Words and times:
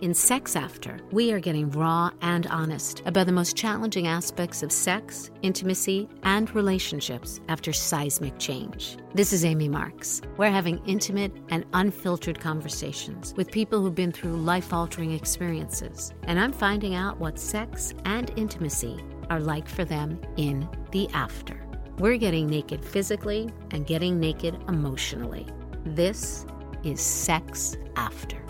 In 0.00 0.14
Sex 0.14 0.56
After, 0.56 0.98
we 1.12 1.30
are 1.30 1.40
getting 1.40 1.70
raw 1.72 2.10
and 2.22 2.46
honest 2.46 3.02
about 3.04 3.26
the 3.26 3.32
most 3.32 3.54
challenging 3.54 4.06
aspects 4.06 4.62
of 4.62 4.72
sex, 4.72 5.30
intimacy, 5.42 6.08
and 6.22 6.52
relationships 6.54 7.38
after 7.50 7.70
seismic 7.70 8.38
change. 8.38 8.96
This 9.12 9.34
is 9.34 9.44
Amy 9.44 9.68
Marks. 9.68 10.22
We're 10.38 10.50
having 10.50 10.80
intimate 10.86 11.36
and 11.50 11.66
unfiltered 11.74 12.40
conversations 12.40 13.34
with 13.36 13.50
people 13.50 13.82
who've 13.82 13.94
been 13.94 14.10
through 14.10 14.36
life 14.36 14.72
altering 14.72 15.12
experiences, 15.12 16.14
and 16.22 16.40
I'm 16.40 16.52
finding 16.52 16.94
out 16.94 17.20
what 17.20 17.38
sex 17.38 17.92
and 18.06 18.32
intimacy 18.36 19.04
are 19.28 19.40
like 19.40 19.68
for 19.68 19.84
them 19.84 20.18
in 20.38 20.66
the 20.92 21.10
after. 21.10 21.62
We're 21.98 22.16
getting 22.16 22.46
naked 22.46 22.82
physically 22.82 23.50
and 23.70 23.86
getting 23.86 24.18
naked 24.18 24.56
emotionally. 24.66 25.46
This 25.84 26.46
is 26.84 27.02
Sex 27.02 27.76
After. 27.96 28.40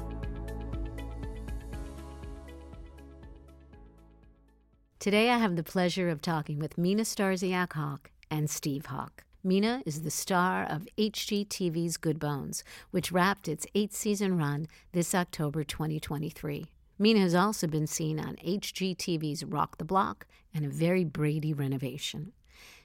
Today, 5.00 5.30
I 5.30 5.38
have 5.38 5.56
the 5.56 5.62
pleasure 5.62 6.10
of 6.10 6.20
talking 6.20 6.58
with 6.58 6.76
Mina 6.76 7.04
Starsiak 7.04 7.72
Hawk 7.72 8.10
and 8.30 8.50
Steve 8.50 8.84
Hawk. 8.84 9.24
Mina 9.42 9.82
is 9.86 10.02
the 10.02 10.10
star 10.10 10.62
of 10.64 10.86
HGTV's 10.98 11.96
Good 11.96 12.18
Bones, 12.18 12.62
which 12.90 13.10
wrapped 13.10 13.48
its 13.48 13.66
eight 13.74 13.94
season 13.94 14.36
run 14.36 14.68
this 14.92 15.14
October 15.14 15.64
2023. 15.64 16.66
Mina 16.98 17.18
has 17.18 17.34
also 17.34 17.66
been 17.66 17.86
seen 17.86 18.20
on 18.20 18.36
HGTV's 18.44 19.42
Rock 19.42 19.78
the 19.78 19.86
Block 19.86 20.26
and 20.52 20.66
a 20.66 20.68
very 20.68 21.04
Brady 21.04 21.54
renovation. 21.54 22.32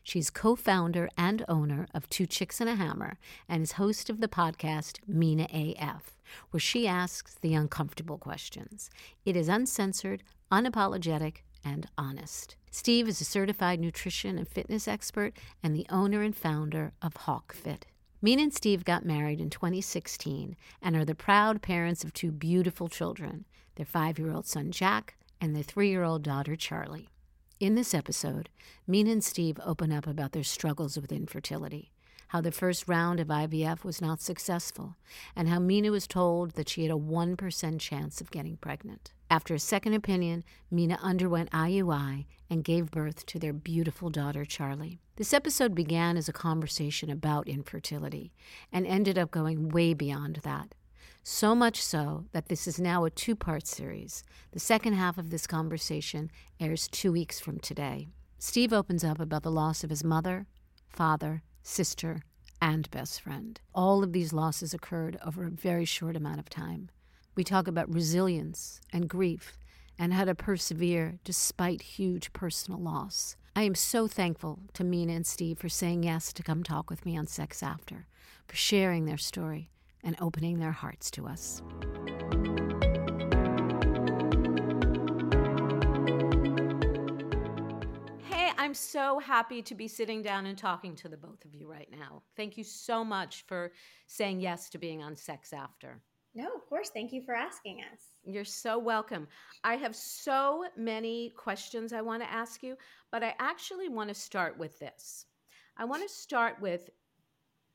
She's 0.01 0.29
co 0.29 0.55
founder 0.55 1.09
and 1.17 1.43
owner 1.49 1.85
of 1.93 2.07
Two 2.07 2.25
Chicks 2.25 2.61
and 2.61 2.69
a 2.69 2.75
Hammer 2.75 3.17
and 3.49 3.61
is 3.61 3.73
host 3.73 4.09
of 4.09 4.21
the 4.21 4.29
podcast 4.29 4.99
Mina 5.05 5.49
AF, 5.51 6.15
where 6.51 6.61
she 6.61 6.87
asks 6.87 7.35
the 7.35 7.53
uncomfortable 7.53 8.17
questions. 8.17 8.89
It 9.25 9.35
is 9.35 9.49
uncensored, 9.49 10.23
unapologetic, 10.49 11.39
and 11.65 11.87
honest. 11.97 12.55
Steve 12.71 13.07
is 13.07 13.19
a 13.19 13.25
certified 13.25 13.79
nutrition 13.79 14.37
and 14.37 14.47
fitness 14.47 14.87
expert 14.87 15.35
and 15.63 15.75
the 15.75 15.87
owner 15.89 16.21
and 16.21 16.35
founder 16.35 16.93
of 17.01 17.15
Hawkfit. 17.15 17.83
Mina 18.21 18.43
and 18.43 18.53
Steve 18.53 18.85
got 18.85 19.05
married 19.05 19.41
in 19.41 19.49
2016 19.49 20.55
and 20.81 20.95
are 20.95 21.03
the 21.03 21.15
proud 21.15 21.61
parents 21.61 22.03
of 22.03 22.13
two 22.13 22.31
beautiful 22.31 22.87
children 22.87 23.45
their 23.75 23.85
five 23.85 24.17
year 24.17 24.31
old 24.31 24.45
son 24.45 24.71
Jack 24.71 25.15
and 25.41 25.53
their 25.55 25.63
three 25.63 25.89
year 25.89 26.03
old 26.03 26.23
daughter 26.23 26.55
Charlie. 26.55 27.09
In 27.59 27.75
this 27.75 27.93
episode, 27.93 28.49
Mina 28.87 29.11
and 29.11 29.23
Steve 29.23 29.59
open 29.65 29.91
up 29.91 30.07
about 30.07 30.33
their 30.33 30.43
struggles 30.43 30.97
with 30.97 31.11
infertility, 31.11 31.91
how 32.35 32.41
the 32.41 32.51
first 32.51 32.89
round 32.89 33.21
of 33.21 33.29
IVF 33.29 33.85
was 33.85 34.01
not 34.01 34.19
successful, 34.19 34.97
and 35.37 35.47
how 35.47 35.57
Mina 35.57 35.89
was 35.89 36.05
told 36.05 36.51
that 36.55 36.67
she 36.67 36.83
had 36.83 36.91
a 36.91 36.99
1% 36.99 37.79
chance 37.79 38.19
of 38.19 38.29
getting 38.29 38.57
pregnant. 38.57 39.13
After 39.29 39.53
a 39.53 39.59
second 39.59 39.93
opinion, 39.93 40.43
Mina 40.69 40.99
underwent 41.01 41.49
IUI 41.51 42.25
and 42.49 42.61
gave 42.61 42.91
birth 42.91 43.25
to 43.27 43.39
their 43.39 43.53
beautiful 43.53 44.09
daughter, 44.09 44.43
Charlie. 44.43 44.99
This 45.15 45.33
episode 45.33 45.73
began 45.73 46.17
as 46.17 46.27
a 46.27 46.33
conversation 46.33 47.09
about 47.09 47.47
infertility 47.47 48.33
and 48.69 48.85
ended 48.85 49.17
up 49.17 49.31
going 49.31 49.69
way 49.69 49.93
beyond 49.93 50.41
that. 50.43 50.75
So 51.23 51.55
much 51.55 51.81
so 51.81 52.25
that 52.33 52.49
this 52.49 52.67
is 52.67 52.81
now 52.81 53.05
a 53.05 53.09
two 53.09 53.37
part 53.37 53.65
series. 53.65 54.25
The 54.51 54.59
second 54.59 54.95
half 54.95 55.17
of 55.17 55.29
this 55.29 55.47
conversation 55.47 56.29
airs 56.59 56.89
two 56.89 57.13
weeks 57.13 57.39
from 57.39 57.59
today. 57.59 58.09
Steve 58.39 58.73
opens 58.73 59.05
up 59.05 59.21
about 59.21 59.43
the 59.43 59.51
loss 59.51 59.85
of 59.85 59.89
his 59.89 60.03
mother, 60.03 60.47
father, 60.89 61.41
sister, 61.65 62.21
and 62.61 62.89
best 62.91 63.21
friend. 63.21 63.59
All 63.73 64.03
of 64.03 64.13
these 64.13 64.31
losses 64.33 64.73
occurred 64.73 65.17
over 65.25 65.45
a 65.45 65.51
very 65.51 65.85
short 65.85 66.15
amount 66.15 66.39
of 66.39 66.49
time. 66.49 66.89
We 67.35 67.43
talk 67.43 67.67
about 67.67 67.93
resilience 67.93 68.79
and 68.93 69.09
grief 69.09 69.57
and 69.99 70.13
how 70.13 70.25
to 70.25 70.35
persevere 70.35 71.19
despite 71.23 71.81
huge 71.81 72.31
personal 72.33 72.79
loss. 72.79 73.35
I 73.55 73.63
am 73.63 73.75
so 73.75 74.07
thankful 74.07 74.59
to 74.73 74.83
Mina 74.83 75.13
and 75.13 75.27
Steve 75.27 75.59
for 75.59 75.69
saying 75.69 76.03
yes 76.03 76.31
to 76.33 76.43
come 76.43 76.63
talk 76.63 76.89
with 76.89 77.05
me 77.05 77.17
on 77.17 77.27
Sex 77.27 77.63
After, 77.63 78.07
for 78.47 78.55
sharing 78.55 79.05
their 79.05 79.17
story 79.17 79.69
and 80.03 80.15
opening 80.21 80.59
their 80.59 80.71
hearts 80.71 81.09
to 81.11 81.27
us. 81.27 81.61
I'm 88.65 88.73
so 88.73 89.19
happy 89.19 89.61
to 89.61 89.75
be 89.75 89.87
sitting 89.87 90.23
down 90.23 90.47
and 90.47 90.57
talking 90.57 90.95
to 90.95 91.07
the 91.07 91.15
both 91.15 91.45
of 91.45 91.53
you 91.53 91.69
right 91.69 91.87
now. 91.91 92.23
Thank 92.35 92.57
you 92.57 92.63
so 92.63 93.05
much 93.05 93.43
for 93.45 93.71
saying 94.07 94.41
yes 94.41 94.71
to 94.71 94.79
being 94.79 95.03
on 95.03 95.15
Sex 95.15 95.53
After. 95.53 96.01
No, 96.33 96.47
of 96.47 96.67
course. 96.67 96.89
Thank 96.89 97.13
you 97.13 97.21
for 97.21 97.35
asking 97.35 97.81
us. 97.93 97.99
You're 98.25 98.43
so 98.43 98.79
welcome. 98.79 99.27
I 99.63 99.75
have 99.75 99.95
so 99.95 100.65
many 100.75 101.31
questions 101.37 101.93
I 101.93 102.01
want 102.01 102.23
to 102.23 102.31
ask 102.31 102.63
you, 102.63 102.75
but 103.11 103.21
I 103.21 103.35
actually 103.37 103.87
want 103.87 104.09
to 104.09 104.15
start 104.15 104.57
with 104.57 104.79
this. 104.79 105.27
I 105.77 105.85
want 105.85 106.01
to 106.01 106.09
start 106.09 106.59
with 106.59 106.89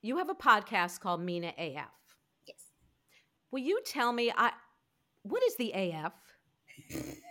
you 0.02 0.18
have 0.18 0.28
a 0.28 0.34
podcast 0.34 0.98
called 0.98 1.22
Mina 1.22 1.52
AF. 1.56 1.86
Yes. 2.48 2.64
Will 3.52 3.60
you 3.60 3.80
tell 3.86 4.12
me 4.12 4.32
I 4.36 4.50
what 5.22 5.44
is 5.44 5.54
the 5.54 5.72
AF? 5.72 6.14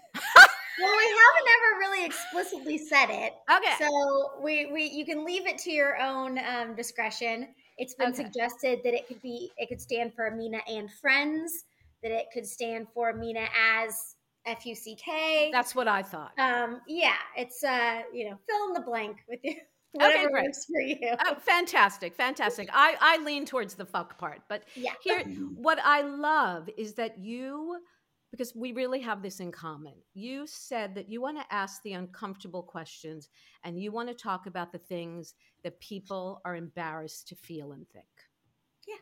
well, 0.82 0.98
we 0.98 1.04
haven't 1.04 1.50
ever 1.58 1.80
really 1.80 2.06
explicitly 2.06 2.78
said 2.78 3.08
it. 3.10 3.34
Okay. 3.52 3.74
So 3.80 4.32
we, 4.42 4.68
we 4.72 4.84
you 4.86 5.06
can 5.06 5.26
leave 5.26 5.46
it 5.48 5.58
to 5.60 5.72
your 5.72 6.02
own 6.02 6.40
um, 6.40 6.76
discretion. 6.76 7.48
It's 7.78 7.94
been 7.96 8.10
Okay. 8.14 8.24
suggested 8.24 8.80
that 8.84 8.94
it 8.94 9.08
could 9.08 9.22
be 9.22 9.52
it 9.58 9.70
could 9.70 9.82
stand 9.82 10.14
for 10.14 10.28
Amina 10.28 10.60
and 10.68 10.90
Friends, 11.02 11.66
that 12.04 12.12
it 12.12 12.26
could 12.34 12.46
stand 12.48 12.88
for 12.94 13.10
Amina 13.12 13.48
as 13.58 14.16
F 14.46 14.66
U 14.66 14.76
C 14.76 14.96
K. 14.96 15.50
That's 15.52 15.76
what 15.76 15.88
I 15.88 16.02
thought. 16.02 16.32
Um, 16.40 16.82
yeah, 16.88 17.16
it's 17.38 17.64
uh, 17.64 18.02
you 18.14 18.30
know, 18.30 18.38
fill 18.50 18.68
in 18.68 18.74
the 18.74 18.82
blank 18.82 19.18
with 19.28 19.40
you. 19.44 19.56
Okay, 19.96 20.06
Whatever 20.06 20.30
great. 20.30 20.44
works 20.44 20.66
for 20.72 20.82
you. 20.82 20.98
Oh, 21.26 21.34
fantastic, 21.40 22.14
fantastic. 22.14 22.70
I, 22.72 22.96
I 23.02 23.24
lean 23.24 23.44
towards 23.48 23.74
the 23.74 23.86
fuck 23.88 24.20
part, 24.20 24.42
but 24.48 24.62
yeah. 24.76 24.92
here 25.02 25.24
what 25.56 25.80
I 25.84 26.02
love 26.02 26.70
is 26.78 26.94
that 26.94 27.18
you 27.18 27.80
because 28.32 28.56
we 28.56 28.72
really 28.74 29.00
have 29.00 29.22
this 29.22 29.40
in 29.40 29.52
common. 29.52 29.94
You 30.14 30.46
said 30.46 30.94
that 30.96 31.10
you 31.10 31.22
want 31.22 31.38
to 31.38 31.54
ask 31.54 31.82
the 31.84 31.94
uncomfortable 31.94 32.62
questions 32.62 33.30
and 33.64 33.80
you 33.80 33.92
want 33.92 34.08
to 34.10 34.14
talk 34.14 34.46
about 34.46 34.72
the 34.72 34.78
things 34.78 35.34
that 35.64 35.80
people 35.80 36.42
are 36.46 36.56
embarrassed 36.56 37.28
to 37.30 37.36
feel 37.36 37.72
and 37.72 37.88
think. 37.90 38.06
Yeah. 38.88 38.96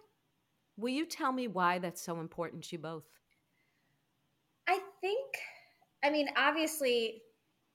Will 0.78 0.94
you 0.94 1.06
tell 1.06 1.32
me 1.32 1.48
why 1.48 1.80
that's 1.80 2.02
so 2.02 2.20
important 2.20 2.64
to 2.66 2.76
you 2.76 2.80
both? 2.80 3.06
I 4.68 4.80
think, 5.02 5.26
I 6.04 6.10
mean, 6.10 6.30
obviously, 6.38 7.22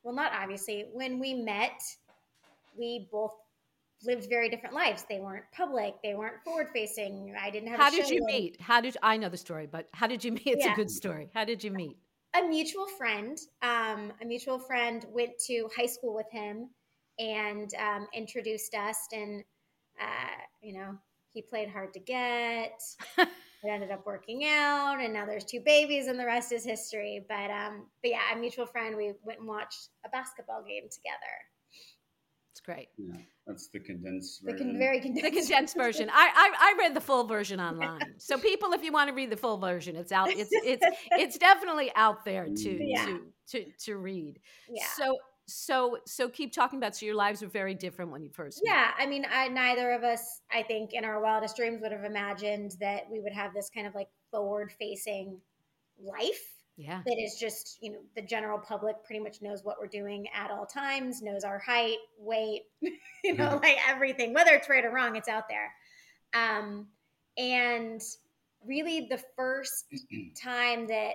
well, 0.03 0.15
not 0.15 0.33
obviously, 0.33 0.87
when 0.93 1.19
we 1.19 1.35
met, 1.35 1.81
we 2.77 3.09
both 3.13 3.33
lived 4.05 4.29
very 4.29 4.49
different 4.49 4.75
lives. 4.75 5.05
They 5.09 5.21
weren't 5.21 5.45
public, 5.53 5.95
they 6.03 6.15
weren't 6.15 6.43
forward 6.45 6.69
facing. 6.73 7.35
I 7.41 7.51
didn't 7.51 7.69
have 7.69 7.79
How 7.81 7.89
a 7.89 7.91
did 7.91 8.09
you 8.09 8.25
meet? 8.25 8.61
How 8.61 8.81
did 8.81 8.97
I 9.03 9.17
know 9.17 9.29
the 9.29 9.37
story, 9.37 9.67
but 9.71 9.89
how 9.93 10.07
did 10.07 10.25
you 10.25 10.33
meet? 10.39 10.47
It's 10.47 10.65
Yeah. 10.65 10.73
a 10.73 10.77
good 10.77 10.91
story. 10.91 11.31
How 11.35 11.45
did 11.45 11.63
you 11.65 11.71
meet? 11.71 11.97
a 12.35 12.43
mutual 12.43 12.87
friend. 12.87 13.39
Um, 13.61 14.13
a 14.23 14.25
mutual 14.25 14.59
friend 14.59 15.05
went 15.11 15.33
to 15.47 15.69
high 15.77 15.87
school 15.87 16.15
with 16.15 16.31
him 16.33 16.71
and 17.19 17.71
um, 17.75 18.09
introduced 18.15 18.75
us. 18.75 18.97
And 19.13 19.45
uh, 20.01 20.41
you 20.63 20.73
know, 20.79 20.97
he 21.33 21.43
played 21.43 21.69
hard 21.69 21.93
to 21.95 22.01
get. 22.01 22.81
it 23.19 23.29
ended 23.69 23.91
up 23.91 24.07
working 24.07 24.45
out, 24.47 24.99
and 25.01 25.13
now 25.13 25.27
there's 25.27 25.45
two 25.45 25.61
babies, 25.61 26.07
and 26.07 26.19
the 26.19 26.25
rest 26.27 26.53
is 26.53 26.65
history. 26.65 27.25
But 27.29 27.51
um, 27.51 27.87
but 28.03 28.11
yeah, 28.11 28.33
a 28.35 28.39
mutual 28.39 28.67
friend. 28.67 28.97
We 28.97 29.13
went 29.23 29.41
and 29.41 29.49
watched 29.49 29.89
a 30.07 30.09
basketball 30.09 30.63
game 30.67 30.85
together. 30.91 31.35
It's 32.63 32.67
great. 32.67 32.89
Yeah, 32.97 33.17
that's 33.47 33.69
the 33.69 33.81
condensed 33.81 34.45
The 34.45 34.53
version. 34.53 34.71
con- 34.71 34.79
very 34.79 34.99
The 35.01 35.07
condensed, 35.07 35.49
condensed 35.49 35.77
version. 35.77 36.09
I, 36.13 36.31
I 36.35 36.75
I 36.75 36.75
read 36.79 36.95
the 36.95 37.01
full 37.01 37.25
version 37.25 37.61
online. 37.61 38.01
So 38.19 38.39
people, 38.39 38.73
if 38.73 38.85
you 38.85 38.93
want 38.93 39.09
to 39.09 39.15
read 39.15 39.31
the 39.31 39.37
full 39.37 39.59
version, 39.59 39.97
it's 39.97 40.13
out. 40.13 40.29
It's 40.31 40.51
it's 40.53 40.85
it's 41.13 41.39
definitely 41.39 41.91
out 41.97 42.25
there 42.25 42.45
to 42.45 42.51
mm. 42.53 42.79
Yeah. 42.81 43.05
to 43.07 43.21
to 43.49 43.65
to 43.87 43.97
read. 43.97 44.39
Yeah. 44.69 44.85
So 44.97 45.17
so 45.47 45.99
so 46.07 46.29
keep 46.29 46.53
talking 46.53 46.79
about. 46.79 46.95
So 46.95 47.05
your 47.07 47.17
lives 47.17 47.43
were 47.43 47.49
very 47.49 47.75
different 47.75 48.13
when 48.13 48.23
you 48.23 48.31
first. 48.31 48.63
met. 48.65 48.71
Yeah, 48.73 48.91
I 48.97 49.07
mean, 49.07 49.27
I, 49.29 49.49
neither 49.49 49.91
of 49.91 50.05
us, 50.05 50.41
I 50.53 50.63
think, 50.63 50.93
in 50.93 51.05
our 51.05 51.21
wildest 51.21 51.57
dreams 51.57 51.81
would 51.83 51.91
have 51.93 52.05
imagined 52.05 52.77
that 52.79 53.11
we 53.11 53.19
would 53.21 53.33
have 53.33 53.53
this 53.55 53.69
kind 53.71 53.87
of 53.89 53.95
like 53.95 54.09
forward-facing 54.31 55.37
life 56.01 56.55
Yeah. 56.77 57.03
that 57.05 57.19
is 57.19 57.37
just, 57.39 57.79
you 57.83 57.93
know, 57.93 57.99
the 58.17 58.23
general 58.23 58.59
public 58.59 58.97
pretty 59.05 59.23
much 59.23 59.43
knows 59.43 59.63
what 59.63 59.77
we're 59.79 59.87
doing 59.87 60.27
at 60.35 60.51
all 60.51 60.67
times, 60.67 61.21
knows 61.21 61.45
our 61.45 61.59
height, 61.59 61.99
weight, 62.19 62.63
you 63.25 63.35
know, 63.37 63.61
like 63.63 63.77
everything, 63.89 64.33
whether 64.33 64.53
it's 64.53 64.69
right 64.69 64.85
or 64.85 64.91
wrong, 64.91 65.17
it's 65.17 65.29
out 65.29 65.45
there. 65.49 65.73
Um, 66.35 66.87
and 67.37 68.01
really, 68.67 69.07
the 69.11 69.23
first 69.37 69.87
time 70.43 70.87
that 70.87 71.15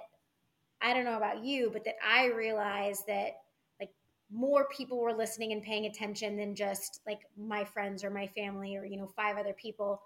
I 0.81 0.94
don't 0.94 1.06
know 1.06 1.18
about 1.18 1.44
you, 1.44 1.69
but 1.71 1.83
that 1.86 1.95
I 2.07 2.27
realized 2.27 3.03
that 3.07 3.31
like 3.80 3.89
more 4.31 4.68
people 4.75 5.00
were 5.00 5.13
listening 5.13 5.53
and 5.53 5.63
paying 5.63 5.86
attention 5.86 6.38
than 6.38 6.56
just 6.56 7.01
like 7.07 7.21
my 7.38 7.63
friends 7.63 8.03
or 8.03 8.10
my 8.10 8.27
family 8.27 8.75
or 8.75 8.86
you 8.86 8.98
know 8.98 9.07
five 9.15 9.38
other 9.38 9.53
people 9.53 10.01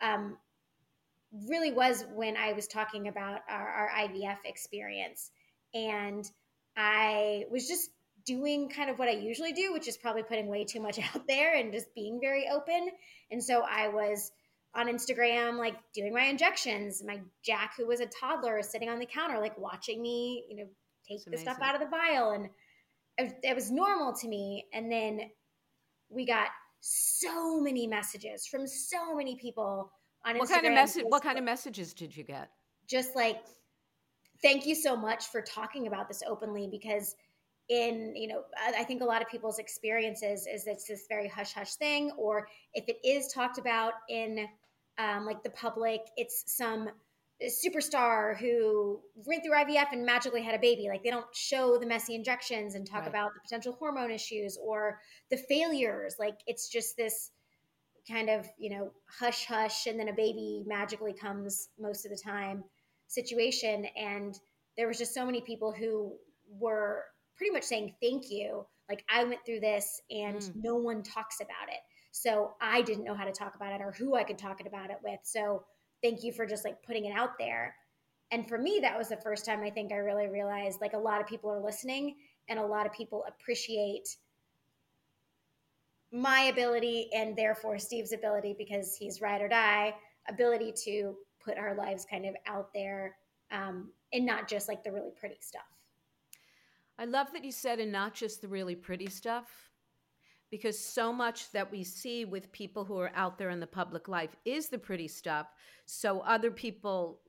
um, 0.00 0.36
really 1.48 1.72
was 1.72 2.04
when 2.14 2.36
I 2.36 2.52
was 2.52 2.66
talking 2.66 3.08
about 3.08 3.40
our, 3.48 3.68
our 3.68 3.90
IVF 3.96 4.38
experience. 4.44 5.30
And 5.74 6.28
I 6.76 7.44
was 7.50 7.66
just 7.66 7.90
doing 8.24 8.68
kind 8.68 8.90
of 8.90 8.98
what 8.98 9.08
I 9.08 9.12
usually 9.12 9.52
do, 9.52 9.72
which 9.72 9.88
is 9.88 9.96
probably 9.96 10.22
putting 10.22 10.46
way 10.46 10.64
too 10.64 10.80
much 10.80 10.98
out 11.14 11.26
there 11.28 11.54
and 11.54 11.72
just 11.72 11.94
being 11.94 12.20
very 12.20 12.48
open. 12.48 12.88
And 13.30 13.42
so 13.42 13.62
I 13.68 13.88
was 13.88 14.30
on 14.74 14.88
Instagram, 14.88 15.58
like 15.58 15.76
doing 15.94 16.12
my 16.12 16.24
injections. 16.24 17.02
My 17.04 17.20
Jack, 17.44 17.74
who 17.76 17.86
was 17.86 18.00
a 18.00 18.06
toddler, 18.06 18.58
is 18.58 18.70
sitting 18.70 18.88
on 18.88 18.98
the 18.98 19.06
counter, 19.06 19.38
like 19.38 19.58
watching 19.58 20.02
me, 20.02 20.44
you 20.48 20.56
know, 20.56 20.66
take 21.08 21.24
the 21.26 21.36
stuff 21.36 21.58
out 21.62 21.74
of 21.74 21.80
the 21.80 21.86
vial. 21.86 22.30
And 22.30 22.48
it, 23.18 23.34
it 23.42 23.54
was 23.54 23.70
normal 23.70 24.14
to 24.14 24.28
me. 24.28 24.66
And 24.72 24.90
then 24.90 25.20
we 26.08 26.26
got 26.26 26.48
so 26.80 27.60
many 27.60 27.86
messages 27.86 28.46
from 28.46 28.66
so 28.66 29.14
many 29.14 29.36
people 29.36 29.90
on 30.24 30.38
what 30.38 30.48
Instagram. 30.48 30.52
Kind 30.52 30.66
of 30.66 30.72
message, 30.72 31.04
what 31.08 31.22
kind 31.22 31.38
of 31.38 31.44
messages 31.44 31.94
did 31.94 32.16
you 32.16 32.24
get? 32.24 32.50
Just 32.88 33.14
like, 33.16 33.38
thank 34.42 34.66
you 34.66 34.74
so 34.74 34.96
much 34.96 35.26
for 35.26 35.40
talking 35.40 35.86
about 35.86 36.08
this 36.08 36.22
openly 36.26 36.68
because 36.70 37.14
in 37.70 38.14
you 38.14 38.28
know 38.28 38.42
i 38.76 38.84
think 38.84 39.00
a 39.00 39.04
lot 39.04 39.22
of 39.22 39.28
people's 39.28 39.58
experiences 39.58 40.46
is 40.46 40.66
it's 40.66 40.86
this 40.86 41.06
very 41.08 41.26
hush 41.26 41.54
hush 41.54 41.74
thing 41.76 42.10
or 42.18 42.46
if 42.74 42.84
it 42.88 42.96
is 43.02 43.32
talked 43.32 43.58
about 43.58 43.94
in 44.10 44.46
um, 44.98 45.24
like 45.24 45.42
the 45.42 45.50
public 45.50 46.00
it's 46.16 46.44
some 46.46 46.90
superstar 47.42 48.36
who 48.36 49.00
went 49.14 49.42
through 49.42 49.54
ivf 49.54 49.86
and 49.92 50.04
magically 50.04 50.42
had 50.42 50.54
a 50.54 50.58
baby 50.58 50.88
like 50.90 51.02
they 51.02 51.10
don't 51.10 51.34
show 51.34 51.78
the 51.78 51.86
messy 51.86 52.14
injections 52.14 52.74
and 52.74 52.86
talk 52.86 53.00
right. 53.00 53.08
about 53.08 53.32
the 53.32 53.40
potential 53.40 53.74
hormone 53.78 54.10
issues 54.10 54.58
or 54.62 55.00
the 55.30 55.36
failures 55.36 56.16
like 56.18 56.38
it's 56.46 56.68
just 56.68 56.98
this 56.98 57.30
kind 58.10 58.28
of 58.28 58.46
you 58.58 58.70
know 58.70 58.90
hush 59.18 59.46
hush 59.46 59.86
and 59.86 59.98
then 59.98 60.08
a 60.08 60.12
baby 60.12 60.62
magically 60.66 61.12
comes 61.12 61.68
most 61.78 62.04
of 62.04 62.10
the 62.10 62.20
time 62.22 62.64
situation. 63.08 63.86
And 63.96 64.38
there 64.76 64.88
was 64.88 64.98
just 64.98 65.14
so 65.14 65.24
many 65.24 65.40
people 65.40 65.72
who 65.72 66.14
were 66.48 67.04
pretty 67.36 67.52
much 67.52 67.64
saying 67.64 67.94
thank 68.02 68.30
you. 68.30 68.66
Like 68.88 69.04
i 69.08 69.24
went 69.24 69.40
through 69.46 69.60
this 69.60 70.00
and 70.10 70.36
mm. 70.36 70.52
no 70.56 70.74
one 70.74 71.02
talks 71.02 71.40
about 71.40 71.68
it. 71.68 71.80
So 72.12 72.52
i 72.60 72.82
didn't 72.82 73.04
know 73.04 73.14
how 73.14 73.24
to 73.24 73.32
talk 73.32 73.54
about 73.54 73.72
it 73.72 73.80
or 73.80 73.92
who 73.92 74.14
i 74.14 74.24
could 74.24 74.38
talk 74.38 74.60
about 74.66 74.90
it 74.90 74.98
with. 75.02 75.20
So 75.22 75.64
thank 76.02 76.22
you 76.22 76.32
for 76.32 76.46
just 76.46 76.64
like 76.64 76.82
putting 76.82 77.06
it 77.06 77.16
out 77.16 77.38
there. 77.38 77.74
And 78.30 78.48
for 78.48 78.58
me 78.58 78.80
that 78.82 78.98
was 78.98 79.08
the 79.08 79.16
first 79.16 79.46
time 79.46 79.62
i 79.62 79.70
think 79.70 79.92
i 79.92 79.96
really 79.96 80.28
realized 80.28 80.80
like 80.80 80.92
a 80.92 80.98
lot 80.98 81.20
of 81.20 81.26
people 81.26 81.50
are 81.50 81.64
listening 81.64 82.16
and 82.48 82.58
a 82.58 82.66
lot 82.66 82.86
of 82.86 82.92
people 82.92 83.24
appreciate 83.28 84.08
my 86.14 86.42
ability 86.42 87.08
and 87.14 87.36
therefore 87.36 87.78
steve's 87.78 88.12
ability 88.12 88.54
because 88.56 88.96
he's 88.96 89.20
ride 89.20 89.42
or 89.42 89.48
die 89.48 89.94
ability 90.28 90.72
to 90.72 91.14
put 91.44 91.58
our 91.58 91.74
lives 91.74 92.06
kind 92.08 92.24
of 92.24 92.34
out 92.46 92.72
there 92.72 93.16
um, 93.50 93.90
and 94.12 94.24
not 94.24 94.48
just 94.48 94.68
like 94.68 94.82
the 94.84 94.92
really 94.92 95.10
pretty 95.18 95.36
stuff 95.40 95.64
I 96.98 97.06
love 97.06 97.32
that 97.32 97.44
you 97.44 97.52
said, 97.52 97.80
and 97.80 97.90
not 97.90 98.14
just 98.14 98.40
the 98.40 98.48
really 98.48 98.76
pretty 98.76 99.08
stuff, 99.08 99.48
because 100.50 100.78
so 100.78 101.12
much 101.12 101.50
that 101.50 101.70
we 101.70 101.82
see 101.82 102.24
with 102.24 102.52
people 102.52 102.84
who 102.84 102.98
are 102.98 103.10
out 103.16 103.36
there 103.36 103.50
in 103.50 103.58
the 103.58 103.66
public 103.66 104.06
life 104.06 104.36
is 104.44 104.68
the 104.68 104.78
pretty 104.78 105.08
stuff. 105.08 105.48
So 105.86 106.20
other 106.20 106.50
people 106.50 107.20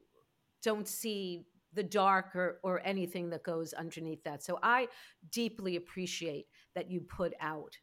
don't 0.61 0.87
see 0.87 1.47
the 1.73 1.83
dark 1.83 2.35
or, 2.35 2.59
or 2.63 2.81
anything 2.85 3.29
that 3.31 3.43
goes 3.43 3.73
underneath 3.73 4.23
that. 4.23 4.43
So 4.43 4.59
I 4.61 4.87
deeply 5.31 5.75
appreciate 5.75 6.45
that 6.75 6.89
you 6.91 7.01
put 7.01 7.33
out 7.41 7.75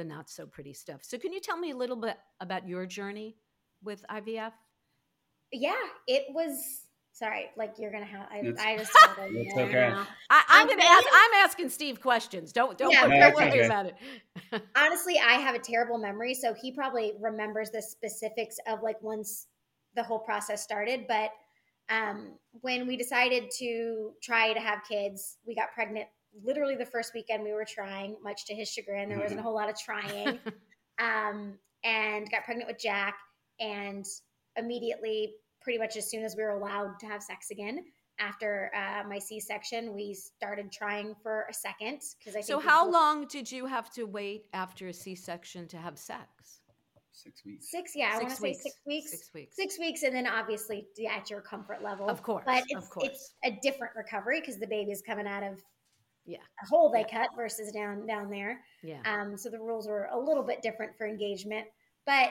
the 0.00 0.04
not 0.04 0.30
so 0.30 0.46
pretty 0.46 0.72
stuff. 0.72 1.00
So 1.02 1.18
can 1.18 1.32
you 1.32 1.40
tell 1.40 1.58
me 1.58 1.72
a 1.72 1.76
little 1.76 1.96
bit 1.96 2.16
about 2.40 2.66
your 2.66 2.86
journey 2.86 3.36
with 3.84 4.02
IVF? 4.10 4.52
Yeah, 5.52 5.74
it 6.06 6.24
was 6.30 6.86
Sorry, 7.12 7.50
like 7.56 7.74
you're 7.76 7.90
gonna 7.90 8.06
have. 8.06 8.28
I, 8.30 8.38
I 8.58 8.78
just. 8.78 8.92
it's 9.18 9.58
okay. 9.58 9.92
I, 10.30 10.42
am 10.48 10.68
gonna 10.68 10.82
ask. 10.82 11.04
I'm 11.12 11.44
asking 11.44 11.68
Steve 11.68 12.00
questions. 12.00 12.52
Don't 12.52 12.78
don't, 12.78 12.92
yeah, 12.92 13.06
don't 13.06 13.34
worry 13.34 13.48
okay. 13.48 13.66
about 13.66 13.86
it. 13.86 13.94
Honestly, 14.76 15.18
I 15.18 15.32
have 15.32 15.54
a 15.54 15.58
terrible 15.58 15.98
memory, 15.98 16.34
so 16.34 16.54
he 16.54 16.72
probably 16.72 17.12
remembers 17.20 17.70
the 17.70 17.82
specifics 17.82 18.56
of 18.66 18.82
like 18.82 19.02
once 19.02 19.48
the 19.96 20.02
whole 20.02 20.20
process 20.20 20.62
started. 20.62 21.06
But 21.08 21.30
um, 21.90 22.38
when 22.52 22.86
we 22.86 22.96
decided 22.96 23.50
to 23.58 24.12
try 24.22 24.54
to 24.54 24.60
have 24.60 24.78
kids, 24.88 25.36
we 25.46 25.54
got 25.54 25.72
pregnant 25.74 26.06
literally 26.44 26.76
the 26.76 26.86
first 26.86 27.12
weekend 27.14 27.42
we 27.42 27.52
were 27.52 27.66
trying. 27.66 28.16
Much 28.22 28.46
to 28.46 28.54
his 28.54 28.68
chagrin, 28.68 29.08
there 29.08 29.18
wasn't 29.18 29.40
a 29.40 29.42
whole 29.42 29.54
lot 29.54 29.68
of 29.68 29.78
trying. 29.78 30.38
um, 30.98 31.54
and 31.84 32.30
got 32.30 32.44
pregnant 32.44 32.68
with 32.68 32.78
Jack, 32.78 33.16
and 33.58 34.04
immediately 34.56 35.34
pretty 35.62 35.78
much 35.78 35.96
as 35.96 36.10
soon 36.10 36.24
as 36.24 36.36
we 36.36 36.42
were 36.42 36.50
allowed 36.50 36.98
to 37.00 37.06
have 37.06 37.22
sex 37.22 37.50
again 37.50 37.84
after 38.20 38.70
uh, 38.74 39.08
my 39.08 39.18
C-section, 39.18 39.94
we 39.94 40.14
started 40.14 40.70
trying 40.70 41.14
for 41.22 41.46
a 41.50 41.54
second 41.54 42.00
because 42.18 42.36
I. 42.36 42.42
So, 42.42 42.60
how 42.60 42.88
long 42.88 43.26
did 43.26 43.50
you 43.50 43.66
have 43.66 43.90
to 43.94 44.04
wait 44.04 44.46
after 44.52 44.88
a 44.88 44.92
C-section 44.92 45.66
to 45.68 45.78
have 45.78 45.98
sex? 45.98 46.60
Six 47.12 47.44
weeks. 47.44 47.70
Six, 47.70 47.92
yeah, 47.94 48.12
six 48.12 48.16
I 48.18 48.22
want 48.22 48.30
to 48.30 48.40
say 48.40 48.52
six 48.52 48.76
weeks. 48.86 49.10
Six 49.10 49.30
weeks. 49.34 49.56
Six 49.56 49.78
weeks, 49.78 50.02
and 50.04 50.14
then 50.14 50.26
obviously 50.26 50.86
at 51.10 51.28
your 51.28 51.40
comfort 51.40 51.82
level, 51.82 52.08
of 52.08 52.22
course. 52.22 52.44
But 52.46 52.64
it's, 52.68 52.88
course. 52.88 53.08
it's 53.08 53.34
a 53.44 53.58
different 53.62 53.94
recovery 53.96 54.40
because 54.40 54.58
the 54.58 54.66
baby's 54.66 55.02
coming 55.02 55.26
out 55.26 55.42
of 55.42 55.62
yeah 56.30 56.38
a 56.62 56.66
hole 56.66 56.90
they 56.90 57.00
yeah. 57.00 57.22
cut 57.22 57.30
versus 57.36 57.72
down 57.72 58.06
down 58.06 58.30
there. 58.30 58.60
Yeah. 58.82 59.00
Um. 59.04 59.36
So 59.36 59.50
the 59.50 59.58
rules 59.58 59.88
were 59.88 60.08
a 60.12 60.18
little 60.18 60.42
bit 60.42 60.62
different 60.62 60.96
for 60.96 61.06
engagement, 61.06 61.66
but 62.06 62.30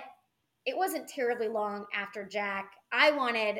it 0.66 0.78
wasn't 0.78 1.08
terribly 1.08 1.48
long 1.48 1.86
after 1.94 2.26
Jack. 2.26 2.72
I 2.92 3.12
wanted, 3.12 3.60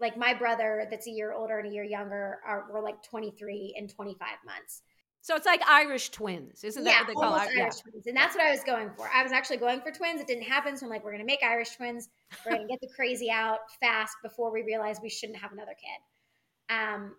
like, 0.00 0.16
my 0.16 0.34
brother 0.34 0.86
that's 0.90 1.06
a 1.06 1.10
year 1.10 1.32
older 1.32 1.58
and 1.58 1.68
a 1.68 1.72
year 1.72 1.84
younger 1.84 2.38
are 2.46 2.66
were 2.72 2.80
like 2.80 3.02
23 3.02 3.74
and 3.78 3.88
25 3.88 4.28
months. 4.44 4.82
So 5.22 5.34
it's 5.34 5.46
like 5.46 5.60
Irish 5.66 6.10
twins, 6.10 6.62
isn't 6.62 6.84
that 6.84 6.90
yeah, 6.90 6.98
what 7.00 7.06
they 7.08 7.14
call 7.14 7.34
Irish 7.34 7.56
yeah. 7.56 7.70
twins? 7.90 8.06
And 8.06 8.16
that's 8.16 8.36
what 8.36 8.46
I 8.46 8.52
was 8.52 8.62
going 8.62 8.90
for. 8.96 9.10
I 9.12 9.24
was 9.24 9.32
actually 9.32 9.56
going 9.56 9.80
for 9.80 9.90
twins. 9.90 10.20
It 10.20 10.28
didn't 10.28 10.44
happen. 10.44 10.76
So 10.76 10.86
I'm 10.86 10.90
like, 10.90 11.02
we're 11.02 11.10
going 11.10 11.22
to 11.22 11.26
make 11.26 11.42
Irish 11.42 11.74
twins. 11.76 12.08
We're 12.44 12.52
going 12.52 12.68
to 12.68 12.72
get 12.72 12.80
the 12.80 12.88
crazy 12.94 13.28
out 13.28 13.58
fast 13.80 14.14
before 14.22 14.52
we 14.52 14.62
realize 14.62 14.98
we 15.02 15.08
shouldn't 15.10 15.38
have 15.40 15.50
another 15.50 15.72
kid. 15.72 16.74
Um, 16.74 17.16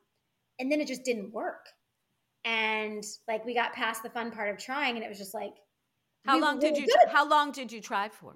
and 0.57 0.71
then 0.71 0.79
it 0.79 0.87
just 0.87 1.03
didn't 1.03 1.33
work. 1.33 1.65
And 2.47 3.03
like 3.27 3.45
we 3.45 3.53
got 3.53 3.73
past 3.73 4.03
the 4.03 4.09
fun 4.09 4.31
part 4.31 4.49
of 4.49 4.57
trying, 4.57 4.95
and 4.95 5.03
it 5.03 5.09
was 5.09 5.17
just 5.17 5.33
like, 5.33 5.53
how 6.25 6.39
long 6.39 6.59
did 6.59 6.77
you? 6.77 6.87
How 7.09 7.27
long 7.27 7.51
did 7.51 7.71
you 7.71 7.81
try 7.81 8.07
for? 8.07 8.35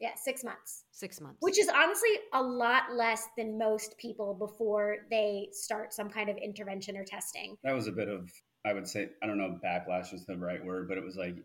Yeah, 0.00 0.10
six 0.16 0.42
months. 0.42 0.84
Six 0.90 1.20
months, 1.20 1.38
which 1.40 1.58
is 1.58 1.68
honestly 1.68 2.10
a 2.32 2.42
lot 2.42 2.92
less 2.92 3.28
than 3.36 3.56
most 3.58 3.96
people 3.98 4.34
before 4.34 4.96
they 5.10 5.48
start 5.52 5.92
some 5.92 6.10
kind 6.10 6.28
of 6.28 6.36
intervention 6.36 6.96
or 6.96 7.04
testing. 7.04 7.56
That 7.62 7.74
was 7.74 7.86
a 7.86 7.92
bit 7.92 8.08
of, 8.08 8.28
I 8.64 8.72
would 8.72 8.88
say, 8.88 9.10
I 9.22 9.26
don't 9.26 9.38
know, 9.38 9.58
backlash 9.64 10.12
is 10.12 10.24
the 10.26 10.36
right 10.36 10.64
word, 10.64 10.88
but 10.88 10.98
it 10.98 11.04
was 11.04 11.16
like 11.16 11.36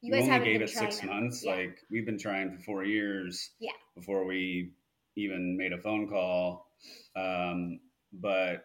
you, 0.00 0.14
you 0.14 0.22
only 0.22 0.44
gave 0.44 0.62
it 0.62 0.70
six 0.70 1.00
them. 1.00 1.08
months. 1.08 1.44
Yeah. 1.44 1.54
Like 1.54 1.78
we've 1.90 2.06
been 2.06 2.18
trying 2.18 2.50
for 2.50 2.62
four 2.62 2.84
years. 2.84 3.50
Yeah. 3.60 3.72
Before 3.94 4.24
we 4.24 4.72
even 5.16 5.56
made 5.58 5.72
a 5.72 5.78
phone 5.78 6.08
call, 6.08 6.70
um, 7.16 7.80
but 8.12 8.64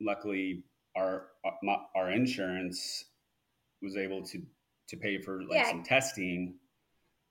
luckily 0.00 0.64
our 0.96 1.26
our 1.96 2.10
insurance 2.10 3.04
was 3.82 3.96
able 3.96 4.22
to 4.22 4.42
to 4.88 4.96
pay 4.96 5.20
for 5.20 5.42
like 5.42 5.58
yeah. 5.58 5.70
some 5.70 5.82
testing. 5.82 6.54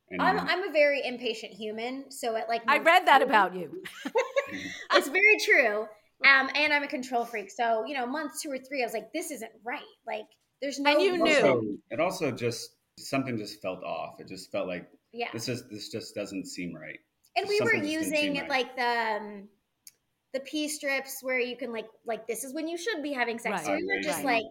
And 0.09 0.21
I'm 0.21 0.39
I'm 0.39 0.67
a 0.67 0.71
very 0.71 1.05
impatient 1.05 1.53
human, 1.53 2.11
so 2.11 2.35
it 2.35 2.45
like 2.49 2.63
I 2.67 2.79
read 2.79 3.05
that 3.05 3.21
about 3.21 3.55
you. 3.55 3.83
it's 4.93 5.07
very 5.07 5.37
true. 5.45 5.87
Um, 6.25 6.49
and 6.53 6.73
I'm 6.73 6.83
a 6.83 6.87
control 6.87 7.23
freak, 7.25 7.49
so 7.51 7.85
you 7.85 7.93
know, 7.93 8.05
month 8.05 8.33
two 8.41 8.51
or 8.51 8.57
three, 8.57 8.81
I 8.81 8.85
was 8.85 8.93
like, 8.93 9.13
this 9.13 9.31
isn't 9.31 9.51
right. 9.63 9.79
Like, 10.05 10.25
there's 10.61 10.79
no. 10.79 10.91
And 10.91 11.01
you 11.01 11.23
knew. 11.23 11.35
Also, 11.35 11.63
it 11.91 11.99
also 11.99 12.31
just 12.31 12.71
something 12.97 13.37
just 13.37 13.61
felt 13.61 13.83
off. 13.83 14.19
It 14.19 14.27
just 14.27 14.51
felt 14.51 14.67
like 14.67 14.89
yeah, 15.13 15.29
this 15.31 15.47
is 15.47 15.69
this 15.69 15.89
just 15.89 16.15
doesn't 16.15 16.47
seem 16.47 16.75
right. 16.75 16.99
And 17.37 17.47
we 17.47 17.61
were 17.61 17.75
using 17.75 18.37
right. 18.37 18.49
like 18.49 18.75
the. 18.75 18.83
Um, 18.83 19.47
the 20.33 20.39
P 20.41 20.67
strips 20.67 21.19
where 21.21 21.39
you 21.39 21.57
can 21.57 21.71
like 21.71 21.87
like 22.05 22.27
this 22.27 22.43
is 22.43 22.53
when 22.53 22.67
you 22.67 22.77
should 22.77 23.01
be 23.01 23.13
having 23.13 23.39
sex. 23.39 23.57
Right. 23.57 23.65
So 23.65 23.75
we 23.75 23.85
were 23.85 24.01
just 24.01 24.23
right. 24.23 24.43
like 24.43 24.45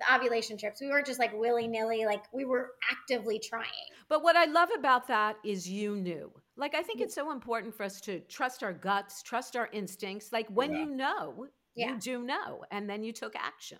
the 0.00 0.14
ovulation 0.14 0.56
trips. 0.58 0.80
We 0.80 0.88
weren't 0.88 1.06
just 1.06 1.18
like 1.18 1.32
willy 1.38 1.68
nilly, 1.68 2.04
like 2.04 2.24
we 2.32 2.44
were 2.44 2.70
actively 2.90 3.38
trying. 3.38 3.66
But 4.08 4.24
what 4.24 4.34
I 4.34 4.46
love 4.46 4.70
about 4.76 5.06
that 5.08 5.36
is 5.44 5.68
you 5.68 5.94
knew. 5.94 6.32
Like, 6.56 6.74
I 6.74 6.82
think 6.82 7.00
mm. 7.00 7.04
it's 7.04 7.14
so 7.14 7.30
important 7.30 7.74
for 7.74 7.84
us 7.84 8.00
to 8.02 8.20
trust 8.20 8.62
our 8.62 8.72
guts, 8.72 9.22
trust 9.22 9.56
our 9.56 9.68
instincts. 9.72 10.32
Like, 10.32 10.48
when 10.48 10.72
yeah. 10.72 10.78
you 10.78 10.86
know, 10.90 11.46
yeah. 11.76 11.92
you 11.92 11.98
do 11.98 12.22
know. 12.22 12.64
And 12.70 12.90
then 12.90 13.04
you 13.04 13.12
took 13.12 13.34
action. 13.36 13.78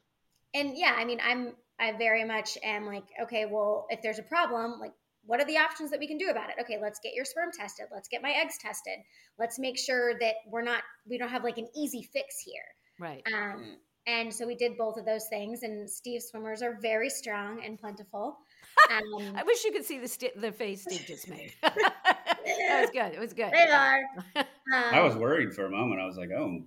And 0.54 0.78
yeah, 0.78 0.94
I 0.96 1.04
mean, 1.04 1.18
I'm, 1.22 1.54
I 1.78 1.92
very 1.92 2.24
much 2.24 2.56
am 2.62 2.86
like, 2.86 3.04
okay, 3.24 3.44
well, 3.44 3.86
if 3.90 4.02
there's 4.02 4.18
a 4.18 4.22
problem, 4.22 4.78
like, 4.80 4.92
what 5.24 5.40
are 5.40 5.44
the 5.44 5.58
options 5.58 5.90
that 5.90 6.00
we 6.00 6.06
can 6.06 6.18
do 6.18 6.28
about 6.28 6.50
it? 6.50 6.56
Okay, 6.60 6.78
let's 6.80 7.00
get 7.00 7.14
your 7.14 7.24
sperm 7.24 7.50
tested. 7.56 7.86
Let's 7.92 8.08
get 8.08 8.22
my 8.22 8.30
eggs 8.30 8.58
tested. 8.60 8.98
Let's 9.38 9.58
make 9.58 9.78
sure 9.78 10.18
that 10.18 10.34
we're 10.46 10.62
not, 10.62 10.82
we 11.08 11.18
don't 11.18 11.28
have 11.28 11.44
like 11.44 11.58
an 11.58 11.68
easy 11.76 12.02
fix 12.02 12.40
here. 12.44 12.62
Right. 12.98 13.22
Um, 13.32 13.76
and 14.06 14.32
so 14.32 14.46
we 14.46 14.54
did 14.54 14.76
both 14.76 14.96
of 14.96 15.04
those 15.04 15.26
things. 15.28 15.62
And 15.62 15.88
Steve's 15.88 16.26
swimmers 16.26 16.62
are 16.62 16.78
very 16.80 17.10
strong 17.10 17.62
and 17.64 17.78
plentiful. 17.78 18.38
Um, 18.90 19.36
I 19.36 19.42
wish 19.44 19.64
you 19.64 19.72
could 19.72 19.84
see 19.84 19.98
the 19.98 20.08
st- 20.08 20.40
the 20.40 20.50
face 20.50 20.82
Steve 20.82 21.04
just 21.06 21.28
made. 21.28 21.52
that 21.62 22.80
was 22.80 22.90
good. 22.90 23.12
It 23.12 23.20
was 23.20 23.32
good. 23.32 23.52
they 23.52 23.68
are. 23.68 24.00
Um, 24.36 24.44
I 24.92 25.00
was 25.00 25.16
worried 25.16 25.52
for 25.52 25.66
a 25.66 25.70
moment. 25.70 26.00
I 26.00 26.06
was 26.06 26.16
like, 26.16 26.30
oh, 26.30 26.60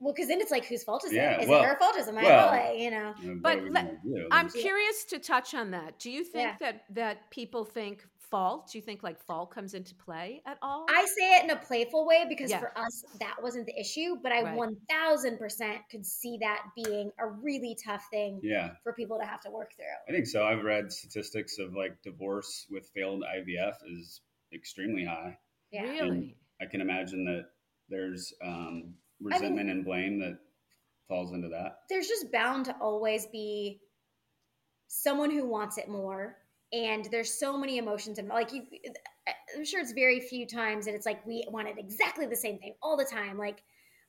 well, 0.00 0.12
because 0.14 0.28
then 0.28 0.40
it's 0.40 0.50
like, 0.50 0.64
whose 0.64 0.82
fault 0.82 1.04
is 1.04 1.12
Yeah, 1.12 1.32
it? 1.32 1.42
Is 1.42 1.48
well- 1.48 1.62
it 1.62 1.66
her 1.66 1.78
fault? 1.78 1.96
Is 1.96 2.08
it 2.08 2.14
my 2.14 2.22
well, 2.22 2.48
fault? 2.48 2.78
You 2.78 2.90
know. 2.90 3.14
you 3.20 3.34
But 3.42 3.58
are 3.58 3.70
let- 3.70 3.98
I'm 4.30 4.48
curious 4.48 5.04
to 5.10 5.18
touch 5.18 5.54
on 5.54 5.70
that. 5.72 5.98
Do 5.98 6.10
you 6.10 6.24
think 6.24 6.48
Yeah. 6.60 6.72
that 6.72 6.84
that 6.94 7.30
people 7.30 7.64
think 7.64 8.04
fault? 8.18 8.70
Do 8.70 8.78
you 8.78 8.82
think 8.82 9.02
like 9.02 9.18
fault 9.18 9.50
comes 9.50 9.74
into 9.74 9.94
play 9.94 10.40
at 10.46 10.56
all? 10.62 10.86
I 10.88 11.04
say 11.04 11.36
it 11.38 11.44
in 11.44 11.50
a 11.50 11.56
playful 11.56 12.06
way 12.06 12.24
because 12.28 12.50
Yeah. 12.50 12.60
for 12.60 12.76
us 12.78 13.04
that 13.18 13.36
wasn't 13.42 13.66
the 13.66 13.78
issue, 13.78 14.16
but 14.22 14.32
I 14.32 14.42
Right. 14.42 14.56
one 14.56 14.76
thousand 14.88 15.36
percent 15.38 15.80
could 15.90 16.06
see 16.06 16.38
that 16.38 16.64
being 16.76 17.12
a 17.18 17.26
really 17.26 17.76
tough 17.84 18.06
thing 18.10 18.40
yeah, 18.42 18.76
for 18.82 18.92
people 18.94 19.18
to 19.18 19.26
have 19.26 19.40
to 19.42 19.50
work 19.50 19.74
through. 19.76 19.84
I 20.08 20.12
think 20.12 20.26
so. 20.26 20.44
I've 20.46 20.62
read 20.64 20.90
statistics 20.92 21.58
of 21.58 21.74
like 21.74 22.00
divorce 22.02 22.66
with 22.70 22.88
failed 22.94 23.22
IVF 23.24 23.76
is 23.86 24.22
extremely 24.52 25.04
high. 25.04 25.38
Yeah. 25.72 25.82
Really? 25.82 26.36
I 26.60 26.66
can 26.66 26.80
imagine 26.80 27.24
that 27.26 27.50
there's 27.88 28.32
um, 28.42 28.94
resentment 29.20 29.70
and 29.70 29.84
blame 29.84 30.18
that 30.20 30.38
falls 31.08 31.32
into 31.32 31.48
that. 31.48 31.80
There's 31.88 32.08
just 32.08 32.30
bound 32.32 32.66
to 32.66 32.76
always 32.80 33.26
be 33.26 33.80
someone 34.88 35.30
who 35.30 35.46
wants 35.46 35.78
it 35.78 35.88
more, 35.88 36.36
and 36.72 37.06
there's 37.10 37.32
so 37.32 37.56
many 37.56 37.78
emotions 37.78 38.18
and 38.18 38.28
like 38.28 38.52
you. 38.52 38.62
I'm 39.56 39.64
sure 39.64 39.80
it's 39.80 39.92
very 39.92 40.20
few 40.20 40.46
times 40.46 40.86
that 40.86 40.94
it's 40.94 41.06
like 41.06 41.24
we 41.26 41.44
wanted 41.50 41.78
exactly 41.78 42.26
the 42.26 42.36
same 42.36 42.58
thing 42.58 42.74
all 42.82 42.96
the 42.96 43.04
time. 43.04 43.38
Like 43.38 43.62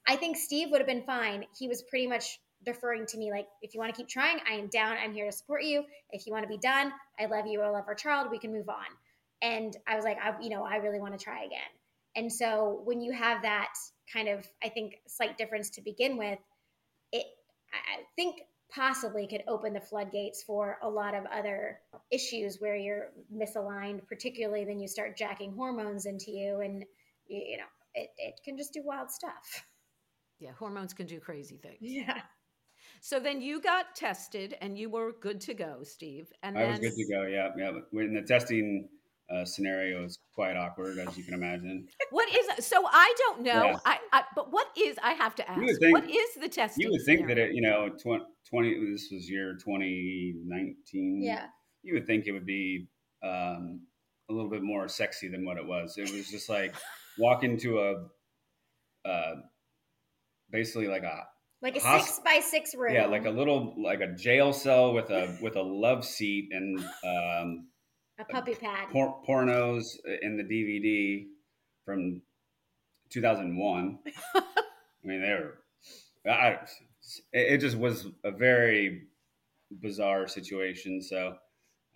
I 0.08 0.16
think 0.16 0.38
Steve 0.38 0.70
would 0.72 0.80
have 0.80 0.88
been 0.88 1.04
fine. 1.04 1.46
He 1.58 1.68
was 1.68 1.84
pretty 1.84 2.08
much 2.08 2.40
deferring 2.66 3.06
to 3.08 3.18
me 3.18 3.32
like 3.32 3.48
if 3.62 3.74
you 3.74 3.80
want 3.80 3.94
to 3.94 3.98
keep 3.98 4.08
trying 4.08 4.38
i 4.50 4.54
am 4.54 4.68
down 4.68 4.96
i'm 5.04 5.14
here 5.14 5.26
to 5.26 5.32
support 5.32 5.64
you 5.64 5.84
if 6.12 6.28
you 6.28 6.34
want 6.34 6.44
to 6.44 6.50
be 6.50 6.58
done 6.58 6.92
i 7.20 7.26
love 7.26 7.48
you 7.48 7.62
i 7.62 7.70
love 7.70 7.86
our 7.88 7.96
child 7.96 8.30
we 8.30 8.38
can 8.38 8.52
move 8.52 8.70
on 8.70 8.86
and 9.42 9.78
i 9.88 9.96
was 9.96 10.06
like 10.06 10.18
i 10.22 10.34
you 10.42 10.50
know 10.50 10.64
i 10.64 10.76
really 10.78 11.00
want 11.00 11.18
to 11.18 11.24
try 11.24 11.44
again 11.44 11.60
and 12.16 12.32
so 12.32 12.82
when 12.84 13.02
you 13.02 13.12
have 13.12 13.42
that 13.42 13.74
kind 14.12 14.28
of 14.28 14.46
i 14.64 14.70
think 14.70 14.96
slight 15.08 15.38
difference 15.38 15.70
to 15.70 15.82
begin 15.82 16.18
with 16.18 16.40
it 17.12 17.26
i 17.74 18.00
I 18.00 18.04
think 18.16 18.42
possibly 18.74 19.28
could 19.28 19.44
open 19.48 19.74
the 19.74 19.82
floodgates 19.82 20.44
for 20.44 20.78
a 20.82 20.90
lot 20.90 21.14
of 21.16 21.26
other 21.26 21.80
issues 22.12 22.58
where 22.60 22.76
you're 22.76 23.10
misaligned 23.34 24.06
particularly 24.08 24.66
then 24.66 24.80
you 24.80 24.88
start 24.88 25.18
jacking 25.18 25.54
hormones 25.54 26.06
into 26.06 26.32
you 26.32 26.62
and 26.62 26.86
you, 27.28 27.42
you 27.52 27.58
know 27.58 27.64
it, 27.94 28.10
it 28.18 28.36
can 28.46 28.58
just 28.58 28.74
do 28.74 28.82
wild 28.84 29.12
stuff 29.12 29.66
Yeah, 30.40 30.52
hormones 30.58 30.94
can 30.94 31.06
do 31.08 31.20
crazy 31.20 31.58
things. 31.58 31.78
yeah 31.82 32.22
So 33.02 33.20
then 33.20 33.42
you 33.42 33.62
got 33.62 33.96
tested 33.96 34.56
and 34.62 34.78
you 34.78 34.90
were 34.90 35.14
good 35.20 35.42
to 35.42 35.54
go, 35.54 35.84
Steve. 35.84 36.32
And 36.44 36.58
I 36.58 36.62
then 36.62 36.70
was 36.72 36.80
good 36.80 36.96
to 36.96 37.08
go. 37.14 37.24
Yeah, 37.24 37.50
yeah. 37.58 37.72
But 37.74 37.84
when 37.92 38.14
the 38.14 38.22
testing 38.22 38.90
uh, 39.34 39.46
scenario 39.46 40.04
is 40.06 40.20
quite 40.34 40.56
awkward, 40.58 40.98
as 41.00 41.18
you 41.18 41.24
can 41.24 41.34
imagine. 41.34 41.88
what 42.12 42.28
is 42.30 42.66
so 42.66 42.84
I 42.86 43.14
don't 43.18 43.42
know. 43.44 43.66
Yeah. 43.66 43.78
I, 43.86 43.98
I 44.12 44.24
but 44.36 44.52
what 44.52 44.68
is 44.78 44.98
I 45.02 45.14
have 45.14 45.36
to 45.36 45.50
ask. 45.50 45.60
think- 45.80 45.94
what 45.94 46.10
is 46.10 46.30
the 46.42 46.50
test? 46.50 46.76
You 46.78 46.90
would 46.92 47.02
think 47.06 47.28
that 47.28 47.38
it, 47.38 47.54
you 47.54 47.62
know, 47.62 47.90
tw- 47.90 48.26
twenty. 48.50 48.74
This 48.92 49.10
was 49.12 49.30
year 49.30 49.58
twenty 49.64 50.34
nineteen. 50.46 51.22
yeah 51.24 51.46
You 51.84 51.94
would 51.96 52.08
think 52.08 52.26
it 52.28 52.32
would 52.34 52.46
be 52.46 52.88
um, 53.24 53.82
a 54.30 54.34
little 54.34 54.50
bit 54.50 54.64
more 54.64 54.88
sexy 54.88 55.28
than 55.30 55.46
what 55.46 55.58
it 55.58 55.66
was. 55.66 55.96
It 55.98 56.12
was 56.12 56.30
just 56.30 56.50
like 56.50 56.74
walk 57.20 57.44
into 57.44 57.80
a, 57.80 59.08
uh, 59.08 59.36
basically 60.50 60.88
like 60.88 61.04
a 61.04 61.24
like 61.62 61.78
a 61.78 61.80
Hos- 61.80 62.06
six 62.06 62.20
by 62.26 62.40
six 62.44 62.74
room 62.76 62.94
yeah, 62.94 63.06
like 63.06 63.26
a 63.26 63.30
little 63.30 63.76
like 63.82 64.02
a 64.02 64.14
jail 64.16 64.52
cell 64.54 64.94
with 64.94 65.10
a 65.10 65.38
with 65.42 65.56
a 65.56 65.62
love 65.62 66.04
seat 66.04 66.50
and 66.52 66.80
um, 66.80 67.68
a 68.22 68.32
puppy 68.32 68.56
pad 68.56 68.90
por- 68.90 69.22
pornos 69.28 69.98
uh, 70.08 70.14
in 70.22 70.38
the 70.38 70.44
DVD 70.44 71.28
from 71.86 72.22
2001. 73.10 74.00
I 74.36 74.42
mean, 75.04 75.22
they 75.22 75.30
were. 75.30 75.58
I, 76.30 76.60
it 77.34 77.54
it 77.54 77.58
just 77.60 77.78
was 77.78 78.08
a 78.24 78.32
very 78.32 79.04
bizarre 79.82 80.28
situation. 80.28 81.02
So 81.02 81.36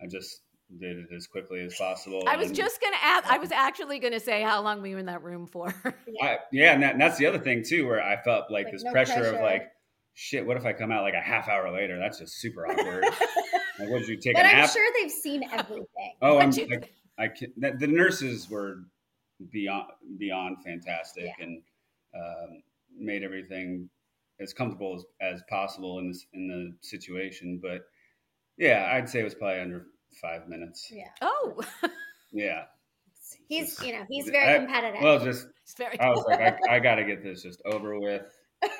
I 0.02 0.06
just 0.06 0.40
did 0.80 0.96
it 0.98 1.06
as 1.14 1.26
quickly 1.26 1.60
as 1.60 1.74
possible. 1.76 2.24
I 2.26 2.36
was 2.36 2.48
and 2.48 2.56
just 2.56 2.80
gonna 2.80 2.96
ask 3.00 3.26
I 3.26 3.38
was 3.38 3.52
actually 3.52 4.00
gonna 4.00 4.18
say 4.20 4.42
how 4.42 4.62
long 4.62 4.80
were 4.80 4.88
you 4.88 4.98
in 4.98 5.06
that 5.06 5.22
room 5.22 5.46
for? 5.46 5.72
I, 6.22 6.38
yeah, 6.52 6.72
and, 6.72 6.82
that, 6.82 6.92
and 6.92 7.00
that's 7.00 7.18
the 7.18 7.26
other 7.26 7.38
thing 7.38 7.62
too, 7.62 7.86
where 7.86 8.02
I 8.02 8.20
felt 8.22 8.50
like, 8.50 8.64
Like, 8.64 8.72
this 8.72 8.82
no 8.82 8.90
pressure, 8.90 9.14
pressure. 9.14 9.36
of 9.36 9.42
like, 9.42 9.70
shit, 10.14 10.44
what 10.44 10.56
if 10.56 10.64
I 10.64 10.72
come 10.72 10.90
out 10.90 11.02
like 11.02 11.14
a 11.14 11.20
half 11.20 11.48
hour 11.48 11.70
later? 11.72 11.98
That's 11.98 12.18
just 12.18 12.40
super 12.40 12.66
awkward. 12.66 13.04
like, 13.78 13.90
what 13.90 13.98
did 14.00 14.08
you 14.08 14.16
take 14.16 14.34
but 14.34 14.44
a 14.44 14.48
i'm 14.48 14.56
nap? 14.62 14.70
sure 14.70 14.86
they've 15.00 15.10
seen 15.10 15.42
everything 15.52 16.12
oh, 16.22 16.38
I'm, 16.38 16.50
you- 16.52 16.68
I, 17.18 17.24
I 17.24 17.28
can, 17.28 17.52
the, 17.56 17.72
the 17.78 17.86
nurses 17.86 18.48
were 18.50 18.80
beyond 19.50 19.88
beyond 20.18 20.58
fantastic 20.64 21.24
Yeah. 21.24 21.44
and 21.44 21.62
um, 22.14 22.62
made 22.98 23.22
everything 23.22 23.88
as 24.40 24.52
comfortable 24.52 24.94
as, 25.20 25.34
as 25.34 25.42
possible 25.48 25.98
in 25.98 26.08
this 26.08 26.26
in 26.34 26.48
the 26.48 26.74
situation. 26.86 27.58
But 27.62 27.82
yeah, 28.58 28.90
I'd 28.94 29.08
say 29.08 29.20
it 29.20 29.24
was 29.24 29.34
probably 29.34 29.60
under 29.60 29.86
five 30.22 30.48
minutes. 30.48 30.90
yeah 30.90 31.08
oh, 31.22 31.60
Yeah. 32.32 32.64
he's 33.48 33.82
you 33.82 33.92
know 33.92 34.04
he's 34.08 34.28
very 34.30 34.54
I- 34.54 34.58
competitive 34.58 35.02
Well, 35.02 35.18
just 35.22 35.48
it's 35.62 35.74
very 35.74 35.98
I 36.00 36.10
was 36.10 36.24
like, 36.28 36.40
I, 36.68 36.76
I 36.76 36.78
got 36.78 36.94
to 36.96 37.04
get 37.04 37.22
this 37.22 37.42
just 37.42 37.60
over 37.66 37.98
with. 37.98 38.22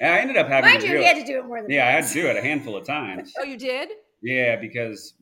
And 0.00 0.12
I 0.12 0.18
ended 0.18 0.36
up 0.36 0.48
having 0.48 0.68
mind 0.70 0.80
to 0.80 0.86
you 0.88 0.92
do 0.94 0.98
he 0.98 1.04
it. 1.04 1.16
had 1.16 1.24
to 1.24 1.32
do 1.32 1.38
it 1.38 1.46
more 1.46 1.62
than 1.62 1.70
Yeah, 1.70 1.86
I 1.86 1.92
had 1.92 2.04
to 2.08 2.12
do 2.12 2.26
it 2.26 2.36
a 2.36 2.42
handful 2.42 2.76
of 2.76 2.84
times. 2.86 3.32
Oh, 3.38 3.44
you 3.44 3.56
did? 3.56 3.90
Yeah, 4.24 4.56
because 4.56 5.14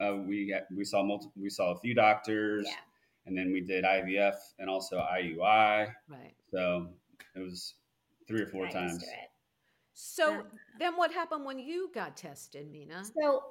uh, 0.00 0.14
we 0.16 0.50
got, 0.50 0.62
we 0.76 0.84
saw 0.84 1.02
multi- 1.02 1.32
we 1.34 1.50
saw 1.50 1.72
a 1.72 1.80
few 1.80 1.94
doctors, 1.94 2.66
yeah 2.68 2.76
and 3.26 3.36
then 3.36 3.52
we 3.52 3.60
did 3.60 3.84
IVF 3.84 4.34
and 4.58 4.68
also 4.68 4.98
IUI. 4.98 5.88
Right. 6.08 6.34
So 6.52 6.88
it 7.34 7.40
was 7.40 7.74
three 8.28 8.42
or 8.42 8.46
four 8.46 8.66
I 8.66 8.70
times. 8.70 9.04
So 9.96 10.42
then 10.78 10.96
what 10.96 11.12
happened 11.12 11.44
when 11.44 11.58
you 11.58 11.90
got 11.94 12.16
tested, 12.16 12.70
Mina? 12.70 13.04
so 13.04 13.42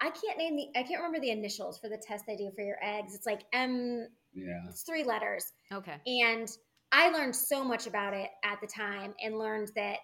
i 0.00 0.10
can't 0.10 0.36
name 0.36 0.56
the 0.56 0.66
i 0.76 0.82
can't 0.82 1.00
remember 1.00 1.20
the 1.20 1.30
initials 1.30 1.78
for 1.78 1.88
the 1.88 1.96
test 1.96 2.24
they 2.26 2.34
do 2.34 2.50
for 2.56 2.62
your 2.62 2.76
eggs 2.82 3.14
it's 3.14 3.26
like 3.26 3.42
m 3.52 4.08
Yeah, 4.34 4.68
it's 4.68 4.82
three 4.82 5.04
letters 5.04 5.52
Okay. 5.72 6.00
And 6.06 6.48
I 6.90 7.08
learned 7.10 7.34
so 7.34 7.64
much 7.64 7.86
about 7.86 8.12
it 8.14 8.28
at 8.44 8.60
the 8.60 8.66
time 8.66 9.14
and 9.22 9.38
learned 9.38 9.70
that 9.76 10.00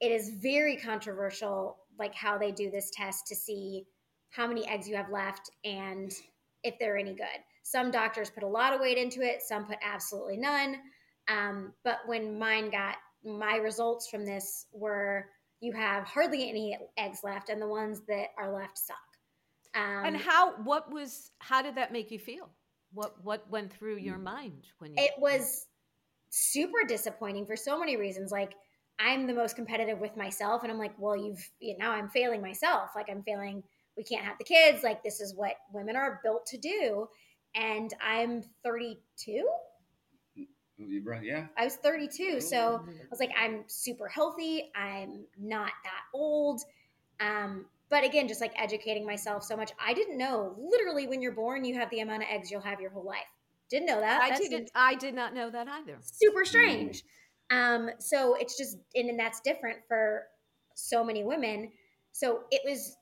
it 0.00 0.10
is 0.10 0.30
very 0.40 0.76
controversial, 0.76 1.76
like 2.00 2.14
how 2.14 2.36
they 2.36 2.50
do 2.50 2.70
this 2.70 2.90
test 2.90 3.26
to 3.28 3.36
see 3.36 3.86
how 4.30 4.46
many 4.46 4.66
eggs 4.66 4.88
you 4.88 4.96
have 4.96 5.10
left 5.10 5.50
and 5.64 6.12
if 6.64 6.78
they're 6.78 6.96
any 6.96 7.14
good. 7.14 7.26
Some 7.62 7.90
doctors 7.90 8.30
put 8.30 8.42
a 8.42 8.48
lot 8.48 8.72
of 8.72 8.80
weight 8.80 8.98
into 8.98 9.22
it, 9.22 9.42
some 9.42 9.66
put 9.66 9.78
absolutely 9.82 10.36
none. 10.36 10.78
Um, 11.28 11.74
but 11.84 11.98
when 12.06 12.38
mine 12.38 12.70
got 12.70 12.96
my 13.24 13.56
results 13.56 14.08
from 14.08 14.24
this 14.24 14.66
were 14.72 15.26
you 15.60 15.72
have 15.72 16.04
hardly 16.04 16.48
any 16.48 16.76
eggs 16.96 17.20
left, 17.22 17.50
and 17.50 17.60
the 17.60 17.68
ones 17.68 18.00
that 18.08 18.28
are 18.38 18.50
left 18.50 18.78
suck. 18.78 18.96
Um, 19.74 20.06
and 20.06 20.16
how 20.16 20.56
what 20.62 20.90
was 20.90 21.30
how 21.38 21.62
did 21.62 21.74
that 21.74 21.92
make 21.92 22.10
you 22.10 22.18
feel? 22.18 22.50
What 22.92 23.22
what 23.22 23.48
went 23.50 23.72
through 23.72 23.98
your 23.98 24.16
Mm. 24.18 24.24
mind 24.24 24.66
when 24.78 24.94
you 24.94 25.02
it 25.02 25.12
was 25.18 25.66
super 26.30 26.84
disappointing 26.86 27.46
for 27.46 27.56
so 27.56 27.78
many 27.78 27.96
reasons 27.96 28.32
like 28.32 28.54
i'm 29.00 29.26
the 29.26 29.34
most 29.34 29.56
competitive 29.56 29.98
with 29.98 30.16
myself 30.16 30.62
and 30.62 30.70
i'm 30.70 30.78
like 30.78 30.92
well 30.98 31.16
you've 31.16 31.50
you 31.60 31.76
know 31.78 31.90
i'm 31.90 32.08
failing 32.08 32.40
myself 32.40 32.90
like 32.94 33.06
i'm 33.10 33.22
failing 33.22 33.62
we 33.96 34.04
can't 34.04 34.24
have 34.24 34.38
the 34.38 34.44
kids 34.44 34.82
like 34.82 35.02
this 35.02 35.20
is 35.20 35.34
what 35.34 35.54
women 35.72 35.96
are 35.96 36.20
built 36.22 36.46
to 36.46 36.58
do 36.58 37.08
and 37.54 37.92
i'm 38.02 38.42
32 38.64 39.44
yeah. 41.22 41.46
i 41.58 41.64
was 41.64 41.76
32 41.76 42.40
so 42.40 42.82
I 42.86 43.06
was 43.10 43.20
like, 43.20 43.32
I'm 43.38 43.64
super 43.66 44.08
healthy. 44.08 44.70
I'm 44.74 45.24
not 45.38 45.72
that 45.84 46.02
old. 46.14 46.62
Um, 47.20 47.66
but 47.90 48.04
again, 48.04 48.28
just 48.28 48.40
like 48.40 48.52
educating 48.56 49.04
myself 49.04 49.42
so 49.44 49.56
much. 49.56 49.72
I 49.84 49.92
didn't 49.92 50.16
know 50.16 50.54
literally 50.58 51.06
when 51.08 51.20
you're 51.20 51.32
born, 51.32 51.64
you 51.64 51.74
have 51.74 51.90
the 51.90 52.00
amount 52.00 52.22
of 52.22 52.28
eggs 52.30 52.50
you'll 52.50 52.60
have 52.62 52.80
your 52.80 52.90
whole 52.90 53.04
life. 53.04 53.18
Didn't 53.68 53.86
know 53.86 54.00
that. 54.00 54.22
I 54.22 54.30
That 54.30 54.38
didn't 54.38 54.70
I 54.74 54.94
did 54.94 55.14
not 55.14 55.34
know 55.34 55.50
that 55.50 55.68
either. 55.68 55.98
super 56.02 56.44
strange. 56.44 57.04
Um, 57.50 57.90
so 57.98 58.34
it's 58.34 58.56
just, 58.56 58.78
and, 58.94 59.10
and 59.10 59.18
that's 59.18 59.40
different 59.40 59.78
for 59.88 60.24
so 60.74 61.04
many 61.04 61.24
women. 61.24 61.70
So 62.12 62.42
it 62.50 62.62
was, 62.64 62.96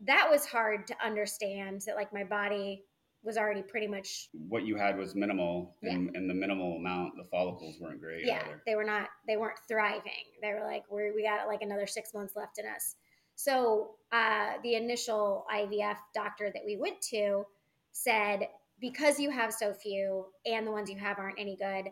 that 0.00 0.28
was 0.30 0.46
hard 0.46 0.86
to 0.88 0.96
understand 1.04 1.82
that 1.86 1.96
like 1.96 2.12
my 2.12 2.24
body 2.24 2.84
was 3.22 3.36
already 3.36 3.62
pretty 3.62 3.86
much 3.86 4.28
What 4.48 4.64
you 4.64 4.76
had 4.76 4.96
was 4.96 5.14
minimal, 5.14 5.74
and, 5.82 6.14
and 6.14 6.30
the 6.30 6.34
minimal 6.34 6.76
amount, 6.76 7.16
the 7.16 7.24
follicles 7.24 7.76
weren't 7.80 8.00
great 8.00 8.24
yeah 8.24 8.40
either. 8.44 8.62
they 8.64 8.76
were 8.76 8.84
not 8.84 9.08
they 9.26 9.36
weren't 9.36 9.58
thriving 9.66 10.24
they 10.40 10.52
were 10.52 10.64
like 10.64 10.84
we're, 10.88 11.14
we 11.14 11.24
got 11.24 11.46
like 11.46 11.62
another 11.62 11.86
six 11.86 12.14
months 12.14 12.36
left 12.36 12.58
in 12.58 12.66
us 12.66 12.94
so 13.34 13.90
uh, 14.12 14.52
the 14.62 14.74
initial 14.74 15.44
ivf 15.52 15.96
doctor 16.14 16.50
that 16.52 16.62
we 16.64 16.76
went 16.76 17.00
to 17.00 17.44
said 17.92 18.48
because 18.80 19.18
you 19.18 19.30
have 19.30 19.52
so 19.52 19.72
few 19.74 20.26
and 20.46 20.66
the 20.66 20.70
ones 20.70 20.88
you 20.88 20.96
have 20.96 21.18
aren't 21.18 21.38
any 21.38 21.56
good 21.56 21.90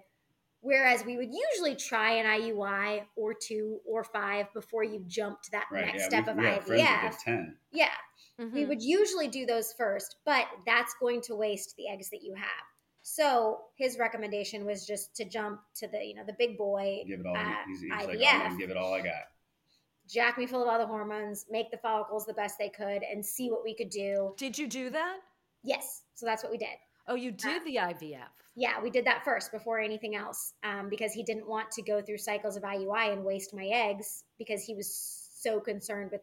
whereas 0.67 1.05
we 1.05 1.17
would 1.17 1.31
usually 1.33 1.77
try 1.77 2.11
an 2.15 2.27
iui 2.41 3.03
or 3.15 3.33
two 3.33 3.79
or 3.87 4.03
five 4.03 4.53
before 4.53 4.83
you 4.83 4.99
jump 5.07 5.41
to 5.43 5.51
that 5.53 5.67
Right. 5.71 5.87
next 5.87 6.03
yeah. 6.03 6.09
step 6.09 6.27
we, 6.27 6.31
of 6.33 6.39
we 6.39 6.45
had 6.45 6.65
friends 6.65 6.83
that 6.83 7.03
ivf 7.05 7.11
did 7.11 7.19
ten. 7.25 7.57
yeah 7.73 7.91
We 8.39 8.45
Mhm. 8.65 8.69
would 8.69 8.83
usually 8.83 9.29
do 9.29 9.47
those 9.47 9.73
first, 9.73 10.17
but 10.27 10.47
that's 10.67 10.93
going 11.01 11.21
to 11.23 11.35
waste 11.37 11.75
the 11.77 11.89
eggs 11.89 12.11
that 12.11 12.23
you 12.23 12.35
have. 12.35 12.65
So 13.03 13.67
his 13.77 13.97
recommendation 13.99 14.67
was 14.67 14.85
just 14.87 15.15
to 15.17 15.25
jump 15.25 15.61
to 15.77 15.87
the, 15.89 16.05
you 16.05 16.15
know, 16.15 16.25
the 16.25 16.35
big 16.35 16.59
boy, 16.59 17.03
Give 17.07 17.21
it 17.21 17.27
all. 17.27 17.37
uh, 17.37 17.55
he's 17.69 17.81
he's 17.81 17.91
like, 17.91 18.09
I'm 18.09 18.17
IVF. 18.17 18.43
gonna 18.43 18.59
give 18.59 18.71
it 18.71 18.77
all 18.77 18.93
I 18.93 19.01
got. 19.01 19.25
jack 20.09 20.37
me 20.39 20.47
full 20.47 20.63
of 20.63 20.69
all 20.69 20.79
the 20.79 20.87
hormones, 20.87 21.47
make 21.51 21.71
the 21.71 21.79
follicles 21.79 22.27
the 22.27 22.35
best 22.35 22.59
they 22.59 22.69
could, 22.69 23.03
and 23.03 23.25
see 23.25 23.51
what 23.51 23.63
we 23.65 23.75
could 23.75 23.91
do. 23.91 24.35
Did 24.37 24.59
you 24.59 24.67
do 24.69 24.91
that? 24.91 25.19
Yes, 25.63 26.03
so 26.15 26.27
that's 26.27 26.43
what 26.43 26.53
we 26.53 26.59
did. 26.59 26.77
Oh, 27.09 27.15
you 27.15 27.31
did 27.31 27.65
the 27.65 27.77
IVF. 27.77 28.29
Yeah, 28.57 28.81
we 28.83 28.91
did 28.91 29.05
that 29.07 29.23
first 29.25 29.53
before 29.53 29.79
anything 29.79 30.17
else, 30.17 30.55
um, 30.65 30.89
because 30.89 31.13
he 31.13 31.23
didn't 31.23 31.47
want 31.49 31.71
to 31.73 31.83
go 31.83 32.01
through 32.01 32.19
cycles 32.19 32.57
of 32.57 32.63
IUI 32.63 33.13
and 33.13 33.25
waste 33.25 33.55
my 33.55 33.67
eggs 33.67 34.25
because 34.39 34.63
he 34.63 34.75
was 34.75 35.31
so 35.39 35.61
concerned 35.61 36.11
with 36.11 36.23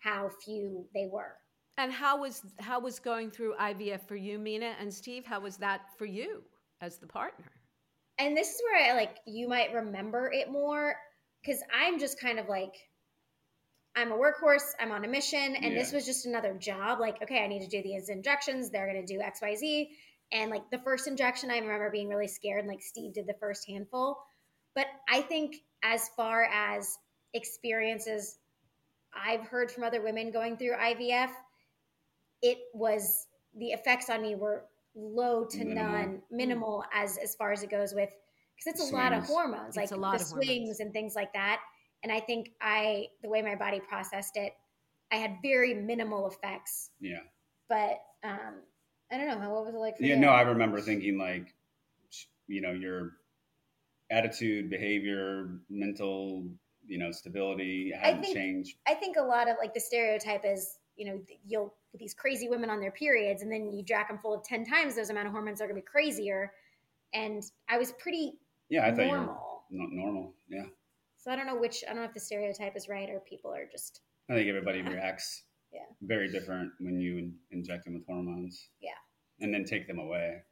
how 0.00 0.30
few 0.44 0.84
they 0.94 1.08
were. 1.10 1.36
And 1.78 1.90
how 1.90 2.20
was 2.20 2.42
how 2.60 2.78
was 2.80 2.98
going 2.98 3.30
through 3.30 3.54
IVF 3.58 4.06
for 4.06 4.16
you, 4.16 4.38
Mina 4.38 4.74
and 4.78 4.92
Steve? 4.92 5.24
How 5.24 5.40
was 5.40 5.56
that 5.56 5.82
for 5.96 6.04
you 6.04 6.42
as 6.82 6.98
the 6.98 7.06
partner? 7.06 7.50
and 8.18 8.36
this 8.36 8.50
is 8.50 8.62
where 8.62 8.90
I 8.90 8.94
like 8.94 9.16
you 9.26 9.48
might 9.48 9.72
remember 9.72 10.30
it 10.32 10.50
more 10.50 10.94
because 11.42 11.62
I'm 11.74 11.98
just 11.98 12.20
kind 12.20 12.38
of 12.38 12.48
like 12.48 12.74
I'm 13.94 14.10
a 14.10 14.16
workhorse, 14.16 14.72
I'm 14.80 14.90
on 14.90 15.04
a 15.04 15.08
mission, 15.08 15.54
and 15.54 15.76
this 15.76 15.92
was 15.92 16.06
just 16.06 16.24
another 16.24 16.54
job. 16.54 16.98
Like, 16.98 17.22
okay, 17.22 17.44
I 17.44 17.46
need 17.46 17.60
to 17.60 17.68
do 17.68 17.82
these 17.82 18.08
injections, 18.08 18.70
they're 18.70 18.86
gonna 18.86 19.04
do 19.04 19.18
XYZ. 19.18 19.88
And 20.32 20.50
like 20.50 20.70
the 20.70 20.78
first 20.78 21.06
injection, 21.06 21.50
I 21.50 21.58
remember 21.58 21.90
being 21.90 22.08
really 22.08 22.28
scared, 22.28 22.60
and 22.60 22.68
like 22.68 22.82
Steve 22.82 23.12
did 23.12 23.26
the 23.26 23.34
first 23.34 23.68
handful. 23.68 24.18
But 24.74 24.86
I 25.08 25.20
think 25.20 25.56
as 25.82 26.08
far 26.16 26.44
as 26.44 26.96
experiences 27.34 28.38
I've 29.14 29.42
heard 29.42 29.70
from 29.70 29.84
other 29.84 30.02
women 30.02 30.30
going 30.30 30.56
through 30.56 30.72
IVF, 30.72 31.30
it 32.40 32.58
was 32.72 33.26
the 33.58 33.68
effects 33.68 34.08
on 34.08 34.22
me 34.22 34.34
were 34.34 34.64
low 34.94 35.44
to 35.44 35.58
Minimal. 35.58 35.92
none, 35.92 36.22
minimal 36.30 36.84
as 36.94 37.18
as 37.18 37.34
far 37.34 37.52
as 37.52 37.62
it 37.62 37.70
goes 37.70 37.94
with 37.94 38.10
because 38.56 38.80
it's 38.80 38.90
a 38.90 38.94
lot 38.94 39.12
of 39.12 39.24
hormones, 39.24 39.76
like 39.76 39.84
It's 39.84 39.92
a 39.92 39.96
lot 39.96 40.18
the 40.18 40.24
swings 40.24 40.80
and 40.80 40.92
things 40.92 41.14
like 41.14 41.32
that. 41.34 41.60
And 42.02 42.12
I 42.12 42.20
think 42.20 42.50
I 42.60 43.06
the 43.22 43.28
way 43.28 43.42
my 43.42 43.54
body 43.54 43.80
processed 43.80 44.36
it, 44.36 44.52
I 45.10 45.16
had 45.16 45.36
very 45.42 45.74
minimal 45.74 46.28
effects. 46.28 46.90
Yeah. 47.00 47.20
But 47.68 48.00
um, 48.24 48.62
I 49.12 49.18
don't 49.18 49.26
know 49.26 49.38
how 49.38 49.52
what 49.52 49.66
was 49.66 49.74
it 49.74 49.78
like 49.78 49.96
for 49.98 50.04
Yeah. 50.04 50.14
you? 50.14 50.20
No, 50.20 50.30
I 50.30 50.42
remember 50.42 50.80
thinking 50.80 51.18
like, 51.18 51.54
you 52.46 52.60
know, 52.60 52.72
your 52.72 53.12
attitude, 54.10 54.70
behavior, 54.70 55.58
mental, 55.68 56.44
you 56.86 56.98
know, 56.98 57.10
stability 57.10 57.92
hadn't 57.94 58.22
think- 58.22 58.34
changed. 58.36 58.78
I 58.86 58.94
think 58.94 59.16
a 59.16 59.22
lot 59.22 59.48
of 59.48 59.56
like 59.58 59.74
the 59.74 59.80
stereotype 59.80 60.44
is, 60.44 60.78
you 60.96 61.06
know, 61.06 61.20
you'll 61.44 61.74
these 61.94 62.14
crazy 62.14 62.48
women 62.48 62.70
on 62.70 62.80
their 62.80 62.90
periods, 62.90 63.42
and 63.42 63.52
then 63.52 63.70
you 63.70 63.82
jack 63.82 64.08
them 64.08 64.16
full 64.18 64.32
of 64.34 64.42
ten 64.44 64.64
times 64.64 64.94
those 64.94 65.10
amount 65.10 65.26
of 65.26 65.32
hormones, 65.32 65.58
they're 65.58 65.68
gonna 65.68 65.78
be 65.80 65.84
crazier. 65.84 66.52
And 67.12 67.42
I 67.68 67.76
was 67.76 67.92
pretty 67.92 68.38
Yeah, 68.70 68.86
I 68.86 68.90
thought 68.94 69.06
normal. 69.06 69.64
you 69.68 69.78
were 69.78 69.88
no- 69.88 70.02
normal. 70.04 70.34
Yeah. 70.48 70.66
So 71.18 71.30
I 71.30 71.36
don't 71.36 71.46
know 71.46 71.56
which 71.56 71.84
I 71.84 71.88
don't 71.92 71.98
know 72.02 72.08
if 72.08 72.14
the 72.14 72.20
stereotype 72.20 72.76
is 72.76 72.88
right 72.88 73.08
or 73.10 73.20
people 73.20 73.52
are 73.54 73.66
just 73.66 74.00
I 74.30 74.34
think 74.34 74.48
everybody 74.48 74.80
reacts 74.82 75.44
Yeah. 75.72 75.80
very 76.02 76.30
different 76.30 76.70
when 76.80 77.00
you 77.00 77.18
in- 77.18 77.34
inject 77.50 77.84
them 77.84 77.94
with 77.94 78.06
hormones. 78.06 78.68
Yeah. 78.80 78.90
And 79.40 79.52
then 79.52 79.64
take 79.64 79.86
them 79.86 79.98
away. 79.98 80.42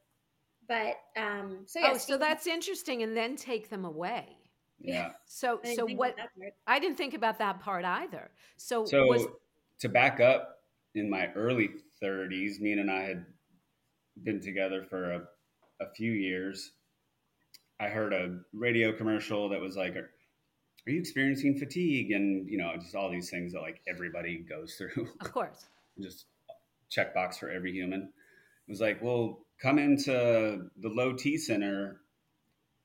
but 0.68 0.96
um 1.16 1.64
so 1.66 1.80
yeah 1.80 1.90
oh, 1.92 1.98
so 1.98 2.16
that's 2.18 2.46
interesting. 2.46 3.02
And 3.02 3.16
then 3.16 3.36
take 3.36 3.68
them 3.70 3.84
away. 3.84 4.36
Yeah. 4.80 5.10
So 5.26 5.60
so 5.76 5.84
what? 5.84 6.14
about 6.14 6.16
that 6.16 6.30
part. 6.38 6.54
I 6.66 6.78
didn't 6.78 6.96
think 6.96 7.14
about 7.14 7.38
that 7.38 7.60
part 7.60 7.84
either. 7.84 8.30
So, 8.56 8.84
So 8.86 9.06
was 9.06 9.26
to 9.80 9.88
back 9.88 10.20
up, 10.20 10.60
in 10.94 11.08
my 11.08 11.28
early 11.34 11.70
30s, 12.02 12.60
Mina 12.60 12.80
and 12.82 12.90
I 12.90 13.02
had 13.02 13.24
been 14.24 14.40
together 14.40 14.84
for 14.88 15.12
a, 15.12 15.22
a 15.80 15.86
few 15.94 16.12
years. 16.12 16.72
I 17.78 17.88
heard 17.88 18.12
a 18.12 18.38
radio 18.52 18.92
commercial 18.92 19.48
that 19.50 19.60
was 19.60 19.76
like, 19.76 19.94
"Are 20.86 20.90
you 20.92 21.00
experiencing 21.00 21.58
fatigue?" 21.58 22.10
And 22.12 22.48
you 22.48 22.58
know, 22.58 22.72
just 22.76 22.94
all 22.94 23.10
these 23.10 23.30
things 23.30 23.52
that 23.52 23.60
like 23.60 23.80
everybody 23.88 24.38
goes 24.38 24.74
through. 24.78 25.08
of 25.20 25.32
course. 25.32 25.66
just 26.00 26.26
checkbox 26.90 27.36
for 27.38 27.50
every 27.50 27.72
human. 27.72 28.02
It 28.02 28.70
was 28.70 28.80
like, 28.80 29.02
well, 29.02 29.44
come 29.60 29.78
into 29.78 30.68
the 30.80 30.88
low 30.88 31.12
T 31.12 31.36
center, 31.38 32.00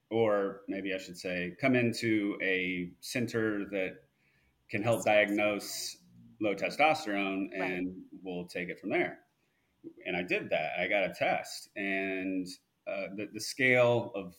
or 0.09 0.61
maybe 0.67 0.93
I 0.93 0.97
should 0.97 1.17
say, 1.17 1.55
come 1.59 1.75
into 1.75 2.37
a 2.41 2.91
center 3.01 3.65
that 3.71 3.97
can 4.69 4.81
help 4.83 5.05
diagnose 5.05 5.97
low 6.41 6.53
testosterone, 6.55 7.47
Right. 7.57 7.71
and 7.71 7.95
we'll 8.23 8.45
take 8.45 8.69
it 8.69 8.79
from 8.79 8.89
there. 8.89 9.19
And 10.05 10.15
I 10.17 10.23
did 10.23 10.49
that. 10.49 10.71
I 10.79 10.87
got 10.87 11.03
a 11.03 11.13
test, 11.13 11.69
and 11.75 12.47
uh, 12.87 13.07
the, 13.15 13.27
the 13.33 13.39
scale 13.39 14.11
of 14.15 14.35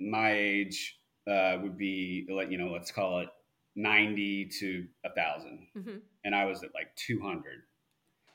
my 0.00 0.32
age 0.32 0.98
uh, 1.28 1.58
would 1.62 1.76
be, 1.76 2.26
like 2.30 2.50
you 2.50 2.58
know, 2.58 2.68
let's 2.72 2.90
call 2.90 3.20
it 3.20 3.28
ninety 3.74 4.46
to 4.60 4.86
a 5.04 5.10
thousand 5.10 5.66
hmm 5.74 5.96
and 6.24 6.34
I 6.34 6.44
was 6.44 6.64
at 6.64 6.74
like 6.74 6.88
200, 6.96 7.62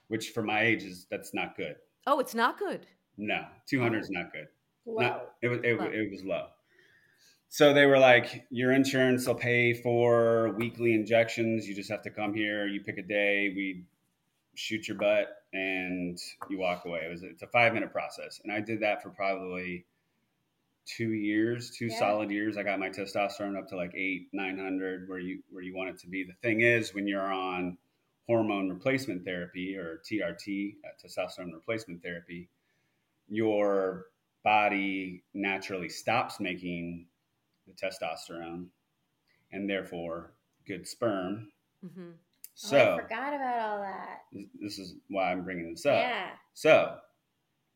which 0.08 0.30
for 0.30 0.42
my 0.42 0.62
age 0.62 0.84
is 0.84 1.08
that's 1.12 1.34
not 1.34 1.58
good. 1.58 1.76
Oh, 2.08 2.20
it's 2.20 2.34
not 2.34 2.58
good. 2.58 2.88
No, 3.18 3.42
200 3.68 4.00
is 4.00 4.10
not 4.10 4.32
good. 4.32 4.48
Low. 4.86 5.02
Not- 5.02 5.34
it 5.42 5.50
was 5.50 5.60
it, 5.64 5.78
Low. 5.78 5.86
it 5.88 6.10
was 6.12 6.24
low. 6.24 6.48
So 7.50 7.74
they 7.74 7.86
were 7.86 8.00
like, 8.00 8.46
your 8.50 8.72
insurance 8.72 9.28
will 9.28 9.36
pay 9.36 9.74
for 9.74 10.52
weekly 10.58 10.94
injections. 10.94 11.68
You 11.68 11.76
just 11.76 11.92
have 11.92 12.02
to 12.04 12.10
come 12.10 12.34
here. 12.34 12.66
You 12.66 12.80
pick 12.80 12.98
a 12.98 13.02
day. 13.02 13.52
We 13.54 13.84
shoot 14.56 14.88
your 14.88 14.96
butt 14.98 15.28
and 15.52 16.18
you 16.50 16.58
walk 16.60 16.86
away. 16.86 17.02
It 17.06 17.10
was 17.10 17.24
it's 17.24 17.42
a 17.42 17.48
five 17.48 17.74
minute 17.74 17.92
process, 17.92 18.40
and 18.44 18.54
I 18.54 18.62
did 18.62 18.80
that 18.84 19.04
for 19.04 19.10
probably 19.10 19.86
two 20.98 21.14
years, 21.14 21.72
two 21.72 21.88
Yeah. 21.88 22.00
solid 22.00 22.32
years. 22.32 22.58
I 22.58 22.64
got 22.64 22.80
my 22.80 22.90
testosterone 22.90 23.58
up 23.58 23.68
to 23.70 23.76
like 23.76 23.94
eight, 23.96 24.30
nine 24.34 24.58
hundred, 24.58 25.08
where 25.08 25.20
you 25.20 25.42
where 25.50 25.64
you 25.64 25.76
want 25.76 25.90
it 25.90 26.00
to 26.00 26.08
be. 26.08 26.24
The 26.24 26.34
thing 26.42 26.62
is, 26.62 26.94
when 26.94 27.08
you're 27.08 27.32
on 27.32 27.78
hormone 28.28 28.70
replacement 28.70 29.24
therapy 29.26 29.76
or 29.76 30.02
TRT, 30.10 30.76
uh, 30.86 30.90
testosterone 31.04 31.54
replacement 31.54 32.02
therapy, 32.04 32.50
your 33.28 34.08
body 34.44 35.24
naturally 35.34 35.90
stops 35.90 36.40
making 36.40 37.08
the 37.68 37.74
testosterone, 37.74 38.68
and 39.52 39.70
therefore 39.70 40.34
good 40.68 40.88
sperm. 40.88 41.52
hmm 41.82 42.12
So 42.56 42.78
oh, 42.78 42.96
I 42.98 43.02
forgot 43.02 43.34
about 43.34 43.60
all 43.60 43.82
that. 43.82 44.22
this 44.60 44.78
is 44.80 44.96
why 45.10 45.32
I'm 45.32 45.44
bringing 45.44 45.72
this 45.72 45.86
up. 45.86 45.96
Yeah. 46.04 46.30
So, 46.54 46.98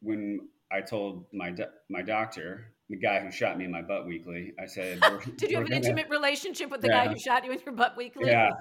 when 0.02 0.48
I 0.72 0.82
told 0.82 1.26
my 1.34 1.52
do- 1.52 1.72
my 1.90 2.02
doctor, 2.02 2.75
the 2.90 2.98
guy 2.98 3.20
who 3.20 3.32
shot 3.32 3.58
me 3.58 3.66
in 3.66 3.72
my 3.72 3.82
butt 3.82 4.06
weekly, 4.06 4.54
I 4.62 4.66
said, 4.68 5.00
Did 5.38 5.50
you 5.50 5.58
have 5.58 5.66
an 5.66 5.72
gonna- 5.72 5.76
intimate 5.78 6.10
relationship 6.10 6.70
with 6.70 6.82
the 6.82 6.90
guy 6.90 7.08
who 7.08 7.18
shot 7.18 7.44
you 7.46 7.52
in 7.52 7.60
your 7.66 7.74
butt 7.76 7.98
weekly? 7.98 8.30
Yeah. 8.30 8.52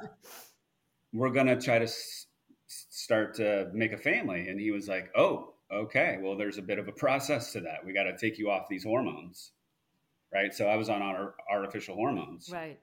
We're 1.13 1.31
gonna 1.31 1.61
try 1.61 1.79
to 1.79 1.85
s- 1.85 2.27
start 2.67 3.35
to 3.37 3.71
make 3.73 3.93
a 3.93 3.99
family." 3.99 4.49
And 4.49 4.59
he 4.61 4.71
was 4.73 4.89
like, 4.89 5.11
"Oh, 5.17 5.55
okay. 5.73 6.19
Well, 6.21 6.37
there's 6.37 6.59
a 6.59 6.63
bit 6.63 6.79
of 6.79 6.89
a 6.89 6.93
process 6.93 7.53
to 7.53 7.61
that. 7.61 7.85
We 7.85 7.93
got 7.93 8.05
to 8.05 8.17
take 8.19 8.37
you 8.39 8.51
off 8.51 8.67
these 8.69 8.83
hormones, 8.83 9.53
right?" 10.33 10.53
So 10.53 10.67
I 10.67 10.75
was 10.77 10.89
on 10.89 11.03
ar- 11.03 11.35
artificial 11.49 11.95
hormones, 11.95 12.51
Right. 12.53 12.81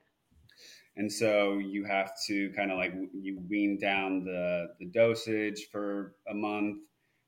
and 0.95 1.11
so 1.11 1.57
you 1.57 1.83
have 1.83 2.11
to 2.27 2.51
kind 2.55 2.71
of 2.71 2.77
like 2.77 2.93
you 3.13 3.41
wean 3.49 3.77
down 3.81 4.23
the 4.23 4.67
the 4.79 4.85
dosage 4.85 5.67
for 5.71 6.15
a 6.29 6.33
month 6.33 6.77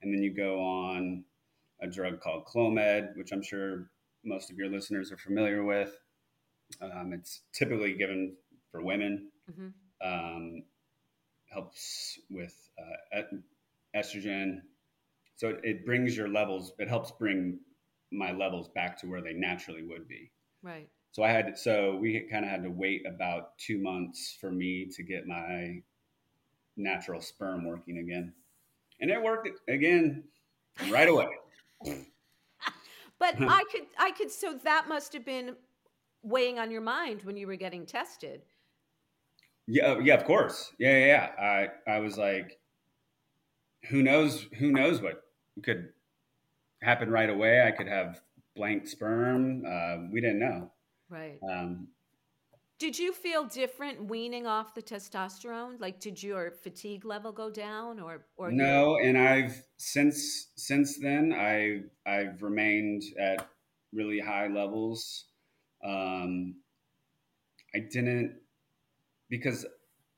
and 0.01 0.13
then 0.13 0.21
you 0.23 0.33
go 0.33 0.61
on 0.61 1.23
a 1.81 1.87
drug 1.87 2.19
called 2.21 2.45
clomid 2.45 3.15
which 3.17 3.31
i'm 3.31 3.41
sure 3.41 3.89
most 4.23 4.51
of 4.51 4.57
your 4.57 4.69
listeners 4.69 5.11
are 5.11 5.17
familiar 5.17 5.63
with. 5.63 5.95
Um, 6.81 7.11
it's 7.13 7.41
typically 7.53 7.93
given 7.93 8.35
for 8.71 8.81
women. 8.81 9.29
Hmm 9.53 9.69
um, 10.03 10.63
helps 11.49 12.19
with 12.29 12.69
uh, 12.79 13.21
estrogen. 13.95 14.61
So 15.35 15.49
it, 15.49 15.59
it 15.63 15.85
brings 15.85 16.15
your 16.15 16.27
levels 16.27 16.73
it 16.79 16.87
helps 16.87 17.11
bring 17.11 17.59
my 18.11 18.31
levels 18.31 18.69
back 18.69 18.99
to 18.99 19.07
where 19.07 19.21
they 19.21 19.33
naturally 19.33 19.83
would 19.83 20.07
be. 20.07 20.31
Right. 20.61 20.89
so 21.11 21.23
I 21.23 21.29
had 21.29 21.57
so 21.57 21.97
we 21.97 22.27
kind 22.31 22.45
of 22.45 22.51
had 22.51 22.63
to 22.63 22.69
wait 22.69 23.03
about 23.07 23.57
two 23.57 23.81
months 23.81 24.37
for 24.39 24.51
me 24.51 24.89
to 24.95 25.03
get 25.03 25.27
my 25.27 25.81
natural 26.77 27.21
sperm 27.21 27.65
working 27.65 27.97
again, 27.97 28.33
and 28.99 29.11
it 29.11 29.21
worked 29.21 29.49
again 29.67 30.23
right 30.89 31.09
away. 31.09 31.27
But 33.23 33.35
I 33.49 33.63
could, 33.71 33.85
I 33.97 34.11
could. 34.11 34.29
So 34.29 34.59
that 34.65 34.89
must 34.89 35.13
have 35.13 35.23
been 35.23 35.55
weighing 36.23 36.59
on 36.59 36.71
your 36.71 36.81
mind 36.81 37.21
when 37.23 37.37
you 37.37 37.47
were 37.47 37.55
getting 37.55 37.85
tested. 37.85 38.41
Yeah, 39.65 39.97
yeah, 40.03 40.15
of 40.15 40.25
course. 40.25 40.73
Yeah, 40.77 40.97
yeah. 40.97 41.05
yeah. 41.05 41.69
I 41.87 41.91
I 41.95 41.99
was 41.99 42.17
like, 42.17 42.59
who 43.89 44.03
knows? 44.03 44.45
Who 44.59 44.71
knows 44.71 45.01
what 45.01 45.23
could 45.63 45.89
happen 46.81 47.09
right 47.09 47.29
away? 47.29 47.65
I 47.65 47.71
could 47.71 47.87
have 47.87 48.21
blank 48.57 48.87
sperm. 48.87 49.63
Uh, 49.65 50.09
we 50.11 50.19
didn't 50.19 50.39
know. 50.39 50.69
Right. 51.09 51.39
Um, 51.49 51.87
Did 52.83 52.99
you 52.99 53.13
feel 53.13 53.45
different 53.45 54.09
weaning 54.09 54.45
off 54.45 54.75
the 54.75 54.81
testosterone? 54.81 55.79
Like, 55.79 56.01
did 56.01 56.21
your 56.21 56.51
fatigue 56.51 57.05
level 57.05 57.31
go 57.31 57.49
down, 57.49 57.97
or 57.97 58.25
or 58.35 58.51
no? 58.51 58.97
And 58.97 59.17
I've 59.17 59.55
since 59.77 60.49
since 60.57 60.99
then 60.99 61.31
I 61.31 61.83
I've 62.05 62.43
remained 62.43 63.03
at 63.17 63.47
really 63.93 64.19
high 64.19 64.47
levels. 64.47 65.27
Um, 65.81 66.55
I 67.73 67.79
didn't 67.89 68.35
because 69.29 69.65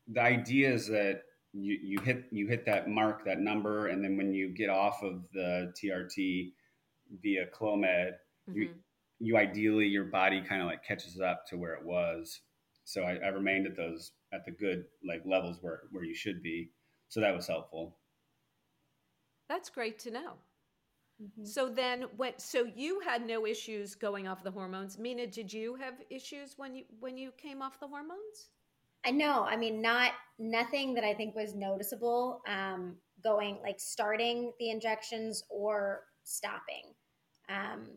the 0.07 0.23
idea 0.23 0.73
is 0.73 0.87
that 0.87 1.21
you, 1.53 1.77
you 1.83 1.99
hit 1.99 2.23
you 2.31 2.47
hit 2.47 2.65
that 2.65 2.89
mark 2.89 3.25
that 3.25 3.41
number 3.41 3.89
and 3.89 4.03
then 4.03 4.17
when 4.17 4.33
you 4.33 4.49
get 4.49 4.71
off 4.71 5.03
of 5.03 5.21
the 5.33 5.71
TRT 5.79 6.51
via 7.21 7.45
Clomid, 7.45 8.13
mm-hmm. 8.49 8.57
you 8.59 8.69
you 9.19 9.37
ideally 9.37 9.85
your 9.85 10.05
body 10.05 10.41
kind 10.41 10.63
of 10.63 10.67
like 10.67 10.83
catches 10.83 11.19
up 11.19 11.45
to 11.49 11.57
where 11.57 11.75
it 11.75 11.85
was 11.85 12.41
so 12.85 13.03
I, 13.03 13.15
I 13.15 13.27
remained 13.29 13.65
at 13.65 13.75
those 13.75 14.11
at 14.31 14.45
the 14.45 14.51
good 14.51 14.85
like 15.05 15.23
levels 15.25 15.57
where 15.61 15.81
where 15.91 16.05
you 16.05 16.15
should 16.15 16.41
be. 16.41 16.71
So 17.09 17.19
that 17.19 17.35
was 17.35 17.47
helpful. 17.47 17.97
That's 19.49 19.69
great 19.69 19.99
to 19.99 20.11
know. 20.11 20.33
Mm-hmm. 21.21 21.45
So 21.45 21.67
then 21.67 22.05
when 22.15 22.33
so 22.37 22.65
you 22.75 22.99
had 22.99 23.25
no 23.25 23.45
issues 23.45 23.95
going 23.95 24.27
off 24.27 24.43
the 24.43 24.51
hormones. 24.51 24.97
Mina, 24.97 25.27
did 25.27 25.51
you 25.51 25.75
have 25.75 25.95
issues 26.09 26.53
when 26.57 26.75
you 26.75 26.83
when 26.99 27.17
you 27.17 27.31
came 27.31 27.61
off 27.61 27.79
the 27.79 27.87
hormones? 27.87 28.49
I 29.05 29.11
know. 29.11 29.43
I 29.43 29.55
mean, 29.55 29.81
not 29.81 30.11
nothing 30.39 30.93
that 30.95 31.03
I 31.03 31.13
think 31.13 31.35
was 31.35 31.55
noticeable 31.55 32.41
um, 32.47 32.95
going 33.23 33.57
like 33.63 33.79
starting 33.79 34.51
the 34.59 34.69
injections 34.69 35.43
or 35.49 36.01
stopping, 36.23 36.93
um, 37.49 37.87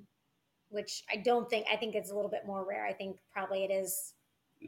which 0.71 1.03
I 1.11 1.17
don't 1.17 1.49
think. 1.51 1.67
I 1.71 1.77
think 1.77 1.95
it's 1.95 2.11
a 2.11 2.15
little 2.15 2.31
bit 2.31 2.47
more 2.47 2.65
rare. 2.67 2.87
I 2.87 2.93
think 2.93 3.17
probably 3.33 3.65
it 3.65 3.71
is 3.71 4.15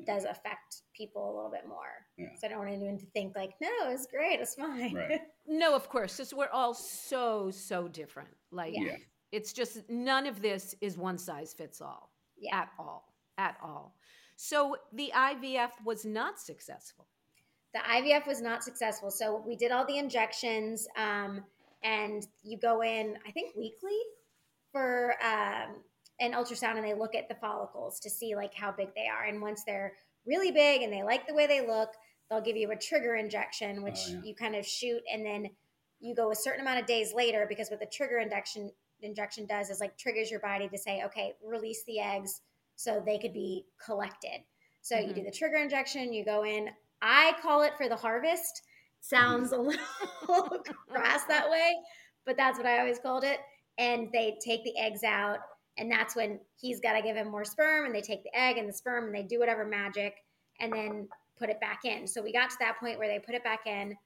does 0.06 0.24
affect 0.24 0.82
people 0.94 1.24
a 1.24 1.32
little 1.34 1.50
bit 1.50 1.66
more. 1.68 2.06
Yeah. 2.16 2.28
So 2.38 2.46
I 2.46 2.50
don't 2.50 2.58
want 2.60 2.70
anyone 2.70 2.98
to 2.98 3.06
think 3.06 3.34
like, 3.36 3.54
no, 3.60 3.68
it's 3.88 4.06
great, 4.06 4.40
it's 4.40 4.54
fine. 4.54 4.94
Right. 4.94 5.20
no, 5.46 5.74
of 5.74 5.88
course, 5.88 6.16
because 6.16 6.34
we're 6.34 6.48
all 6.48 6.74
so 6.74 7.50
so 7.50 7.88
different. 7.88 8.30
Like, 8.50 8.74
yeah. 8.76 8.96
it's 9.32 9.52
just 9.52 9.88
none 9.88 10.26
of 10.26 10.42
this 10.42 10.74
is 10.80 10.96
one 10.96 11.18
size 11.18 11.52
fits 11.52 11.80
all 11.80 12.10
yeah. 12.40 12.60
at 12.60 12.68
all, 12.78 13.12
at 13.38 13.56
all. 13.62 13.94
So 14.36 14.76
the 14.92 15.12
IVF 15.14 15.70
was 15.84 16.04
not 16.04 16.40
successful. 16.40 17.06
The 17.74 17.80
IVF 17.80 18.26
was 18.26 18.40
not 18.40 18.64
successful. 18.64 19.10
So 19.10 19.44
we 19.46 19.54
did 19.54 19.70
all 19.70 19.86
the 19.86 19.98
injections, 19.98 20.88
um, 20.96 21.44
and 21.82 22.26
you 22.42 22.58
go 22.58 22.82
in, 22.82 23.16
I 23.26 23.30
think 23.30 23.54
weekly 23.56 23.98
for 24.72 25.14
um, 25.24 25.76
an 26.20 26.32
ultrasound 26.32 26.76
and 26.76 26.84
they 26.84 26.94
look 26.94 27.14
at 27.14 27.28
the 27.28 27.34
follicles 27.34 27.98
to 28.00 28.10
see 28.10 28.36
like 28.36 28.54
how 28.54 28.70
big 28.70 28.88
they 28.94 29.06
are. 29.06 29.24
And 29.24 29.40
once 29.40 29.62
they're 29.66 29.94
really 30.26 30.52
big 30.52 30.82
and 30.82 30.92
they 30.92 31.02
like 31.02 31.26
the 31.26 31.34
way 31.34 31.46
they 31.46 31.66
look, 31.66 31.88
they'll 32.28 32.42
give 32.42 32.56
you 32.56 32.70
a 32.70 32.76
trigger 32.76 33.16
injection, 33.16 33.82
which 33.82 33.98
oh, 34.08 34.12
yeah. 34.12 34.20
you 34.22 34.34
kind 34.34 34.54
of 34.54 34.66
shoot 34.66 35.00
and 35.12 35.24
then 35.24 35.48
you 35.98 36.14
go 36.14 36.30
a 36.30 36.36
certain 36.36 36.60
amount 36.60 36.80
of 36.80 36.86
days 36.86 37.12
later 37.14 37.46
because 37.48 37.70
what 37.70 37.80
the 37.80 37.86
trigger 37.86 38.18
injection 38.18 38.70
injection 39.02 39.46
does 39.46 39.70
is 39.70 39.80
like 39.80 39.96
triggers 39.96 40.30
your 40.30 40.40
body 40.40 40.68
to 40.68 40.78
say, 40.78 41.02
okay, 41.04 41.32
release 41.42 41.82
the 41.86 41.98
eggs 41.98 42.42
so 42.76 43.02
they 43.04 43.18
could 43.18 43.32
be 43.32 43.64
collected. 43.84 44.40
So 44.82 44.94
mm-hmm. 44.94 45.08
you 45.08 45.14
do 45.14 45.20
mm-hmm. 45.20 45.30
the 45.30 45.36
trigger 45.36 45.56
injection, 45.56 46.12
you 46.12 46.24
go 46.24 46.44
in. 46.44 46.68
I 47.00 47.34
call 47.40 47.62
it 47.62 47.72
for 47.76 47.88
the 47.88 47.96
harvest. 47.96 48.62
Sounds 49.00 49.52
mm-hmm. 49.52 49.70
a 50.28 50.32
little 50.32 50.62
crass 50.88 51.24
that 51.24 51.50
way, 51.50 51.74
but 52.26 52.36
that's 52.36 52.58
what 52.58 52.66
I 52.66 52.78
always 52.78 52.98
called 52.98 53.24
it. 53.24 53.38
And 53.78 54.08
they 54.12 54.36
take 54.44 54.64
the 54.64 54.78
eggs 54.78 55.02
out 55.02 55.38
and 55.78 55.90
that's 55.90 56.16
when 56.16 56.40
he's 56.56 56.80
got 56.80 56.94
to 56.94 57.02
give 57.02 57.16
him 57.16 57.30
more 57.30 57.44
sperm, 57.44 57.86
and 57.86 57.94
they 57.94 58.00
take 58.00 58.22
the 58.22 58.38
egg 58.38 58.58
and 58.58 58.68
the 58.68 58.72
sperm 58.72 59.06
and 59.06 59.14
they 59.14 59.22
do 59.22 59.38
whatever 59.38 59.64
magic 59.64 60.16
and 60.60 60.72
then 60.72 61.08
put 61.38 61.48
it 61.48 61.60
back 61.60 61.80
in. 61.84 62.06
So 62.06 62.22
we 62.22 62.32
got 62.32 62.50
to 62.50 62.56
that 62.60 62.78
point 62.78 62.98
where 62.98 63.08
they 63.08 63.18
put 63.18 63.34
it 63.34 63.42
back 63.42 63.66
in. 63.66 63.96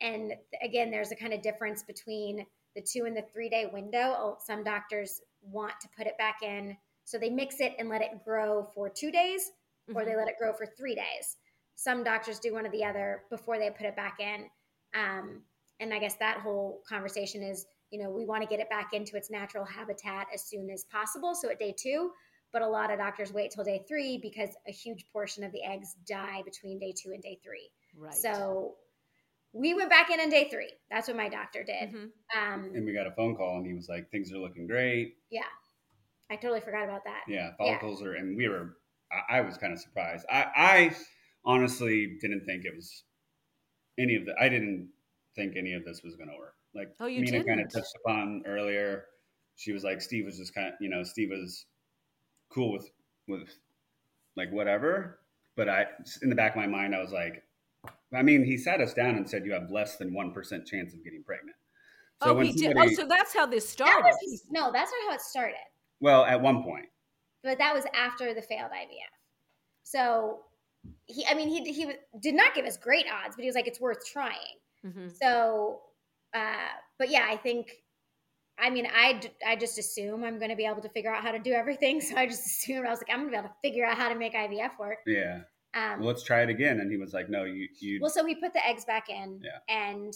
And 0.00 0.34
again, 0.62 0.90
there's 0.90 1.12
a 1.12 1.16
kind 1.16 1.32
of 1.32 1.40
difference 1.40 1.82
between 1.82 2.44
the 2.74 2.82
two 2.82 3.04
and 3.04 3.16
the 3.16 3.24
three 3.32 3.48
day 3.48 3.70
window. 3.72 4.14
Oh, 4.16 4.36
some 4.40 4.64
doctors 4.64 5.20
want 5.40 5.74
to 5.80 5.88
put 5.96 6.06
it 6.06 6.18
back 6.18 6.38
in. 6.42 6.76
So 7.04 7.18
they 7.18 7.30
mix 7.30 7.60
it 7.60 7.74
and 7.78 7.88
let 7.88 8.02
it 8.02 8.24
grow 8.24 8.68
for 8.74 8.88
two 8.88 9.12
days, 9.12 9.52
or 9.88 9.94
mm-hmm. 9.94 10.10
they 10.10 10.16
let 10.16 10.28
it 10.28 10.38
grow 10.38 10.52
for 10.52 10.66
three 10.66 10.94
days. 10.94 11.36
Some 11.76 12.02
doctors 12.02 12.38
do 12.38 12.54
one 12.54 12.66
or 12.66 12.70
the 12.70 12.84
other 12.84 13.22
before 13.30 13.58
they 13.58 13.70
put 13.70 13.86
it 13.86 13.96
back 13.96 14.18
in. 14.20 14.46
Um, 14.94 15.42
and 15.80 15.92
I 15.92 15.98
guess 15.98 16.14
that 16.16 16.38
whole 16.38 16.82
conversation 16.88 17.42
is 17.42 17.66
you 17.94 18.02
know, 18.02 18.10
we 18.10 18.24
want 18.24 18.42
to 18.42 18.48
get 18.48 18.58
it 18.58 18.68
back 18.68 18.92
into 18.92 19.16
its 19.16 19.30
natural 19.30 19.64
habitat 19.64 20.26
as 20.34 20.42
soon 20.42 20.68
as 20.68 20.82
possible. 20.82 21.32
So 21.32 21.48
at 21.48 21.60
day 21.60 21.72
two, 21.78 22.10
but 22.52 22.60
a 22.60 22.66
lot 22.66 22.92
of 22.92 22.98
doctors 22.98 23.32
wait 23.32 23.52
till 23.52 23.62
day 23.62 23.84
three 23.86 24.18
because 24.18 24.48
a 24.66 24.72
huge 24.72 25.06
portion 25.12 25.44
of 25.44 25.52
the 25.52 25.62
eggs 25.62 25.94
die 26.04 26.42
between 26.44 26.80
day 26.80 26.92
two 26.92 27.12
and 27.12 27.22
day 27.22 27.38
three. 27.44 27.70
Right. 27.96 28.12
So 28.12 28.74
we 29.52 29.74
went 29.74 29.90
back 29.90 30.10
in 30.10 30.18
on 30.18 30.28
day 30.28 30.48
three. 30.50 30.72
That's 30.90 31.06
what 31.06 31.16
my 31.16 31.28
doctor 31.28 31.62
did. 31.62 31.90
Mm-hmm. 31.90 32.52
Um, 32.52 32.72
and 32.74 32.84
we 32.84 32.92
got 32.92 33.06
a 33.06 33.12
phone 33.12 33.36
call, 33.36 33.58
and 33.58 33.66
he 33.66 33.74
was 33.74 33.88
like, 33.88 34.10
"Things 34.10 34.32
are 34.32 34.38
looking 34.38 34.66
great." 34.66 35.14
Yeah, 35.30 35.42
I 36.28 36.34
totally 36.34 36.60
forgot 36.60 36.82
about 36.82 37.04
that. 37.04 37.22
Yeah, 37.28 37.52
follicles 37.56 38.00
yeah. 38.00 38.08
are, 38.08 38.14
and 38.14 38.36
we 38.36 38.48
were. 38.48 38.76
I, 39.30 39.38
I 39.38 39.40
was 39.42 39.56
kind 39.56 39.72
of 39.72 39.78
surprised. 39.78 40.26
I, 40.28 40.46
I 40.56 40.96
honestly 41.44 42.18
didn't 42.20 42.44
think 42.44 42.64
it 42.64 42.74
was 42.74 43.04
any 44.00 44.16
of 44.16 44.26
the. 44.26 44.34
I 44.40 44.48
didn't 44.48 44.88
think 45.36 45.54
any 45.56 45.74
of 45.74 45.84
this 45.84 46.02
was 46.02 46.16
going 46.16 46.30
to 46.30 46.36
work. 46.36 46.54
Like 46.74 46.94
oh, 47.00 47.06
you 47.06 47.20
Mina 47.22 47.44
kind 47.44 47.60
of 47.60 47.72
touched 47.72 47.94
upon 48.04 48.42
earlier. 48.46 49.04
She 49.56 49.72
was 49.72 49.84
like, 49.84 50.00
Steve 50.00 50.24
was 50.24 50.36
just 50.36 50.54
kind 50.54 50.68
of, 50.68 50.74
you 50.80 50.88
know, 50.88 51.02
Steve 51.02 51.30
was 51.30 51.66
cool 52.52 52.72
with 52.72 52.90
with 53.28 53.48
like 54.36 54.50
whatever. 54.52 55.20
But 55.56 55.68
I, 55.68 55.86
in 56.22 56.30
the 56.30 56.34
back 56.34 56.52
of 56.52 56.56
my 56.56 56.66
mind, 56.66 56.96
I 56.96 57.00
was 57.00 57.12
like, 57.12 57.44
I 58.12 58.22
mean, 58.22 58.44
he 58.44 58.56
sat 58.56 58.80
us 58.80 58.92
down 58.92 59.14
and 59.14 59.28
said 59.28 59.46
you 59.46 59.52
have 59.52 59.70
less 59.70 59.96
than 59.96 60.12
one 60.12 60.32
percent 60.32 60.66
chance 60.66 60.92
of 60.94 61.04
getting 61.04 61.22
pregnant. 61.22 61.56
So 62.22 62.36
oh, 62.36 62.40
he 62.40 62.56
somebody, 62.56 62.90
did. 62.90 62.98
Oh, 62.98 63.02
so 63.02 63.08
that's 63.08 63.34
how 63.34 63.46
this 63.46 63.68
started. 63.68 64.04
That 64.04 64.16
was, 64.22 64.42
no, 64.50 64.72
that's 64.72 64.90
not 64.90 65.10
how 65.10 65.14
it 65.14 65.20
started. 65.20 65.56
Well, 66.00 66.24
at 66.24 66.40
one 66.40 66.62
point. 66.62 66.86
But 67.42 67.58
that 67.58 67.74
was 67.74 67.84
after 67.94 68.34
the 68.34 68.42
failed 68.42 68.70
IVF. 68.70 69.14
So 69.82 70.40
he, 71.06 71.24
I 71.28 71.34
mean, 71.34 71.48
he 71.48 71.72
he 71.72 71.92
did 72.20 72.34
not 72.34 72.54
give 72.54 72.64
us 72.64 72.76
great 72.76 73.06
odds, 73.06 73.36
but 73.36 73.42
he 73.42 73.46
was 73.46 73.54
like, 73.54 73.66
it's 73.66 73.80
worth 73.80 74.04
trying. 74.06 74.58
Mm-hmm. 74.84 75.08
So 75.20 75.80
uh, 76.34 76.68
but 76.98 77.10
yeah, 77.10 77.26
I 77.28 77.36
think, 77.36 77.72
I 78.58 78.70
mean, 78.70 78.86
I, 78.92 79.20
I 79.46 79.56
just 79.56 79.78
assume 79.78 80.24
I'm 80.24 80.38
going 80.38 80.50
to 80.50 80.56
be 80.56 80.66
able 80.66 80.82
to 80.82 80.88
figure 80.88 81.12
out 81.12 81.22
how 81.22 81.32
to 81.32 81.38
do 81.38 81.52
everything. 81.52 82.00
So 82.00 82.16
I 82.16 82.26
just 82.26 82.44
assumed 82.46 82.86
I 82.86 82.90
was 82.90 83.00
like, 83.00 83.10
I'm 83.10 83.20
going 83.20 83.32
to 83.32 83.32
be 83.32 83.38
able 83.38 83.48
to 83.48 83.54
figure 83.62 83.84
out 83.84 83.96
how 83.96 84.08
to 84.08 84.14
make 84.14 84.34
IVF 84.34 84.78
work. 84.78 84.98
Yeah. 85.06 85.40
Um, 85.74 86.00
well, 86.00 86.08
let's 86.08 86.22
try 86.22 86.42
it 86.42 86.50
again. 86.50 86.80
And 86.80 86.90
he 86.90 86.96
was 86.96 87.12
like, 87.12 87.28
no, 87.28 87.44
you, 87.44 87.68
you. 87.80 87.98
Well, 88.00 88.10
so 88.10 88.24
we 88.24 88.34
put 88.34 88.52
the 88.52 88.64
eggs 88.66 88.84
back 88.84 89.08
in. 89.08 89.40
Yeah. 89.42 89.74
And 89.74 90.14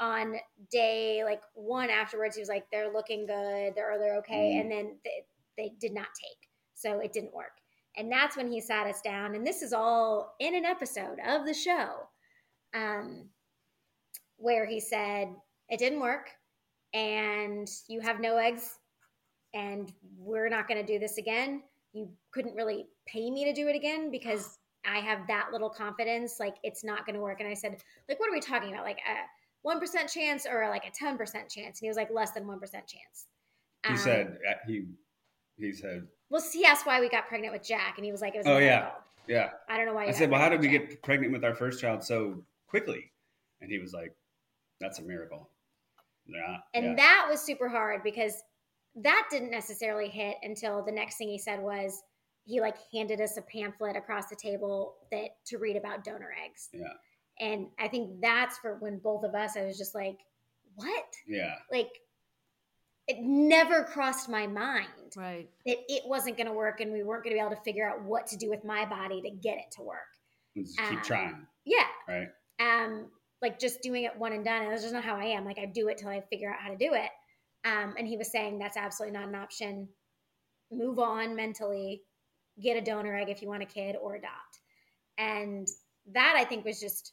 on 0.00 0.36
day 0.70 1.22
like 1.24 1.42
one 1.54 1.88
afterwards, 1.90 2.36
he 2.36 2.42
was 2.42 2.48
like, 2.48 2.64
they're 2.70 2.92
looking 2.92 3.26
good. 3.26 3.74
They're, 3.74 3.98
they're 3.98 4.18
okay. 4.18 4.54
Mm. 4.56 4.60
And 4.60 4.70
then 4.70 4.96
they, 5.04 5.24
they 5.56 5.72
did 5.80 5.94
not 5.94 6.08
take. 6.20 6.48
So 6.74 6.98
it 6.98 7.12
didn't 7.12 7.34
work. 7.34 7.52
And 7.96 8.10
that's 8.10 8.36
when 8.36 8.50
he 8.50 8.60
sat 8.60 8.86
us 8.86 9.00
down. 9.02 9.34
And 9.34 9.46
this 9.46 9.62
is 9.62 9.72
all 9.72 10.34
in 10.40 10.54
an 10.54 10.64
episode 10.64 11.18
of 11.26 11.46
the 11.46 11.54
show. 11.54 12.08
Um, 12.74 13.28
where 14.42 14.66
he 14.66 14.80
said 14.80 15.28
it 15.68 15.78
didn't 15.78 16.00
work 16.00 16.30
and 16.92 17.68
you 17.88 18.00
have 18.00 18.20
no 18.20 18.36
eggs 18.36 18.78
and 19.54 19.92
we're 20.18 20.48
not 20.48 20.68
going 20.68 20.84
to 20.84 20.86
do 20.86 20.98
this 20.98 21.18
again. 21.18 21.62
You 21.92 22.08
couldn't 22.32 22.54
really 22.54 22.86
pay 23.06 23.30
me 23.30 23.44
to 23.44 23.52
do 23.52 23.68
it 23.68 23.76
again 23.76 24.10
because 24.10 24.58
I 24.84 24.98
have 24.98 25.26
that 25.28 25.48
little 25.52 25.70
confidence 25.70 26.40
like 26.40 26.56
it's 26.64 26.82
not 26.82 27.06
going 27.06 27.14
to 27.14 27.20
work 27.20 27.40
and 27.40 27.48
I 27.48 27.54
said 27.54 27.76
like 28.08 28.18
what 28.18 28.28
are 28.28 28.32
we 28.32 28.40
talking 28.40 28.72
about 28.72 28.84
like 28.84 28.98
a 28.98 29.68
1% 29.68 30.12
chance 30.12 30.44
or 30.44 30.68
like 30.68 30.84
a 30.84 31.04
10% 31.04 31.16
chance 31.18 31.54
and 31.56 31.78
he 31.80 31.88
was 31.88 31.96
like 31.96 32.10
less 32.12 32.32
than 32.32 32.44
1% 32.44 32.60
chance. 32.60 33.26
He 33.86 33.92
um, 33.92 33.98
said 33.98 34.38
uh, 34.48 34.54
he 34.66 34.86
he 35.56 35.72
said 35.72 36.06
well 36.30 36.42
he 36.52 36.64
asked 36.64 36.84
why 36.84 37.00
we 37.00 37.08
got 37.08 37.28
pregnant 37.28 37.52
with 37.52 37.62
Jack 37.62 37.94
and 37.96 38.04
he 38.04 38.10
was 38.10 38.20
like 38.20 38.34
it 38.34 38.38
was 38.38 38.46
Oh 38.48 38.58
yeah. 38.58 38.90
Yeah. 39.28 39.50
I 39.68 39.76
don't 39.76 39.86
know 39.86 39.94
why 39.94 40.06
I 40.06 40.10
said 40.10 40.30
well 40.30 40.40
how 40.40 40.48
did 40.48 40.60
we 40.60 40.68
Jack. 40.68 40.88
get 40.90 41.02
pregnant 41.02 41.32
with 41.32 41.44
our 41.44 41.54
first 41.54 41.80
child 41.80 42.02
so 42.02 42.42
quickly? 42.66 43.12
And 43.60 43.70
he 43.70 43.78
was 43.78 43.92
like 43.92 44.12
that's 44.82 44.98
a 44.98 45.02
miracle. 45.02 45.48
Yeah. 46.26 46.58
And 46.74 46.84
yeah. 46.84 46.94
that 46.96 47.26
was 47.30 47.40
super 47.40 47.68
hard 47.68 48.02
because 48.02 48.42
that 48.96 49.28
didn't 49.30 49.50
necessarily 49.50 50.08
hit 50.08 50.36
until 50.42 50.84
the 50.84 50.92
next 50.92 51.16
thing 51.16 51.28
he 51.28 51.38
said 51.38 51.60
was 51.60 52.02
he 52.44 52.60
like 52.60 52.76
handed 52.92 53.20
us 53.20 53.36
a 53.36 53.42
pamphlet 53.42 53.96
across 53.96 54.26
the 54.28 54.36
table 54.36 54.96
that 55.10 55.30
to 55.46 55.58
read 55.58 55.76
about 55.76 56.04
donor 56.04 56.34
eggs. 56.44 56.68
Yeah. 56.72 56.92
And 57.40 57.68
I 57.78 57.88
think 57.88 58.20
that's 58.20 58.58
for 58.58 58.76
when 58.80 58.98
both 58.98 59.24
of 59.24 59.34
us, 59.34 59.56
I 59.56 59.64
was 59.64 59.78
just 59.78 59.94
like, 59.94 60.18
what? 60.74 61.04
Yeah. 61.26 61.54
Like 61.70 61.90
it 63.08 63.18
never 63.20 63.82
crossed 63.84 64.28
my 64.28 64.46
mind 64.46 64.86
right. 65.16 65.48
that 65.66 65.76
it 65.88 66.02
wasn't 66.06 66.36
going 66.36 66.46
to 66.46 66.52
work 66.52 66.80
and 66.80 66.92
we 66.92 67.02
weren't 67.02 67.24
going 67.24 67.34
to 67.34 67.40
be 67.40 67.44
able 67.44 67.56
to 67.56 67.62
figure 67.62 67.88
out 67.88 68.02
what 68.02 68.26
to 68.28 68.36
do 68.36 68.48
with 68.48 68.64
my 68.64 68.84
body 68.84 69.20
to 69.22 69.30
get 69.30 69.58
it 69.58 69.70
to 69.72 69.82
work. 69.82 69.98
Just 70.56 70.78
keep 70.78 70.98
um, 70.98 71.02
trying. 71.02 71.46
Yeah. 71.64 71.86
Right. 72.08 72.28
Um, 72.60 73.06
like 73.42 73.58
just 73.58 73.82
doing 73.82 74.04
it 74.04 74.16
one 74.16 74.32
and 74.32 74.44
done. 74.44 74.62
And 74.62 74.72
that's 74.72 74.82
just 74.82 74.94
not 74.94 75.04
how 75.04 75.16
I 75.16 75.24
am. 75.24 75.44
Like 75.44 75.58
I 75.58 75.66
do 75.66 75.88
it 75.88 75.98
till 75.98 76.08
I 76.08 76.20
figure 76.30 76.50
out 76.50 76.60
how 76.60 76.70
to 76.70 76.76
do 76.76 76.94
it. 76.94 77.10
Um, 77.64 77.94
and 77.98 78.06
he 78.06 78.16
was 78.16 78.30
saying 78.30 78.58
that's 78.58 78.76
absolutely 78.76 79.18
not 79.18 79.28
an 79.28 79.34
option. 79.34 79.88
Move 80.70 80.98
on 80.98 81.36
mentally. 81.36 82.02
get 82.60 82.76
a 82.76 82.80
donor 82.80 83.16
egg 83.16 83.28
if 83.28 83.42
you 83.42 83.48
want 83.48 83.62
a 83.62 83.66
kid 83.66 83.96
or 84.00 84.14
adopt. 84.14 84.60
And 85.18 85.68
that 86.12 86.34
I 86.36 86.44
think 86.44 86.64
was 86.64 86.80
just 86.80 87.12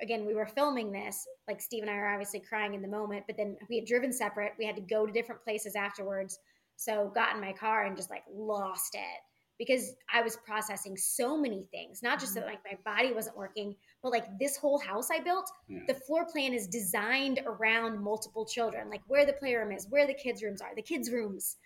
again, 0.00 0.26
we 0.26 0.34
were 0.34 0.46
filming 0.46 0.90
this. 0.90 1.26
Like 1.48 1.60
Steve 1.60 1.82
and 1.82 1.90
I 1.90 1.94
are 1.94 2.12
obviously 2.12 2.40
crying 2.40 2.74
in 2.74 2.82
the 2.82 2.88
moment, 2.88 3.24
but 3.26 3.36
then 3.36 3.56
we 3.68 3.76
had 3.76 3.86
driven 3.86 4.12
separate. 4.12 4.52
We 4.58 4.66
had 4.66 4.76
to 4.76 4.82
go 4.82 5.06
to 5.06 5.12
different 5.12 5.42
places 5.42 5.76
afterwards. 5.76 6.38
So 6.76 7.12
got 7.14 7.34
in 7.34 7.40
my 7.40 7.52
car 7.52 7.84
and 7.84 7.96
just 7.96 8.10
like 8.10 8.24
lost 8.32 8.94
it 8.94 9.20
because 9.64 9.94
I 10.12 10.22
was 10.22 10.36
processing 10.44 10.96
so 10.96 11.36
many 11.38 11.64
things, 11.70 12.02
not 12.02 12.18
just 12.18 12.34
that 12.34 12.40
Mm-hmm. 12.44 12.50
like 12.64 12.78
my 12.84 12.92
body 12.96 13.12
wasn't 13.12 13.36
working, 13.36 13.76
but 14.02 14.10
like 14.10 14.24
this 14.40 14.56
whole 14.56 14.78
house 14.78 15.08
I 15.12 15.20
built, 15.20 15.48
Yeah. 15.68 15.80
the 15.86 15.94
floor 15.94 16.26
plan 16.26 16.52
is 16.52 16.66
designed 16.66 17.40
around 17.46 18.00
multiple 18.02 18.44
children, 18.44 18.90
like 18.90 19.02
where 19.06 19.24
the 19.24 19.34
playroom 19.34 19.70
is, 19.70 19.86
where 19.88 20.06
the 20.06 20.14
kids' 20.14 20.42
rooms 20.42 20.60
are, 20.60 20.74
the 20.74 20.82
kids' 20.82 21.10
rooms, 21.12 21.56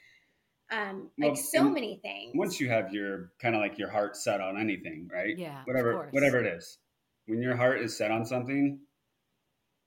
um, 0.71 1.11
Well, 1.19 1.31
like 1.31 1.39
so 1.39 1.71
many 1.71 1.97
things. 2.03 2.33
Once 2.35 2.61
you 2.61 2.69
have 2.69 2.93
your 2.93 3.31
kind 3.41 3.55
of 3.55 3.61
like 3.63 3.79
your 3.79 3.89
heart 3.91 4.17
set 4.17 4.41
on 4.43 4.59
anything, 4.61 5.09
right? 5.11 5.39
Yeah, 5.39 5.63
Whatever, 5.65 5.93
course. 5.95 6.13
whatever 6.13 6.41
it 6.41 6.47
is, 6.47 6.79
when 7.27 7.41
your 7.41 7.57
heart 7.57 7.81
is 7.81 7.97
set 7.97 8.11
on 8.11 8.27
something, 8.27 8.79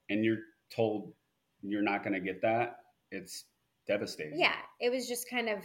and 0.10 0.26
you're 0.26 0.38
told 0.76 1.14
you're 1.62 1.84
not 1.84 2.02
going 2.04 2.14
to 2.14 2.20
get 2.20 2.42
that, 2.42 2.78
it's 3.12 3.46
devastating. 3.88 4.40
yeah, 4.40 4.56
it 4.80 4.90
was 4.90 5.08
just 5.08 5.30
kind 5.30 5.50
of 5.50 5.60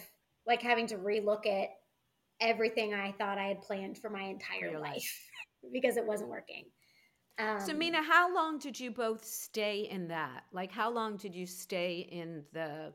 like 0.46 0.60
having 0.60 0.86
to 0.88 0.96
relook 0.96 1.46
at 1.46 1.68
everything 2.48 2.94
I 2.94 3.12
thought 3.12 3.38
I 3.38 3.46
had 3.48 3.62
planned 3.62 3.98
for 3.98 4.10
my 4.10 4.22
entire 4.22 4.70
your 4.70 4.78
life, 4.80 4.92
life. 4.92 5.28
because 5.72 5.96
it 5.96 6.06
wasn't 6.06 6.30
working. 6.30 6.64
Um, 7.38 7.58
So, 7.58 7.72
Mina, 7.72 8.02
how 8.02 8.32
long 8.32 8.58
did 8.58 8.78
you 8.78 8.90
both 8.90 9.24
stay 9.24 9.88
in 9.90 10.06
that? 10.08 10.44
Like, 10.52 10.70
how 10.70 10.90
long 10.90 11.16
did 11.16 11.34
you 11.34 11.46
stay 11.46 12.08
in 12.10 12.44
the 12.52 12.92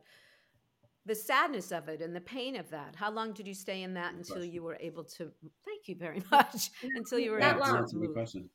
the 1.05 1.15
sadness 1.15 1.71
of 1.71 1.89
it 1.89 2.01
and 2.01 2.15
the 2.15 2.21
pain 2.21 2.55
of 2.55 2.69
that? 2.69 2.95
How 2.95 3.09
long 3.09 3.33
did 3.33 3.47
you 3.47 3.53
stay 3.55 3.81
in 3.83 3.93
that 3.95 4.13
until 4.13 4.35
question. 4.35 4.53
you 4.53 4.61
were 4.63 4.77
able 4.79 5.03
to? 5.17 5.31
Thank 5.65 5.87
you 5.87 5.95
very 5.95 6.21
much. 6.31 6.69
until 6.95 7.17
you 7.19 7.31
were 7.31 7.39
Not 7.39 7.55
able 7.55 7.65
long. 7.65 7.75
that's 7.79 7.91
to 7.91 7.97
a 7.97 7.99
good 8.01 8.07
move. 8.09 8.15
question. 8.15 8.49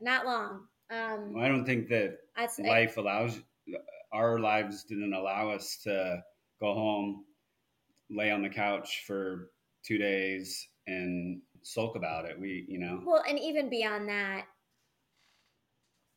not 0.00 0.24
long. 0.24 0.66
Um, 0.90 1.34
Well, 1.34 1.44
I 1.44 1.48
don't 1.48 1.66
think 1.66 1.88
that 1.88 2.16
that's, 2.36 2.58
life 2.58 2.96
allows 2.96 3.40
our 4.12 4.38
lives 4.40 4.84
didn't 4.84 5.12
allow 5.14 5.50
us 5.50 5.76
to 5.84 6.20
go 6.60 6.72
home, 6.74 7.24
lay 8.08 8.30
on 8.32 8.42
the 8.42 8.48
couch 8.48 9.04
for 9.06 9.50
two 9.84 9.98
days, 9.98 10.68
and 10.86 11.40
sulk 11.62 11.96
about 11.96 12.24
it. 12.24 12.38
We, 12.38 12.64
you 12.68 12.78
know, 12.78 13.00
Well, 13.04 13.22
and 13.28 13.38
even 13.38 13.68
beyond 13.70 14.08
that, 14.08 14.46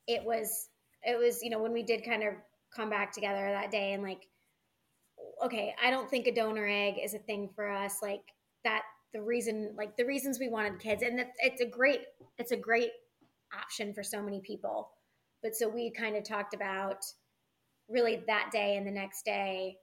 it 0.08 0.23
was 0.23 0.69
it 1.04 1.17
was 1.17 1.41
you 1.41 1.49
know 1.49 1.62
when 1.62 1.73
we 1.73 1.84
did 1.84 2.04
kind 2.06 2.23
of 2.23 2.34
come 2.76 2.89
back 2.89 3.12
together 3.12 3.52
that 3.52 3.71
day 3.71 3.93
and 3.93 4.04
like, 4.04 4.28
okay, 5.43 5.76
I 5.84 5.91
don't 5.91 6.10
think 6.10 6.28
a 6.28 6.34
donor 6.34 6.67
egg 6.67 6.95
is 7.04 7.13
a 7.13 7.19
thing 7.19 7.49
for 7.56 7.69
us. 7.69 7.99
Like 8.02 8.23
that, 8.63 8.84
the 9.13 9.21
reason 9.21 9.73
like 9.78 9.95
the 9.95 10.06
reasons 10.06 10.39
we 10.39 10.49
wanted 10.49 10.80
kids, 10.80 11.04
and 11.04 11.23
it's, 11.39 11.62
a 11.62 11.65
great 11.65 12.02
it's 12.38 12.52
a 12.52 12.58
great 12.58 12.91
option 13.58 13.93
for 13.93 14.04
so 14.04 14.21
many 14.21 14.41
people. 14.41 14.89
But 15.41 15.56
so 15.56 15.67
we 15.67 15.91
kind 15.91 16.15
of 16.15 16.23
talked 16.23 16.54
about 16.54 17.04
really 17.89 18.23
that 18.28 18.49
day 18.52 18.78
and 18.78 18.88
the 18.88 18.91
next 18.91 19.23
day. 19.26 19.78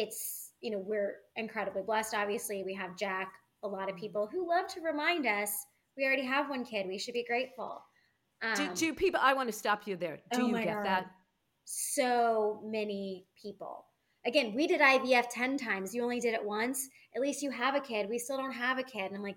It's 0.00 0.52
you 0.60 0.70
know 0.70 0.78
we're 0.78 1.16
incredibly 1.36 1.82
blessed. 1.82 2.14
Obviously, 2.14 2.62
we 2.64 2.74
have 2.74 2.96
Jack. 2.96 3.32
A 3.62 3.68
lot 3.68 3.90
of 3.90 3.96
people 3.96 4.26
who 4.32 4.48
love 4.48 4.66
to 4.68 4.80
remind 4.80 5.26
us 5.26 5.50
we 5.96 6.04
already 6.06 6.24
have 6.24 6.48
one 6.48 6.64
kid. 6.64 6.86
We 6.88 6.98
should 6.98 7.12
be 7.14 7.24
grateful. 7.24 7.82
Um, 8.42 8.54
Do, 8.54 8.74
do 8.74 8.94
people? 8.94 9.20
I 9.22 9.34
want 9.34 9.48
to 9.48 9.52
stop 9.52 9.86
you 9.86 9.96
there. 9.96 10.18
Do 10.32 10.42
Oh 10.42 10.46
you 10.46 10.52
my 10.52 10.64
get 10.64 10.76
God. 10.76 10.86
that? 10.86 11.10
so 11.64 12.60
many 12.64 13.26
people. 13.40 13.84
Again, 14.26 14.54
we 14.54 14.66
did 14.66 14.80
IVF 14.80 15.26
10 15.30 15.56
times. 15.56 15.94
You 15.94 16.02
only 16.02 16.20
did 16.20 16.34
it 16.34 16.44
once. 16.44 16.88
At 17.14 17.22
least 17.22 17.42
you 17.42 17.50
have 17.50 17.74
a 17.74 17.80
kid. 17.80 18.08
We 18.08 18.18
still 18.18 18.36
don't 18.36 18.52
have 18.52 18.78
a 18.78 18.82
kid. 18.82 19.06
And 19.06 19.16
I'm 19.16 19.22
like, 19.22 19.36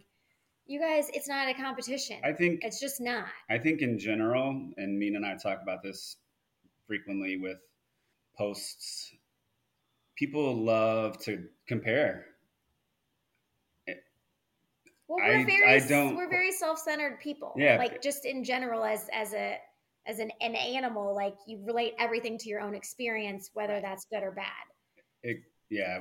you 0.65 0.80
guys, 0.80 1.10
it's 1.13 1.28
not 1.28 1.47
a 1.47 1.54
competition. 1.54 2.17
I 2.23 2.32
think 2.34 2.63
it's 2.63 2.80
just 2.80 2.99
not. 3.02 3.26
I 3.49 3.58
think 3.58 3.82
in 3.82 3.99
general, 3.99 4.49
and 4.78 4.97
Mina 4.97 5.17
and 5.17 5.26
I 5.26 5.36
talk 5.36 5.62
about 5.62 5.84
this 5.84 6.17
frequently 6.88 7.38
with 7.38 7.58
posts. 8.38 9.12
People 10.15 10.56
love 10.63 11.17
to 11.23 11.45
compare. 11.67 12.26
Well, 15.08 15.17
we're 15.19 15.23
I- 15.23 15.43
very 15.43 15.65
I 15.76 15.80
don't- 15.80 16.15
we're 16.15 16.30
very 16.30 16.52
self-centered 16.52 17.19
people. 17.19 17.54
Yeah. 17.58 17.78
Like 17.78 18.02
just 18.02 18.26
in 18.26 18.43
general 18.43 18.84
as 18.84 19.10
as 19.12 19.34
a 19.34 19.58
as 20.06 20.19
an, 20.19 20.32
an 20.41 20.56
animal, 20.56 21.15
like 21.15 21.36
you 21.47 21.63
relate 21.65 21.93
everything 21.99 22.38
to 22.38 22.49
your 22.49 22.60
own 22.62 22.76
experience, 22.76 23.49
whether 23.54 23.80
that's 23.82 24.06
good 24.06 24.21
or 24.23 24.32
bad. 24.32 24.47
It, 25.23 25.38
yeah, 25.69 25.99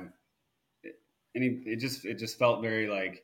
it, 0.83 0.99
and 1.35 1.43
it, 1.43 1.63
it 1.65 1.79
just 1.79 2.05
it 2.05 2.17
just 2.17 2.37
felt 2.37 2.61
very 2.61 2.87
like 2.87 3.23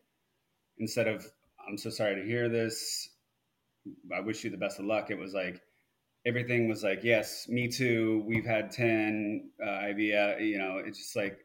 instead 0.78 1.08
of 1.08 1.26
I'm 1.68 1.78
so 1.78 1.90
sorry 1.90 2.16
to 2.16 2.24
hear 2.26 2.50
this. 2.50 3.10
I 4.14 4.20
wish 4.20 4.44
you 4.44 4.50
the 4.50 4.58
best 4.58 4.80
of 4.80 4.86
luck. 4.86 5.10
It 5.12 5.18
was 5.18 5.34
like 5.34 5.62
everything 6.26 6.68
was 6.68 6.84
like 6.84 7.04
yes, 7.04 7.48
me 7.48 7.68
too. 7.68 8.24
We've 8.28 8.46
had 8.46 8.72
ten 8.72 9.52
uh, 9.62 9.70
IVF. 9.70 10.46
You 10.46 10.58
know, 10.58 10.82
it's 10.86 10.98
just 10.98 11.16
like 11.16 11.40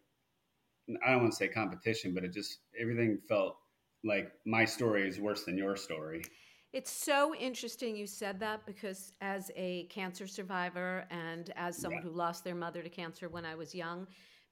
I 1.04 1.12
don't 1.12 1.20
want 1.22 1.32
to 1.32 1.36
say 1.36 1.48
competition, 1.48 2.14
but 2.14 2.24
it 2.24 2.32
just 2.32 2.58
everything 2.80 3.18
felt 3.28 3.56
like 4.04 4.32
my 4.44 4.64
story 4.64 5.08
is 5.08 5.18
worse 5.18 5.44
than 5.44 5.56
your 5.56 5.76
story. 5.76 6.22
It's 6.74 6.90
so 6.90 7.34
interesting 7.36 7.96
you 7.96 8.06
said 8.06 8.40
that 8.40 8.66
because 8.66 9.12
as 9.20 9.50
a 9.54 9.84
cancer 9.84 10.26
survivor 10.26 11.06
and 11.08 11.50
as 11.54 11.76
someone 11.78 12.02
Yeah. 12.02 12.08
who 12.10 12.16
lost 12.16 12.42
their 12.42 12.56
mother 12.56 12.82
to 12.82 12.88
cancer 12.88 13.28
when 13.28 13.44
I 13.44 13.54
was 13.54 13.74
young, 13.74 14.08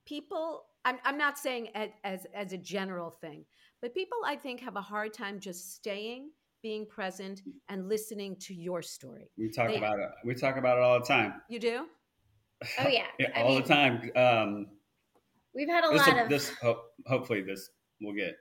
people, 0.07 0.67
I'm, 0.85 0.99
I'm 1.05 1.19
not 1.19 1.37
saying 1.37 1.71
as, 1.75 1.91
as, 2.05 2.27
as 2.33 2.53
a 2.53 2.59
general 2.59 3.11
thing, 3.11 3.45
but 3.81 3.93
people 3.93 4.19
I 4.25 4.37
think 4.37 4.61
have 4.61 4.77
a 4.77 4.81
hard 4.81 5.13
time 5.13 5.41
just 5.41 5.75
staying, 5.75 6.31
being 6.63 6.87
present, 6.87 7.43
and 7.69 7.89
listening 7.89 8.37
to 8.41 8.55
your 8.55 8.83
story. 8.83 9.31
We 9.37 9.51
talk 9.51 9.69
They- 9.69 9.77
about 9.79 9.99
it. 9.99 10.09
We 10.25 10.35
talk 10.35 10.57
about 10.57 10.79
it 10.79 10.83
all 10.85 10.99
the 11.01 11.07
time. 11.07 11.35
You 11.49 11.59
do? 11.59 11.87
Oh 12.79 12.89
yeah. 12.89 13.07
Yeah, 13.19 13.31
all 13.43 13.55
mean, 13.55 13.63
the 13.63 13.69
time. 13.69 14.11
Um, 14.17 14.67
We've 15.55 15.69
had 15.69 15.85
a 15.85 15.91
this, 15.93 16.07
lot 16.07 16.19
of 16.23 16.29
this 16.29 16.49
ho- 16.63 16.83
hopefully 17.07 17.43
this 17.43 17.69
will 18.01 18.15
get 18.15 18.35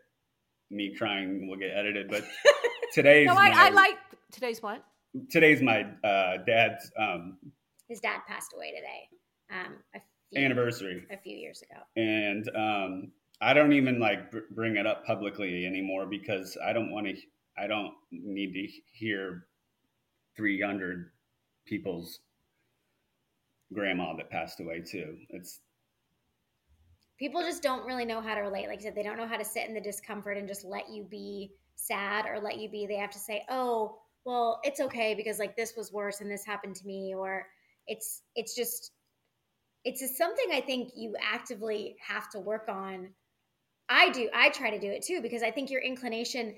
me 0.70 0.96
crying 0.98 1.50
will 1.50 1.58
get 1.58 1.72
edited 1.76 2.08
but 2.10 2.24
today's 2.94 3.28
No, 3.28 3.34
I, 3.34 3.50
my, 3.50 3.66
I 3.66 3.70
like 3.72 3.98
today's 4.32 4.62
what? 4.64 4.82
today's 5.30 5.62
my 5.62 5.82
uh, 6.04 6.38
dad's 6.48 6.90
um, 6.98 7.38
his 7.90 8.00
dad 8.00 8.22
passed 8.28 8.54
away 8.56 8.72
today. 8.72 9.10
Um 9.52 9.74
a 9.94 10.00
few, 10.32 10.46
anniversary 10.46 11.04
a 11.12 11.18
few 11.18 11.36
years 11.36 11.62
ago. 11.62 11.82
and 11.98 12.50
um, 12.56 13.12
i 13.42 13.54
don't 13.54 13.74
even 13.74 14.00
like 14.00 14.32
br- 14.32 14.48
bring 14.52 14.78
it 14.78 14.88
up 14.88 15.06
publicly 15.06 15.66
anymore 15.66 16.06
because 16.06 16.58
i 16.66 16.72
don't 16.72 16.90
want 16.92 17.06
to 17.08 17.16
i 17.58 17.68
don't 17.68 17.94
need 18.12 18.54
to 18.54 18.68
hear 18.92 19.48
300 20.36 21.12
people's 21.66 22.20
grandma 23.74 24.16
that 24.16 24.30
passed 24.30 24.60
away 24.60 24.82
too 24.82 25.18
it's 25.30 25.62
people 27.22 27.42
just 27.42 27.62
don't 27.62 27.86
really 27.86 28.04
know 28.04 28.20
how 28.20 28.34
to 28.34 28.42
relate. 28.42 28.68
Like 28.68 28.80
I 28.80 28.82
said, 28.82 28.96
they 28.96 29.04
don't 29.04 29.16
know 29.16 29.28
how 29.28 29.38
to 29.38 29.46
sit 29.46 29.68
in 29.68 29.76
the 29.76 29.80
discomfort 29.80 30.38
and 30.38 30.48
just 30.48 30.66
let 30.66 30.90
you 30.90 31.04
be 31.04 31.52
sad 31.76 32.26
or 32.26 32.40
let 32.40 32.58
you 32.58 32.68
be. 32.68 32.88
They 32.88 32.96
have 32.96 33.12
to 33.12 33.20
say, 33.20 33.46
"Oh, 33.48 34.00
well, 34.26 34.60
it's 34.64 34.80
okay 34.80 35.14
because 35.14 35.38
like 35.38 35.56
this 35.56 35.76
was 35.78 35.94
worse 35.94 36.22
and 36.22 36.32
this 36.32 36.44
happened 36.44 36.76
to 36.78 36.88
me," 36.88 37.14
or 37.16 37.48
it's 37.86 38.24
it's 38.36 38.56
just 38.56 38.94
it's 39.86 40.02
just 40.02 40.18
something 40.18 40.48
I 40.52 40.62
think 40.62 40.94
you 40.96 41.16
actively 41.22 41.96
have 42.06 42.28
to 42.32 42.40
work 42.40 42.68
on. 42.70 43.14
I 43.88 44.10
do. 44.10 44.28
I 44.34 44.50
try 44.50 44.72
to 44.72 44.80
do 44.80 44.90
it 44.90 45.04
too 45.04 45.22
because 45.22 45.44
I 45.44 45.52
think 45.52 45.70
your 45.70 45.82
inclination 45.82 46.56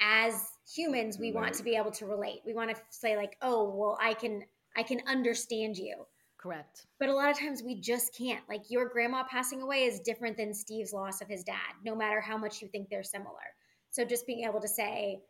as 0.00 0.48
humans, 0.74 1.18
we 1.18 1.32
want 1.32 1.54
to 1.54 1.62
be 1.62 1.76
able 1.76 1.90
to 1.92 2.06
relate. 2.06 2.40
We 2.44 2.54
want 2.54 2.74
to 2.74 2.82
say 2.90 3.16
like, 3.16 3.36
"Oh, 3.42 3.72
well, 3.74 3.98
I 4.00 4.14
can 4.14 4.42
I 4.76 4.82
can 4.82 5.00
understand 5.06 5.76
you." 5.76 6.06
Correct. 6.38 6.86
But 6.98 7.08
a 7.08 7.14
lot 7.14 7.30
of 7.30 7.38
times 7.38 7.62
we 7.62 7.76
just 7.80 8.16
can't. 8.16 8.42
Like 8.48 8.62
your 8.68 8.88
grandma 8.88 9.22
passing 9.30 9.62
away 9.62 9.84
is 9.84 10.00
different 10.00 10.36
than 10.36 10.52
Steve's 10.52 10.92
loss 10.92 11.20
of 11.20 11.28
his 11.28 11.44
dad, 11.44 11.72
no 11.84 11.94
matter 11.94 12.20
how 12.20 12.36
much 12.36 12.60
you 12.60 12.68
think 12.68 12.88
they're 12.88 13.04
similar. 13.04 13.54
So 13.90 14.04
just 14.04 14.26
being 14.26 14.44
able 14.48 14.60
to 14.60 14.68
say, 14.68 15.20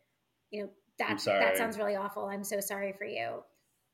you 0.51 0.62
know, 0.62 0.70
that 0.98 1.20
that 1.27 1.57
sounds 1.59 1.77
really 1.77 1.96
awful. 1.96 2.27
I'm 2.27 2.44
so 2.44 2.61
sorry 2.61 2.92
for 2.92 3.05
you. 3.05 3.42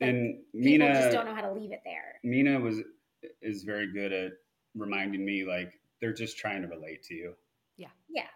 Like, 0.00 0.10
and 0.10 0.38
People 0.52 0.86
mina 0.88 0.94
just 0.94 1.10
don't 1.10 1.26
know 1.26 1.34
how 1.34 1.40
to 1.40 1.52
leave 1.52 1.72
it 1.72 1.80
there. 1.84 2.20
mina 2.22 2.60
was 2.60 2.80
is 3.42 3.64
very 3.64 3.92
good 3.92 4.12
at 4.12 4.32
reminding 4.76 5.24
me 5.24 5.44
like 5.44 5.72
they're 6.00 6.12
just 6.12 6.38
trying 6.38 6.62
to 6.62 6.68
relate 6.68 7.02
to 7.02 7.14
you 7.14 7.34
Yeah. 7.76 7.88
Yeah. 8.08 8.28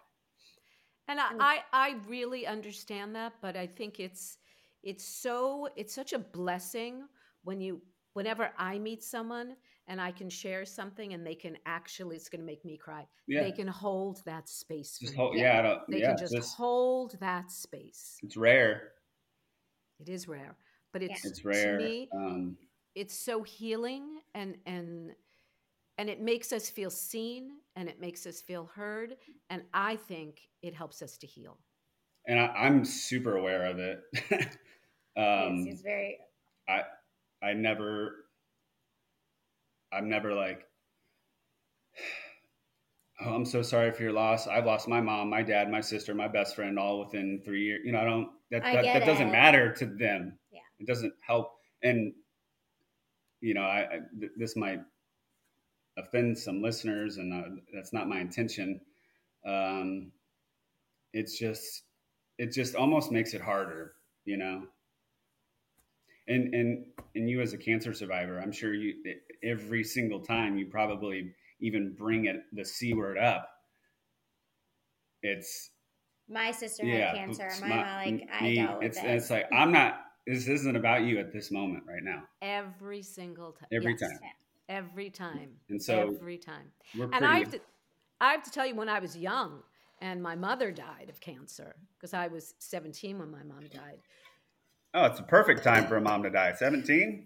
And 1.07 1.19
I, 1.19 1.31
Mm. 1.33 1.37
I, 1.39 1.59
I 1.73 1.95
really 2.07 2.47
understand 2.47 3.15
that, 3.15 3.33
but 3.41 3.55
I 3.55 3.67
think 3.67 3.99
it's 3.99 4.37
it's 4.83 5.05
so 5.05 5.69
it's 5.75 5.93
such 5.93 6.13
a 6.13 6.19
blessing 6.19 7.07
when 7.43 7.61
you 7.61 7.81
whenever 8.13 8.51
I 8.57 8.77
meet 8.79 9.03
someone 9.03 9.55
and 9.87 9.99
I 10.01 10.11
can 10.11 10.29
share 10.29 10.65
something 10.65 11.13
and 11.13 11.25
they 11.25 11.35
can 11.35 11.57
actually 11.65 12.15
it's 12.15 12.29
gonna 12.29 12.43
make 12.43 12.63
me 12.65 12.77
cry. 12.77 13.05
yeah 13.27 13.41
They 13.43 13.51
can 13.51 13.67
hold 13.67 14.21
that 14.25 14.47
space 14.49 14.97
for 14.97 15.05
just 15.05 15.13
you. 15.15 15.19
hold, 15.19 15.37
yeah, 15.37 15.61
don't, 15.61 15.81
They 15.89 15.99
yeah 15.99 16.07
can 16.09 16.17
just 16.17 16.33
this- 16.33 16.53
hold 16.53 17.17
that 17.19 17.51
space. 17.51 18.17
it's 18.23 18.37
rare 18.37 18.91
It 19.99 20.09
is 20.09 20.27
rare. 20.27 20.55
But 20.91 21.01
it's 21.01 21.25
it's 21.25 21.43
rare 21.45 21.77
to 21.77 21.83
me, 21.83 22.09
um 22.13 22.57
it's 22.95 23.15
so 23.17 23.41
healing 23.43 24.19
and 24.35 24.57
and 24.65 25.15
and 25.97 26.09
it 26.09 26.21
makes 26.21 26.51
us 26.51 26.69
feel 26.69 26.89
seen 26.89 27.51
and 27.75 27.87
it 27.87 27.99
makes 27.99 28.25
us 28.25 28.41
feel 28.41 28.69
heard 28.75 29.15
and 29.49 29.63
i 29.73 29.95
think 29.95 30.41
it 30.63 30.73
helps 30.73 31.01
us 31.01 31.17
to 31.17 31.27
heal. 31.27 31.59
And 32.25 32.39
I, 32.39 32.67
am 32.67 32.85
super 32.85 33.35
aware 33.35 33.65
of 33.65 33.79
it. 33.79 34.57
Um 35.15 35.63
he's 35.63 35.83
very 35.83 36.17
i 36.67 36.81
i 37.43 37.53
never 37.53 38.25
i'm 39.91 40.09
never 40.09 40.33
like 40.33 40.65
oh 43.21 43.35
i'm 43.35 43.45
so 43.45 43.61
sorry 43.61 43.91
for 43.91 44.01
your 44.01 44.11
loss. 44.11 44.47
I've 44.47 44.65
lost 44.65 44.87
my 44.87 45.01
mom 45.01 45.29
my 45.29 45.43
dad 45.43 45.69
my 45.69 45.81
sister 45.81 46.15
my 46.15 46.27
best 46.27 46.55
friend 46.55 46.79
all 46.79 46.99
within 46.99 47.43
three 47.45 47.63
years 47.63 47.81
you 47.85 47.91
know 47.91 47.99
i 47.99 48.03
don't 48.05 48.29
that 48.49 48.63
that, 48.63 48.83
that 48.85 49.05
doesn't 49.05 49.31
matter 49.31 49.71
to 49.71 49.85
them. 49.85 50.39
Yeah. 50.51 50.61
It 50.79 50.87
doesn't 50.87 51.13
help. 51.21 51.51
And 51.83 52.11
you 53.39 53.53
know 53.53 53.61
i, 53.61 53.81
I 53.81 53.99
this 54.35 54.55
might 54.55 54.79
offend 55.97 56.37
some 56.37 56.61
listeners, 56.61 57.17
and 57.17 57.33
uh, 57.33 57.61
that's 57.73 57.93
not 57.93 58.07
my 58.07 58.19
intention. 58.19 58.81
Um, 59.45 60.11
it's 61.13 61.37
just 61.37 61.83
it 62.37 62.51
just 62.51 62.75
almost 62.75 63.11
makes 63.11 63.33
it 63.33 63.41
harder, 63.41 63.93
you 64.25 64.37
know. 64.37 64.63
And 66.27 66.53
and 66.53 66.85
and 67.15 67.29
you 67.29 67.41
as 67.41 67.53
a 67.53 67.57
cancer 67.57 67.93
survivor, 67.93 68.39
I'm 68.39 68.51
sure 68.51 68.73
you 68.73 68.95
every 69.43 69.83
single 69.83 70.21
time 70.21 70.57
you 70.57 70.67
probably 70.67 71.33
even 71.59 71.95
bring 71.97 72.25
it 72.25 72.37
the 72.53 72.65
c 72.65 72.93
word 72.93 73.17
up. 73.17 73.49
It's 75.21 75.69
my 76.29 76.51
sister 76.51 76.85
yeah, 76.85 77.09
had 77.09 77.15
cancer. 77.15 77.49
My, 77.61 77.67
my 77.67 78.05
like 78.05 78.13
me, 78.13 78.27
I 78.31 78.55
dealt 78.55 78.79
with 78.79 78.87
it's, 78.87 78.99
It's 79.03 79.29
like 79.29 79.47
I'm 79.51 79.71
not. 79.71 79.99
This 80.25 80.47
isn't 80.47 80.77
about 80.77 81.03
you 81.03 81.19
at 81.19 81.33
this 81.33 81.51
moment 81.51 81.83
right 81.85 82.01
now. 82.01 82.23
Every 82.41 83.01
single 83.01 83.51
time. 83.51 83.67
Every 83.73 83.97
yes. 83.99 84.09
time. 84.09 84.19
Every 84.69 85.09
time. 85.09 85.51
And 85.69 85.81
so 85.81 86.13
every 86.15 86.37
time. 86.37 86.71
and. 86.93 87.25
I 87.25 87.39
have 87.39 87.51
to, 87.51 87.59
I 88.21 88.31
have 88.31 88.43
to 88.43 88.51
tell 88.51 88.65
you, 88.65 88.75
when 88.75 88.89
I 88.89 88.99
was 88.99 89.17
young, 89.17 89.61
and 90.03 90.21
my 90.21 90.35
mother 90.35 90.71
died 90.71 91.07
of 91.09 91.19
cancer 91.21 91.75
because 91.97 92.13
I 92.13 92.27
was 92.27 92.53
17 92.59 93.17
when 93.19 93.31
my 93.31 93.43
mom 93.43 93.63
died. 93.71 93.99
Oh, 94.93 95.05
it's 95.05 95.19
a 95.19 95.23
perfect 95.23 95.63
time 95.63 95.87
for 95.87 95.97
a 95.97 96.01
mom 96.01 96.23
to 96.23 96.29
die. 96.29 96.53
17? 96.53 97.25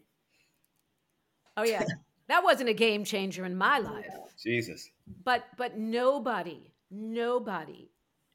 Oh 1.57 1.63
yeah. 1.63 1.83
that 2.27 2.43
wasn't 2.43 2.69
a 2.69 2.73
game 2.73 3.03
changer 3.03 3.45
in 3.45 3.55
my 3.55 3.79
life. 3.79 4.05
Jesus. 4.41 4.89
But 5.25 5.45
but 5.57 5.77
nobody, 5.77 6.71
nobody 6.91 7.89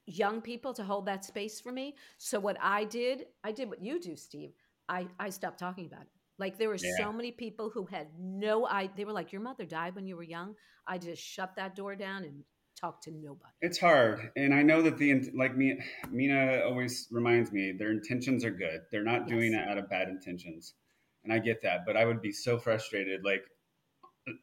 young 0.05 0.41
people 0.41 0.73
to 0.73 0.83
hold 0.83 1.05
that 1.05 1.23
space 1.23 1.61
for 1.61 1.71
me. 1.71 1.95
So 2.17 2.39
what 2.39 2.57
I 2.61 2.83
did, 2.83 3.27
I 3.43 3.51
did 3.53 3.69
what 3.69 3.81
you 3.81 3.99
do, 3.99 4.15
Steve. 4.15 4.51
I 4.89 5.07
I 5.19 5.29
stopped 5.29 5.59
talking 5.59 5.85
about 5.85 6.01
it. 6.01 6.09
Like 6.39 6.57
there 6.57 6.69
were 6.69 6.77
yeah. 6.81 6.97
so 6.97 7.13
many 7.13 7.31
people 7.31 7.69
who 7.69 7.85
had 7.85 8.07
no 8.19 8.67
idea. 8.67 8.93
They 8.97 9.05
were 9.05 9.13
like, 9.13 9.31
"Your 9.31 9.41
mother 9.41 9.65
died 9.65 9.95
when 9.95 10.07
you 10.07 10.15
were 10.15 10.23
young." 10.23 10.55
I 10.87 10.97
just 10.97 11.21
shut 11.21 11.55
that 11.57 11.75
door 11.75 11.95
down 11.95 12.23
and 12.23 12.43
talked 12.79 13.03
to 13.03 13.11
nobody. 13.11 13.53
It's 13.61 13.79
hard, 13.79 14.31
and 14.35 14.53
I 14.53 14.63
know 14.63 14.81
that 14.81 14.97
the 14.97 15.29
like 15.35 15.55
me, 15.55 15.79
Mina 16.11 16.61
always 16.65 17.07
reminds 17.11 17.51
me 17.51 17.71
their 17.71 17.91
intentions 17.91 18.43
are 18.43 18.51
good. 18.51 18.81
They're 18.91 19.03
not 19.03 19.27
doing 19.27 19.53
it 19.53 19.67
out 19.67 19.77
of 19.77 19.89
bad 19.89 20.09
intentions, 20.09 20.73
and 21.23 21.31
I 21.31 21.39
get 21.39 21.61
that. 21.61 21.85
But 21.85 21.97
I 21.97 22.05
would 22.05 22.21
be 22.21 22.31
so 22.31 22.57
frustrated, 22.57 23.23
like 23.23 23.43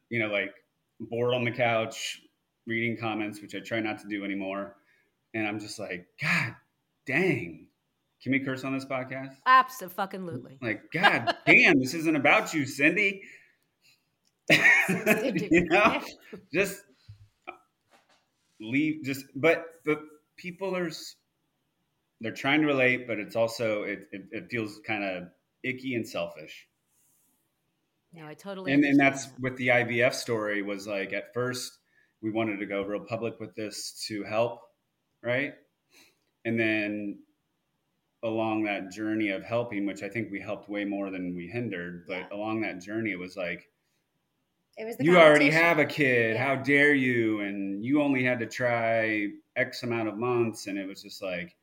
you 0.09 0.19
know, 0.19 0.27
like 0.27 0.53
bored 0.99 1.33
on 1.33 1.43
the 1.43 1.51
couch 1.51 2.21
reading 2.67 2.95
comments, 2.95 3.41
which 3.41 3.55
I 3.55 3.59
try 3.59 3.79
not 3.79 3.99
to 3.99 4.07
do 4.07 4.23
anymore, 4.23 4.77
and 5.33 5.45
I'm 5.47 5.59
just 5.59 5.77
like, 5.77 6.07
God 6.21 6.55
dang 7.05 7.67
can 8.21 8.31
we 8.31 8.39
curse 8.39 8.63
on 8.63 8.73
this 8.73 8.85
podcast? 8.85 9.35
Absolutely. 9.45 10.57
Like, 10.61 10.91
God 10.93 11.35
damn, 11.45 11.79
this 11.79 11.93
isn't 11.93 12.15
about 12.15 12.53
you, 12.53 12.65
Cindy. 12.65 13.23
you 14.49 15.65
know, 15.69 16.01
just 16.53 16.81
uh, 17.47 17.53
leave. 18.59 19.03
Just, 19.03 19.25
but 19.35 19.65
but 19.85 20.01
people 20.37 20.75
are 20.75 20.91
they're 22.19 22.31
trying 22.31 22.61
to 22.61 22.67
relate, 22.67 23.07
but 23.07 23.17
it's 23.17 23.35
also 23.35 23.83
it 23.83 24.07
it, 24.11 24.23
it 24.31 24.47
feels 24.51 24.79
kind 24.85 25.03
of 25.03 25.29
icky 25.63 25.95
and 25.95 26.07
selfish. 26.07 26.67
No, 28.13 28.27
I 28.27 28.33
totally. 28.33 28.73
And 28.73 28.83
and 28.83 28.99
that's 28.99 29.27
that. 29.27 29.39
with 29.39 29.57
the 29.57 29.69
IVF 29.69 30.13
story 30.13 30.61
was 30.61 30.85
like 30.85 31.13
at 31.13 31.33
first 31.33 31.79
we 32.21 32.29
wanted 32.29 32.59
to 32.59 32.65
go 32.65 32.83
real 32.83 33.03
public 33.03 33.39
with 33.39 33.55
this 33.55 34.05
to 34.07 34.23
help, 34.23 34.61
right? 35.23 35.53
And 36.45 36.59
then 36.59 37.19
along 38.23 38.63
that 38.63 38.91
journey 38.91 39.29
of 39.29 39.43
helping, 39.43 39.85
which 39.85 40.03
I 40.03 40.09
think 40.09 40.31
we 40.31 40.39
helped 40.39 40.69
way 40.69 40.85
more 40.85 41.09
than 41.09 41.35
we 41.35 41.47
hindered, 41.47 42.05
but 42.07 42.19
yeah. 42.19 42.37
along 42.37 42.61
that 42.61 42.81
journey, 42.81 43.11
it 43.11 43.19
was 43.19 43.35
like, 43.35 43.67
it 44.77 44.85
was 44.85 44.95
you 44.99 45.17
already 45.17 45.49
have 45.49 45.79
a 45.79 45.85
kid. 45.85 46.35
Yeah. 46.35 46.43
How 46.43 46.55
dare 46.55 46.93
you? 46.93 47.41
And 47.41 47.83
you 47.83 48.01
only 48.01 48.23
had 48.23 48.39
to 48.39 48.45
try 48.45 49.27
X 49.55 49.83
amount 49.83 50.07
of 50.07 50.17
months. 50.17 50.67
And 50.67 50.77
it 50.77 50.87
was 50.87 51.01
just 51.01 51.21
like, 51.21 51.55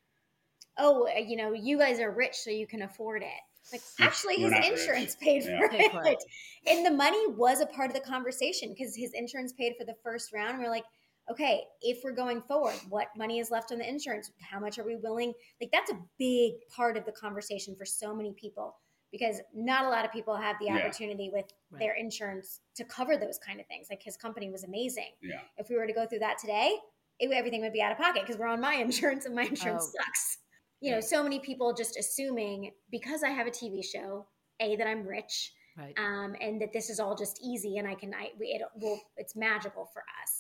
oh, 0.76 1.08
you 1.16 1.36
know, 1.36 1.52
you 1.52 1.78
guys 1.78 2.00
are 2.00 2.10
rich, 2.10 2.36
so 2.36 2.50
you 2.50 2.66
can 2.66 2.82
afford 2.82 3.22
it. 3.22 3.28
Like, 3.72 3.82
actually, 4.00 4.36
his 4.36 4.52
insurance 4.52 5.16
rich. 5.20 5.20
paid 5.20 5.44
yeah. 5.44 5.90
for 5.90 6.04
it. 6.04 6.18
And 6.66 6.86
the 6.86 6.90
money 6.90 7.22
was 7.28 7.60
a 7.60 7.66
part 7.66 7.88
of 7.88 7.94
the 7.94 8.00
conversation 8.00 8.74
because 8.76 8.94
his 8.94 9.12
insurance 9.14 9.52
paid 9.52 9.74
for 9.78 9.84
the 9.84 9.96
first 10.02 10.32
round. 10.32 10.58
We 10.58 10.64
we're 10.64 10.70
like, 10.70 10.84
okay, 11.30 11.64
if 11.82 11.98
we're 12.02 12.12
going 12.12 12.40
forward, 12.42 12.74
what 12.88 13.08
money 13.16 13.38
is 13.38 13.50
left 13.50 13.72
on 13.72 13.78
the 13.78 13.88
insurance? 13.88 14.30
How 14.40 14.58
much 14.58 14.78
are 14.78 14.84
we 14.84 14.96
willing? 14.96 15.32
Like 15.60 15.70
that's 15.72 15.90
a 15.90 15.98
big 16.18 16.54
part 16.74 16.96
of 16.96 17.04
the 17.04 17.12
conversation 17.12 17.76
for 17.76 17.84
so 17.84 18.14
many 18.14 18.32
people 18.32 18.76
because 19.12 19.40
not 19.54 19.84
a 19.84 19.88
lot 19.88 20.04
of 20.04 20.12
people 20.12 20.36
have 20.36 20.56
the 20.58 20.66
yeah. 20.66 20.76
opportunity 20.76 21.30
with 21.32 21.46
right. 21.70 21.80
their 21.80 21.94
insurance 21.94 22.60
to 22.76 22.84
cover 22.84 23.16
those 23.16 23.38
kind 23.38 23.60
of 23.60 23.66
things. 23.66 23.88
Like 23.90 24.02
his 24.02 24.16
company 24.16 24.50
was 24.50 24.64
amazing. 24.64 25.12
Yeah. 25.22 25.40
If 25.56 25.68
we 25.68 25.76
were 25.76 25.86
to 25.86 25.92
go 25.92 26.06
through 26.06 26.20
that 26.20 26.38
today, 26.38 26.76
it, 27.18 27.30
everything 27.32 27.62
would 27.62 27.72
be 27.72 27.82
out 27.82 27.92
of 27.92 27.98
pocket 27.98 28.22
because 28.22 28.38
we're 28.38 28.48
on 28.48 28.60
my 28.60 28.74
insurance 28.76 29.24
and 29.26 29.34
my 29.34 29.44
insurance 29.44 29.92
oh. 29.94 30.02
sucks. 30.04 30.38
You 30.80 30.92
know, 30.92 31.00
so 31.00 31.24
many 31.24 31.40
people 31.40 31.74
just 31.74 31.98
assuming 31.98 32.70
because 32.90 33.24
I 33.24 33.30
have 33.30 33.48
a 33.48 33.50
TV 33.50 33.84
show, 33.84 34.26
a 34.60 34.76
that 34.76 34.86
I'm 34.86 35.04
rich, 35.04 35.52
right. 35.76 35.92
um, 35.98 36.36
and 36.40 36.60
that 36.62 36.72
this 36.72 36.88
is 36.88 37.00
all 37.00 37.16
just 37.16 37.40
easy 37.42 37.78
and 37.78 37.88
I 37.88 37.96
can, 37.96 38.14
I 38.14 38.30
it 38.38 38.62
will, 38.76 39.00
it's 39.16 39.34
magical 39.34 39.90
for 39.92 40.04
us 40.22 40.37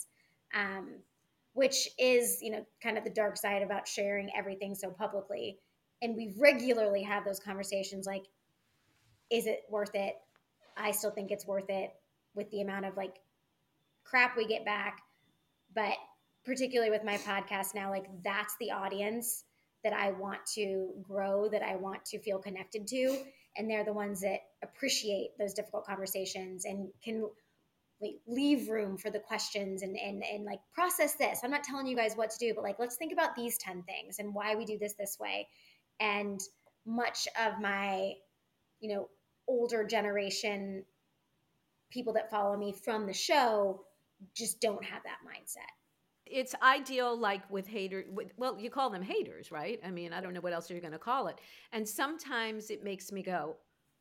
um, 0.54 0.88
which 1.54 1.88
is 1.98 2.38
you 2.42 2.50
know 2.50 2.64
kind 2.82 2.96
of 2.98 3.04
the 3.04 3.10
dark 3.10 3.36
side 3.36 3.62
about 3.62 3.86
sharing 3.88 4.30
everything 4.36 4.74
so 4.74 4.90
publicly. 4.90 5.58
And 6.00 6.16
we 6.16 6.34
regularly 6.38 7.02
have 7.02 7.24
those 7.24 7.40
conversations 7.40 8.06
like 8.06 8.24
is 9.30 9.46
it 9.46 9.64
worth 9.68 9.94
it? 9.94 10.14
I 10.76 10.92
still 10.92 11.10
think 11.10 11.30
it's 11.30 11.46
worth 11.46 11.68
it 11.68 11.90
with 12.34 12.50
the 12.50 12.62
amount 12.62 12.86
of 12.86 12.96
like 12.96 13.16
crap 14.04 14.36
we 14.36 14.46
get 14.46 14.64
back. 14.64 15.02
But 15.74 15.94
particularly 16.44 16.90
with 16.90 17.04
my 17.04 17.18
podcast 17.18 17.74
now 17.74 17.90
like 17.90 18.06
that's 18.24 18.54
the 18.58 18.70
audience 18.70 19.44
that 19.84 19.92
i 19.92 20.10
want 20.12 20.38
to 20.46 20.88
grow 21.02 21.46
that 21.46 21.62
i 21.62 21.76
want 21.76 22.02
to 22.06 22.18
feel 22.18 22.38
connected 22.38 22.86
to. 22.86 23.18
And 23.56 23.68
they're 23.68 23.84
the 23.84 23.92
ones 23.92 24.20
that 24.20 24.40
appreciate 24.62 25.30
those 25.38 25.52
difficult 25.52 25.84
conversations 25.84 26.64
and 26.64 26.88
can 27.02 27.28
like 28.00 28.14
leave 28.26 28.68
room 28.68 28.96
for 28.96 29.10
the 29.10 29.18
questions 29.18 29.82
and 29.82 29.96
and 29.96 30.22
and 30.24 30.44
like 30.44 30.60
process 30.72 31.14
this. 31.14 31.40
I'm 31.42 31.50
not 31.50 31.64
telling 31.64 31.86
you 31.86 31.96
guys 31.96 32.14
what 32.14 32.30
to 32.30 32.38
do 32.38 32.52
but 32.54 32.62
like 32.62 32.78
let's 32.78 32.96
think 32.96 33.12
about 33.12 33.34
these 33.34 33.58
10 33.58 33.82
things 33.82 34.18
and 34.18 34.34
why 34.34 34.54
we 34.54 34.64
do 34.64 34.78
this 34.78 34.94
this 34.94 35.18
way. 35.20 35.48
And 36.00 36.40
much 36.86 37.26
of 37.40 37.60
my 37.60 38.12
you 38.80 38.94
know 38.94 39.08
older 39.48 39.84
generation 39.84 40.84
people 41.90 42.12
that 42.12 42.30
follow 42.30 42.56
me 42.56 42.72
from 42.72 43.06
the 43.06 43.12
show 43.12 43.82
just 44.36 44.60
don't 44.60 44.84
have 44.84 45.02
that 45.04 45.18
mindset. 45.26 45.70
It's 46.26 46.54
ideal 46.62 47.18
like 47.18 47.50
with 47.50 47.66
haters 47.66 48.06
well 48.36 48.60
you 48.60 48.70
call 48.70 48.90
them 48.90 49.02
haters 49.02 49.50
right? 49.50 49.80
I 49.84 49.90
mean 49.90 50.12
i 50.12 50.20
don't 50.20 50.34
know 50.34 50.40
what 50.40 50.52
else 50.52 50.70
you're 50.70 50.80
going 50.80 50.92
to 50.92 50.98
call 50.98 51.26
it. 51.28 51.40
And 51.72 51.88
sometimes 51.88 52.70
it 52.70 52.84
makes 52.84 53.10
me 53.10 53.22
go 53.22 53.56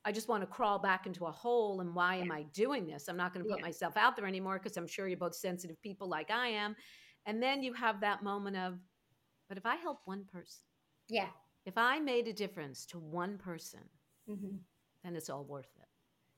I 0.08 0.12
just 0.14 0.30
want 0.30 0.42
to 0.42 0.48
crawl 0.48 0.80
back 0.80 1.06
into 1.06 1.26
a 1.26 1.32
hole. 1.32 1.82
And 1.82 1.94
why 1.94 2.16
am 2.16 2.32
I 2.32 2.44
doing 2.54 2.88
this? 2.88 3.10
I'm 3.10 3.18
not 3.18 3.34
going 3.34 3.46
to 3.46 3.52
put 3.52 3.60
yeah. 3.60 3.66
myself 3.66 3.98
out 3.98 4.16
there 4.16 4.26
anymore 4.26 4.58
because 4.58 4.78
I'm 4.78 4.88
sure 4.88 5.06
you're 5.10 5.18
both 5.18 5.36
sensitive 5.36 5.82
people 5.82 6.08
like 6.08 6.32
I 6.32 6.48
am. 6.48 6.78
And 7.26 7.44
then 7.44 7.62
you 7.62 7.74
have 7.74 8.00
that 8.00 8.24
moment 8.24 8.56
of, 8.56 8.76
but 9.50 9.58
if 9.58 9.66
I 9.66 9.76
help 9.76 10.00
one 10.06 10.24
person, 10.32 10.62
yeah, 11.10 11.28
if 11.66 11.78
I 11.78 12.00
made 12.00 12.30
a 12.30 12.34
difference 12.34 12.86
to 12.86 13.00
one 13.00 13.38
person, 13.38 13.82
mm-hmm. 14.30 14.56
then 15.04 15.16
it's 15.18 15.30
all 15.30 15.44
worth 15.44 15.70
it. 15.76 15.88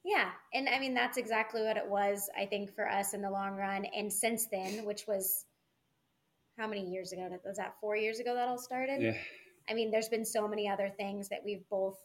Yeah. 0.04 0.32
And 0.56 0.68
I 0.68 0.80
mean, 0.80 0.96
that's 0.96 1.18
exactly 1.18 1.62
what 1.62 1.78
it 1.78 1.88
was, 1.88 2.28
I 2.36 2.48
think, 2.48 2.74
for 2.74 2.90
us 2.90 3.14
in 3.14 3.22
the 3.22 3.30
long 3.30 3.56
run. 3.56 3.86
And 3.96 4.12
since 4.12 4.48
then, 4.52 4.84
which 4.84 5.06
was 5.08 5.46
how 6.58 6.68
many 6.68 6.90
years 6.90 7.12
ago? 7.12 7.30
Was 7.46 7.58
that 7.58 7.76
four 7.80 7.96
years 7.96 8.20
ago 8.20 8.34
that 8.34 8.48
all 8.48 8.58
started? 8.58 9.00
Yeah. 9.00 9.14
I 9.70 9.76
mean, 9.76 9.92
there's 9.92 10.10
been 10.10 10.26
so 10.26 10.48
many 10.48 10.68
other 10.68 10.92
things 10.98 11.30
that 11.30 11.42
we've 11.46 11.70
both 11.70 12.00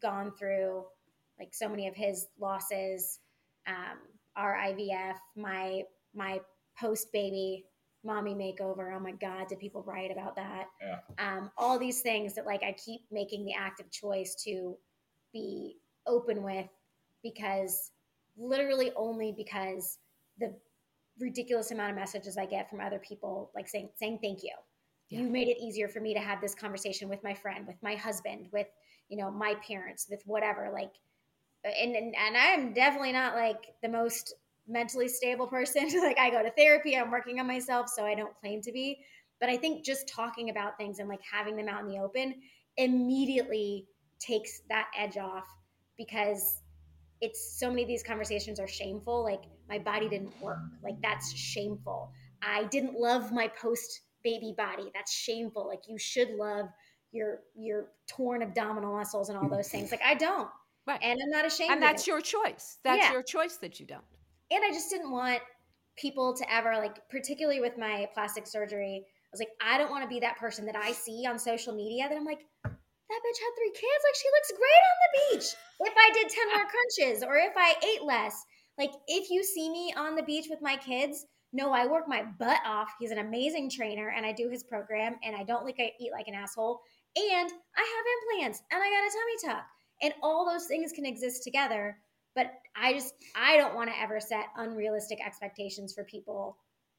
gone 0.00 0.32
through 0.38 0.84
like 1.42 1.54
so 1.54 1.68
many 1.68 1.88
of 1.88 1.94
his 1.96 2.26
losses, 2.40 3.18
um, 3.66 3.98
our 4.36 4.56
IVF, 4.56 5.16
my 5.36 5.82
my 6.14 6.40
post 6.80 7.12
baby 7.12 7.64
mommy 8.04 8.34
makeover. 8.34 8.94
Oh 8.94 9.00
my 9.00 9.12
God, 9.12 9.48
did 9.48 9.58
people 9.58 9.82
write 9.82 10.12
about 10.12 10.36
that? 10.36 10.66
Yeah. 10.80 10.98
Um, 11.18 11.50
all 11.58 11.78
these 11.80 12.00
things 12.00 12.34
that 12.34 12.46
like 12.46 12.62
I 12.62 12.72
keep 12.72 13.00
making 13.10 13.44
the 13.44 13.54
active 13.58 13.90
choice 13.90 14.36
to 14.44 14.76
be 15.32 15.78
open 16.06 16.44
with 16.44 16.68
because 17.24 17.90
literally 18.36 18.92
only 18.96 19.34
because 19.36 19.98
the 20.38 20.54
ridiculous 21.20 21.72
amount 21.72 21.90
of 21.90 21.96
messages 21.96 22.38
I 22.38 22.46
get 22.46 22.70
from 22.70 22.80
other 22.80 23.00
people 23.00 23.50
like 23.54 23.68
saying 23.68 23.90
saying 23.96 24.20
thank 24.22 24.44
you. 24.44 24.54
Yeah. 25.10 25.20
You 25.20 25.28
made 25.28 25.48
it 25.48 25.58
easier 25.60 25.88
for 25.88 26.00
me 26.00 26.14
to 26.14 26.20
have 26.20 26.40
this 26.40 26.54
conversation 26.54 27.08
with 27.08 27.22
my 27.22 27.34
friend, 27.34 27.66
with 27.66 27.76
my 27.82 27.96
husband, 27.96 28.46
with 28.52 28.68
you 29.08 29.18
know 29.18 29.30
my 29.30 29.54
parents, 29.66 30.06
with 30.08 30.22
whatever. 30.24 30.70
Like, 30.72 30.92
and 31.64 31.94
and, 31.94 32.14
and 32.14 32.36
I'm 32.36 32.72
definitely 32.72 33.12
not 33.12 33.34
like 33.34 33.74
the 33.82 33.88
most 33.88 34.34
mentally 34.68 35.08
stable 35.08 35.46
person. 35.46 35.88
like 36.02 36.18
I 36.18 36.30
go 36.30 36.42
to 36.42 36.50
therapy, 36.50 36.96
I'm 36.96 37.10
working 37.10 37.40
on 37.40 37.46
myself, 37.46 37.88
so 37.88 38.04
I 38.04 38.14
don't 38.14 38.34
claim 38.40 38.60
to 38.62 38.72
be. 38.72 38.98
But 39.40 39.48
I 39.48 39.56
think 39.56 39.84
just 39.84 40.08
talking 40.08 40.50
about 40.50 40.76
things 40.76 40.98
and 40.98 41.08
like 41.08 41.20
having 41.30 41.56
them 41.56 41.68
out 41.68 41.80
in 41.80 41.88
the 41.88 41.98
open 41.98 42.34
immediately 42.76 43.86
takes 44.20 44.62
that 44.68 44.86
edge 44.96 45.16
off 45.16 45.46
because 45.98 46.62
it's 47.20 47.58
so 47.58 47.68
many 47.68 47.82
of 47.82 47.88
these 47.88 48.02
conversations 48.02 48.60
are 48.60 48.68
shameful. 48.68 49.22
Like 49.24 49.42
my 49.68 49.78
body 49.78 50.08
didn't 50.08 50.40
work. 50.40 50.58
Like 50.82 51.00
that's 51.02 51.34
shameful. 51.34 52.12
I 52.42 52.64
didn't 52.64 52.98
love 52.98 53.32
my 53.32 53.48
post 53.48 54.02
baby 54.24 54.54
body. 54.56 54.90
That's 54.94 55.12
shameful. 55.12 55.66
Like 55.66 55.82
you 55.88 55.98
should 55.98 56.30
love 56.30 56.66
your 57.12 57.40
your 57.56 57.88
torn 58.08 58.42
abdominal 58.42 58.94
muscles 58.94 59.28
and 59.28 59.38
all 59.38 59.48
those 59.48 59.68
things. 59.68 59.90
Like 59.90 60.02
I 60.04 60.14
don't. 60.14 60.48
Right. 60.86 61.00
And 61.02 61.20
I'm 61.22 61.30
not 61.30 61.46
ashamed. 61.46 61.72
And 61.72 61.82
that's 61.82 62.06
your 62.06 62.20
choice. 62.20 62.78
That's 62.82 63.04
yeah. 63.04 63.12
your 63.12 63.22
choice 63.22 63.56
that 63.58 63.78
you 63.78 63.86
don't. 63.86 64.04
And 64.50 64.62
I 64.64 64.70
just 64.70 64.90
didn't 64.90 65.10
want 65.10 65.40
people 65.96 66.34
to 66.34 66.52
ever 66.52 66.72
like 66.76 66.98
particularly 67.10 67.60
with 67.60 67.76
my 67.78 68.08
plastic 68.14 68.46
surgery 68.46 69.04
I 69.32 69.34
was 69.34 69.40
like, 69.40 69.56
I 69.64 69.78
don't 69.78 69.90
want 69.90 70.02
to 70.02 70.08
be 70.08 70.20
that 70.20 70.36
person 70.36 70.66
that 70.66 70.76
I 70.76 70.92
see 70.92 71.24
on 71.26 71.38
social 71.38 71.74
media 71.74 72.06
that 72.06 72.14
I'm 72.14 72.24
like, 72.24 72.44
that 72.64 72.70
bitch 73.24 73.40
had 73.40 73.52
three 73.56 73.72
kids. 73.72 74.02
Like, 74.04 74.14
she 74.20 74.28
looks 74.28 74.52
great 74.52 74.82
on 74.90 74.98
the 75.00 75.12
beach. 75.16 75.46
If 75.80 75.94
I 75.96 76.10
did 76.12 76.28
10 76.28 76.48
more 76.52 76.66
crunches 76.68 77.22
or 77.22 77.36
if 77.36 77.54
I 77.56 77.74
ate 77.82 78.04
less. 78.04 78.44
Like, 78.76 78.90
if 79.06 79.30
you 79.30 79.42
see 79.42 79.70
me 79.70 79.94
on 79.96 80.16
the 80.16 80.22
beach 80.22 80.48
with 80.50 80.60
my 80.60 80.76
kids, 80.76 81.24
no, 81.54 81.72
I 81.72 81.86
work 81.86 82.04
my 82.08 82.24
butt 82.38 82.60
off. 82.66 82.92
He's 83.00 83.10
an 83.10 83.18
amazing 83.18 83.70
trainer 83.70 84.12
and 84.14 84.26
I 84.26 84.32
do 84.32 84.50
his 84.50 84.64
program 84.64 85.16
and 85.24 85.34
I 85.34 85.44
don't 85.44 85.64
like 85.64 85.76
I 85.78 85.92
eat 85.98 86.12
like 86.12 86.28
an 86.28 86.34
asshole. 86.34 86.80
And 87.16 87.50
I 87.76 87.80
have 87.80 88.38
implants 88.38 88.62
and 88.70 88.82
I 88.82 88.90
got 88.90 89.08
a 89.08 89.48
tummy 89.48 89.54
tuck. 89.54 89.66
And 90.02 90.12
all 90.22 90.44
those 90.44 90.66
things 90.66 90.92
can 90.92 91.06
exist 91.06 91.44
together. 91.44 91.96
But 92.34 92.52
I 92.76 92.94
just, 92.94 93.14
I 93.36 93.56
don't 93.56 93.74
want 93.74 93.90
to 93.90 94.00
ever 94.00 94.18
set 94.18 94.46
unrealistic 94.56 95.18
expectations 95.24 95.92
for 95.92 96.04
people 96.04 96.56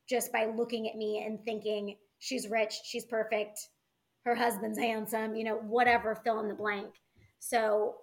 just 0.10 0.32
by 0.32 0.45
looking 0.45 0.88
at 0.88 0.95
me 0.95 1.24
and 1.26 1.43
thinking 1.43 1.95
she's 2.20 2.47
rich, 2.47 2.74
she's 2.86 3.06
perfect, 3.06 3.60
her 4.26 4.36
husband's 4.36 4.78
handsome, 4.78 5.36
you 5.36 5.43
know, 5.43 5.56
whatever, 5.56 6.16
fill 6.24 6.39
in 6.39 6.47
the 6.47 6.54
blank. 6.54 6.88
So, 7.39 7.95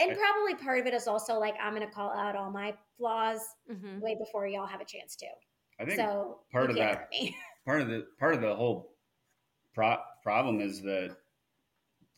and 0.00 0.16
probably 0.16 0.54
part 0.62 0.80
of 0.80 0.86
it 0.86 0.94
is 0.94 1.06
also 1.06 1.38
like 1.38 1.54
I'm 1.62 1.74
going 1.74 1.86
to 1.86 1.92
call 1.92 2.10
out 2.10 2.36
all 2.36 2.50
my 2.50 2.74
flaws 2.98 3.40
mm-hmm. 3.70 4.00
way 4.00 4.16
before 4.18 4.46
y'all 4.46 4.66
have 4.66 4.80
a 4.80 4.84
chance 4.84 5.16
to. 5.16 5.26
I 5.78 5.84
think 5.84 5.96
so 5.96 6.40
part 6.52 6.70
of 6.70 6.76
that, 6.76 7.10
part 7.66 7.80
of 7.80 7.88
the 7.88 8.06
part 8.18 8.34
of 8.34 8.42
the 8.42 8.54
whole 8.54 8.94
pro- 9.74 9.96
problem 10.22 10.60
is 10.60 10.82
that 10.82 11.16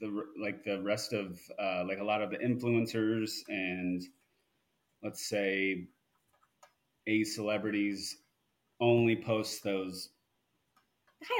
the 0.02 0.24
like 0.38 0.64
the 0.64 0.82
rest 0.82 1.12
of 1.12 1.40
uh, 1.58 1.84
like 1.88 1.98
a 2.00 2.04
lot 2.04 2.22
of 2.22 2.30
the 2.30 2.36
influencers 2.36 3.30
and 3.48 4.02
let's 5.02 5.26
say 5.28 5.86
a 7.06 7.24
celebrities 7.24 8.16
only 8.80 9.16
post 9.16 9.62
those 9.62 10.10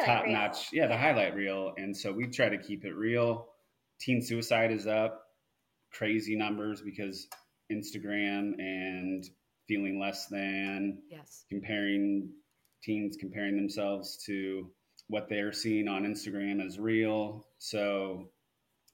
top 0.04 0.24
reel. 0.24 0.32
notch. 0.32 0.68
Yeah, 0.72 0.86
the 0.86 0.96
highlight 0.96 1.34
reel. 1.34 1.74
And 1.76 1.96
so 1.96 2.12
we 2.12 2.28
try 2.28 2.48
to 2.48 2.58
keep 2.58 2.84
it 2.84 2.94
real. 2.94 3.48
Teen 4.00 4.22
suicide 4.22 4.70
is 4.70 4.86
up 4.86 5.24
crazy 5.92 6.36
numbers 6.36 6.80
because 6.80 7.26
Instagram 7.70 8.54
and 8.58 9.24
feeling 9.66 10.00
less 10.00 10.26
than. 10.26 11.02
Yes. 11.10 11.44
Comparing 11.50 12.30
teens 12.82 13.16
comparing 13.18 13.56
themselves 13.56 14.22
to 14.26 14.70
what 15.08 15.28
they're 15.28 15.52
seeing 15.52 15.88
on 15.88 16.04
Instagram 16.04 16.64
as 16.64 16.78
real. 16.78 17.46
So 17.58 18.30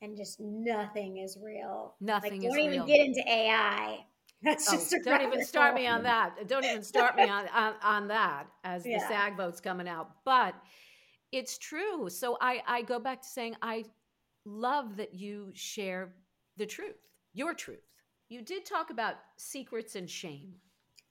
and 0.03 0.17
just 0.17 0.41
nothing 0.41 1.19
is 1.19 1.39
real. 1.43 1.95
Nothing 2.01 2.43
is 2.43 2.43
real. 2.43 2.51
like, 2.51 2.57
don't 2.57 2.73
even 2.73 2.87
real. 2.87 2.87
get 2.87 3.07
into 3.07 3.29
AI. 3.29 4.05
That's 4.43 4.73
oh, 4.73 4.77
just 4.77 4.95
don't 5.05 5.23
even 5.23 5.45
start 5.45 5.75
me 5.75 5.89
on 5.89 6.05
that. 6.05 6.47
Don't 6.47 6.65
even 6.65 6.85
start 6.85 7.17
me 7.17 7.25
on, 7.25 7.49
on, 7.49 7.75
on 7.83 8.09
that 8.09 8.47
as 8.63 8.87
yeah. 8.87 8.99
the 8.99 9.09
SAG 9.09 9.37
vote's 9.37 9.61
coming 9.61 9.89
out. 9.89 10.11
But 10.25 10.55
it's 11.33 11.59
true. 11.59 12.09
So 12.09 12.39
I, 12.41 12.63
I 12.67 12.83
go 12.83 13.01
back 13.01 13.23
to 13.23 13.29
saying 13.29 13.57
I 13.63 13.85
love 14.45 14.97
that 14.97 15.13
you 15.13 15.51
share 15.55 16.15
the 16.57 16.67
truth, 16.67 16.95
your 17.35 17.53
truth. 17.53 17.83
You 18.29 18.43
did 18.43 18.65
talk 18.65 18.91
about 18.91 19.17
secrets 19.39 19.97
and 19.97 20.09
shame. 20.09 20.55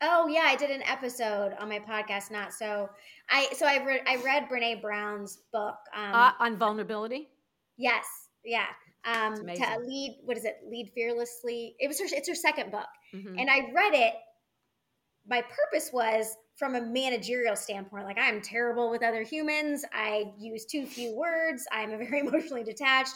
Oh 0.02 0.28
yeah, 0.28 0.44
I 0.46 0.56
did 0.56 0.70
an 0.70 0.84
episode 0.84 1.54
on 1.60 1.70
my 1.70 1.80
podcast. 1.80 2.30
Not 2.30 2.54
so. 2.54 2.90
I 3.30 3.48
so 3.54 3.66
I 3.66 3.84
read 3.84 4.02
I 4.06 4.18
read 4.18 4.48
Brene 4.48 4.80
Brown's 4.80 5.40
book 5.52 5.78
um, 5.96 6.14
uh, 6.14 6.32
on 6.40 6.56
vulnerability. 6.56 7.30
Yes, 7.78 8.06
yeah. 8.48 8.66
Um, 9.06 9.36
to 9.36 9.80
lead, 9.86 10.18
what 10.26 10.36
is 10.36 10.44
it? 10.44 10.58
Lead 10.68 10.90
fearlessly. 10.94 11.76
It 11.80 11.88
was 11.88 12.00
her. 12.00 12.08
It's 12.10 12.28
her 12.28 12.36
second 12.36 12.72
book, 12.72 12.88
mm-hmm. 13.14 13.38
and 13.38 13.50
I 13.50 13.72
read 13.74 13.94
it. 13.94 14.14
My 15.26 15.42
purpose 15.42 15.92
was 15.94 16.36
from 16.58 16.76
a 16.76 16.82
managerial 16.82 17.56
standpoint, 17.56 18.06
like 18.06 18.18
I'm 18.18 18.42
terrible 18.42 18.90
with 18.90 19.04
other 19.04 19.22
humans. 19.22 19.86
I 19.94 20.34
use 20.40 20.66
too 20.66 20.86
few 20.86 21.16
words. 21.16 21.66
I'm 21.72 21.92
very 21.92 22.20
emotionally 22.28 22.64
detached. 22.64 23.14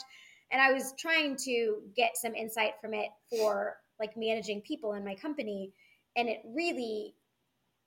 And 0.52 0.62
I 0.62 0.72
was 0.72 0.94
trying 1.00 1.38
to 1.46 1.78
get 1.96 2.18
some 2.18 2.36
insight 2.36 2.74
from 2.82 2.94
it 2.94 3.08
for 3.30 3.78
like 4.00 4.16
managing 4.16 4.62
people 4.62 4.94
in 4.94 5.04
my 5.04 5.16
company. 5.16 5.72
And 6.16 6.30
it 6.30 6.42
really 6.46 7.16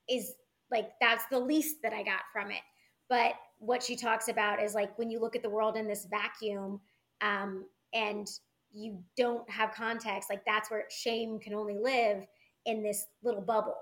is 0.08 0.32
like 0.70 0.90
that's 1.00 1.24
the 1.30 1.38
least 1.38 1.76
that 1.82 1.92
I 1.92 2.02
got 2.02 2.22
from 2.32 2.50
it. 2.50 2.62
But 3.08 3.34
what 3.58 3.82
she 3.82 3.96
talks 3.96 4.28
about 4.28 4.60
is 4.60 4.74
like 4.74 4.98
when 4.98 5.10
you 5.10 5.20
look 5.20 5.36
at 5.36 5.42
the 5.42 5.50
world 5.50 5.76
in 5.76 5.86
this 5.86 6.06
vacuum 6.10 6.80
um, 7.24 7.64
and 7.92 8.28
you 8.72 9.02
don't 9.16 9.48
have 9.48 9.72
context, 9.72 10.30
like 10.30 10.44
that's 10.44 10.70
where 10.70 10.84
shame 10.90 11.38
can 11.38 11.54
only 11.54 11.78
live 11.78 12.24
in 12.66 12.82
this 12.82 13.06
little 13.22 13.40
bubble 13.40 13.76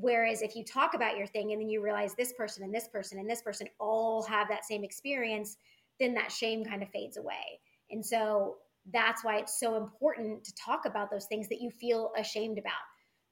Whereas 0.00 0.42
if 0.42 0.54
you 0.54 0.64
talk 0.64 0.94
about 0.94 1.16
your 1.16 1.26
thing 1.26 1.52
and 1.52 1.60
then 1.60 1.68
you 1.68 1.82
realize 1.82 2.14
this 2.14 2.32
person 2.32 2.62
and 2.62 2.72
this 2.72 2.88
person 2.88 3.18
and 3.18 3.28
this 3.28 3.42
person 3.42 3.68
all 3.80 4.22
have 4.24 4.48
that 4.48 4.64
same 4.64 4.84
experience, 4.84 5.56
then 5.98 6.14
that 6.14 6.30
shame 6.30 6.64
kind 6.64 6.82
of 6.82 6.88
fades 6.90 7.16
away. 7.16 7.60
And 7.90 8.04
so 8.04 8.56
that's 8.92 9.24
why 9.24 9.38
it's 9.38 9.58
so 9.58 9.76
important 9.76 10.44
to 10.44 10.54
talk 10.54 10.84
about 10.84 11.10
those 11.10 11.26
things 11.26 11.48
that 11.48 11.60
you 11.60 11.70
feel 11.70 12.12
ashamed 12.16 12.58
about. 12.58 12.72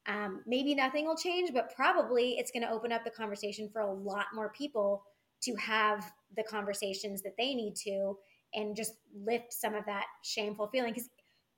Um, 0.09 0.43
maybe 0.47 0.75
nothing 0.75 1.07
will 1.07 1.17
change, 1.17 1.51
but 1.53 1.75
probably 1.75 2.37
it's 2.39 2.51
going 2.51 2.63
to 2.63 2.71
open 2.71 2.93
up 2.93 3.05
the 3.05 3.11
conversation 3.11 3.69
for 3.73 3.83
a 3.83 3.93
lot 3.93 4.27
more 4.35 4.53
people 4.57 5.05
to 5.43 5.55
have 5.57 6.13
the 6.37 6.43
conversations 6.43 7.23
that 7.23 7.37
they 7.37 7.55
need 7.55 7.75
to 7.85 8.17
and 8.55 8.77
just 8.77 8.95
lift 9.25 9.53
some 9.53 9.75
of 9.75 9.85
that 9.87 10.05
shameful 10.23 10.69
feeling. 10.69 10.93
Because 10.93 11.11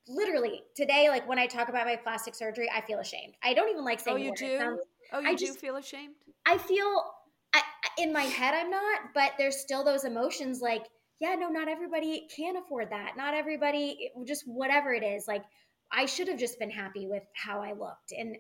literally 0.09 0.62
today, 0.74 1.09
like 1.09 1.28
when 1.28 1.39
I 1.39 1.47
talk 1.47 1.68
about 1.68 1.86
my 1.86 1.97
plastic 1.97 2.34
surgery, 2.34 2.68
I 2.74 2.80
feel 2.80 2.99
ashamed. 2.99 3.34
I 3.43 3.55
don't 3.55 3.70
even 3.70 3.84
like 3.84 4.01
oh, 4.01 4.05
saying. 4.05 4.16
Oh, 4.16 4.20
you 4.20 4.34
do? 4.36 4.59
Sounds, 4.59 4.80
oh, 5.12 5.20
you 5.20 5.28
I 5.28 5.34
do 5.34 5.47
just, 5.47 5.59
feel 5.59 5.76
ashamed? 5.76 6.14
I 6.47 6.59
feel 6.59 7.03
I, 7.55 7.62
in 7.99 8.12
my 8.12 8.22
head 8.22 8.55
I'm 8.55 8.70
not, 8.70 9.01
but 9.14 9.32
there's 9.39 9.57
still 9.57 9.84
those 9.84 10.05
emotions 10.05 10.61
like, 10.61 10.84
yeah, 11.20 11.34
no, 11.34 11.49
not 11.49 11.68
everybody 11.68 12.28
can 12.34 12.57
afford 12.57 12.91
that. 12.91 13.16
Not 13.16 13.34
everybody, 13.34 14.11
just 14.26 14.45
whatever 14.47 14.93
it 14.93 15.03
is. 15.03 15.26
Like 15.28 15.45
I 15.93 16.07
should 16.07 16.28
have 16.28 16.39
just 16.39 16.59
been 16.59 16.70
happy 16.70 17.07
with 17.07 17.22
how 17.34 17.61
I 17.61 17.72
looked, 17.72 18.12
and 18.16 18.36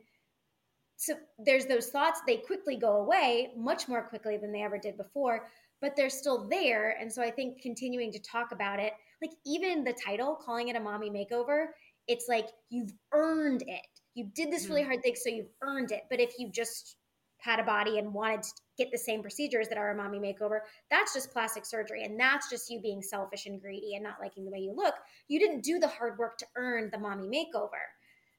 so 0.96 1.14
there's 1.38 1.66
those 1.66 1.88
thoughts. 1.88 2.20
They 2.26 2.38
quickly 2.38 2.76
go 2.76 2.96
away, 2.96 3.52
much 3.56 3.88
more 3.88 4.02
quickly 4.02 4.36
than 4.36 4.52
they 4.52 4.62
ever 4.62 4.78
did 4.78 4.96
before, 4.96 5.48
but 5.80 5.94
they're 5.96 6.10
still 6.10 6.48
there. 6.48 6.96
And 7.00 7.12
so 7.12 7.22
I 7.22 7.30
think 7.30 7.60
continuing 7.60 8.12
to 8.12 8.18
talk 8.18 8.52
about 8.52 8.80
it 8.80 8.92
like 9.20 9.32
even 9.44 9.84
the 9.84 9.94
title, 9.94 10.36
calling 10.36 10.68
it 10.68 10.76
a 10.76 10.80
mommy 10.80 11.10
makeover, 11.10 11.66
it's 12.06 12.26
like 12.28 12.48
you've 12.70 12.92
earned 13.12 13.62
it. 13.66 13.80
You 14.14 14.30
did 14.34 14.50
this 14.50 14.68
really 14.68 14.82
mm-hmm. 14.82 14.90
hard 14.90 15.02
thing, 15.02 15.14
so 15.16 15.28
you've 15.28 15.50
earned 15.62 15.92
it. 15.92 16.02
But 16.10 16.20
if 16.20 16.38
you 16.38 16.50
just 16.50 16.96
had 17.38 17.60
a 17.60 17.64
body 17.64 17.98
and 17.98 18.12
wanted 18.12 18.42
to 18.42 18.50
get 18.76 18.90
the 18.90 18.98
same 18.98 19.22
procedures 19.22 19.68
that 19.68 19.78
are 19.78 19.90
a 19.90 19.96
mommy 19.96 20.18
makeover, 20.18 20.60
that's 20.90 21.14
just 21.14 21.32
plastic 21.32 21.64
surgery. 21.64 22.04
And 22.04 22.18
that's 22.18 22.50
just 22.50 22.70
you 22.70 22.80
being 22.80 23.02
selfish 23.02 23.46
and 23.46 23.60
greedy 23.60 23.94
and 23.94 24.02
not 24.02 24.16
liking 24.20 24.44
the 24.44 24.50
way 24.50 24.58
you 24.58 24.72
look. 24.74 24.94
You 25.28 25.38
didn't 25.38 25.62
do 25.62 25.78
the 25.78 25.86
hard 25.86 26.18
work 26.18 26.36
to 26.38 26.46
earn 26.56 26.90
the 26.90 26.98
mommy 26.98 27.28
makeover. 27.28 27.78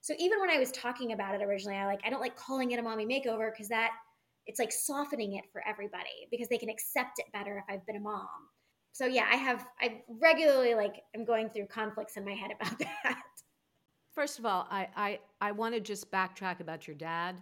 So 0.02 0.14
even 0.18 0.40
when 0.40 0.50
I 0.50 0.60
was 0.60 0.72
talking 0.72 1.12
about 1.12 1.36
it 1.36 1.44
originally, 1.44 1.78
I 1.78 1.86
like 1.86 2.02
I 2.06 2.10
don't 2.10 2.22
like 2.22 2.38
calling 2.38 2.72
it 2.72 2.80
a 2.80 2.84
mommy 2.84 3.06
makeover 3.06 3.52
because 3.52 3.68
that 3.70 3.92
it's 4.48 4.60
like 4.60 4.72
softening 4.72 5.36
it 5.36 5.46
for 5.52 5.62
everybody 5.68 6.28
because 6.32 6.48
they 6.48 6.58
can 6.58 6.70
accept 6.70 7.20
it 7.20 7.26
better 7.34 7.58
if 7.58 7.74
I've 7.74 7.86
been 7.86 7.98
a 7.98 8.02
mom 8.02 8.28
so 8.92 9.06
yeah, 9.06 9.28
I 9.32 9.36
have 9.36 9.66
I 9.80 10.02
regularly 10.10 10.76
like 10.76 11.04
I'm 11.16 11.26
going 11.26 11.50
through 11.50 11.68
conflicts 11.68 12.18
in 12.18 12.26
my 12.26 12.34
head 12.34 12.52
about 12.60 12.78
that. 13.04 13.22
First 14.14 14.40
of 14.40 14.46
all, 14.46 14.68
I 14.70 14.88
I, 14.96 15.20
I 15.42 15.52
want 15.52 15.74
to 15.76 15.80
just 15.80 16.12
backtrack 16.12 16.60
about 16.60 16.88
your 16.88 16.96
dad 16.96 17.40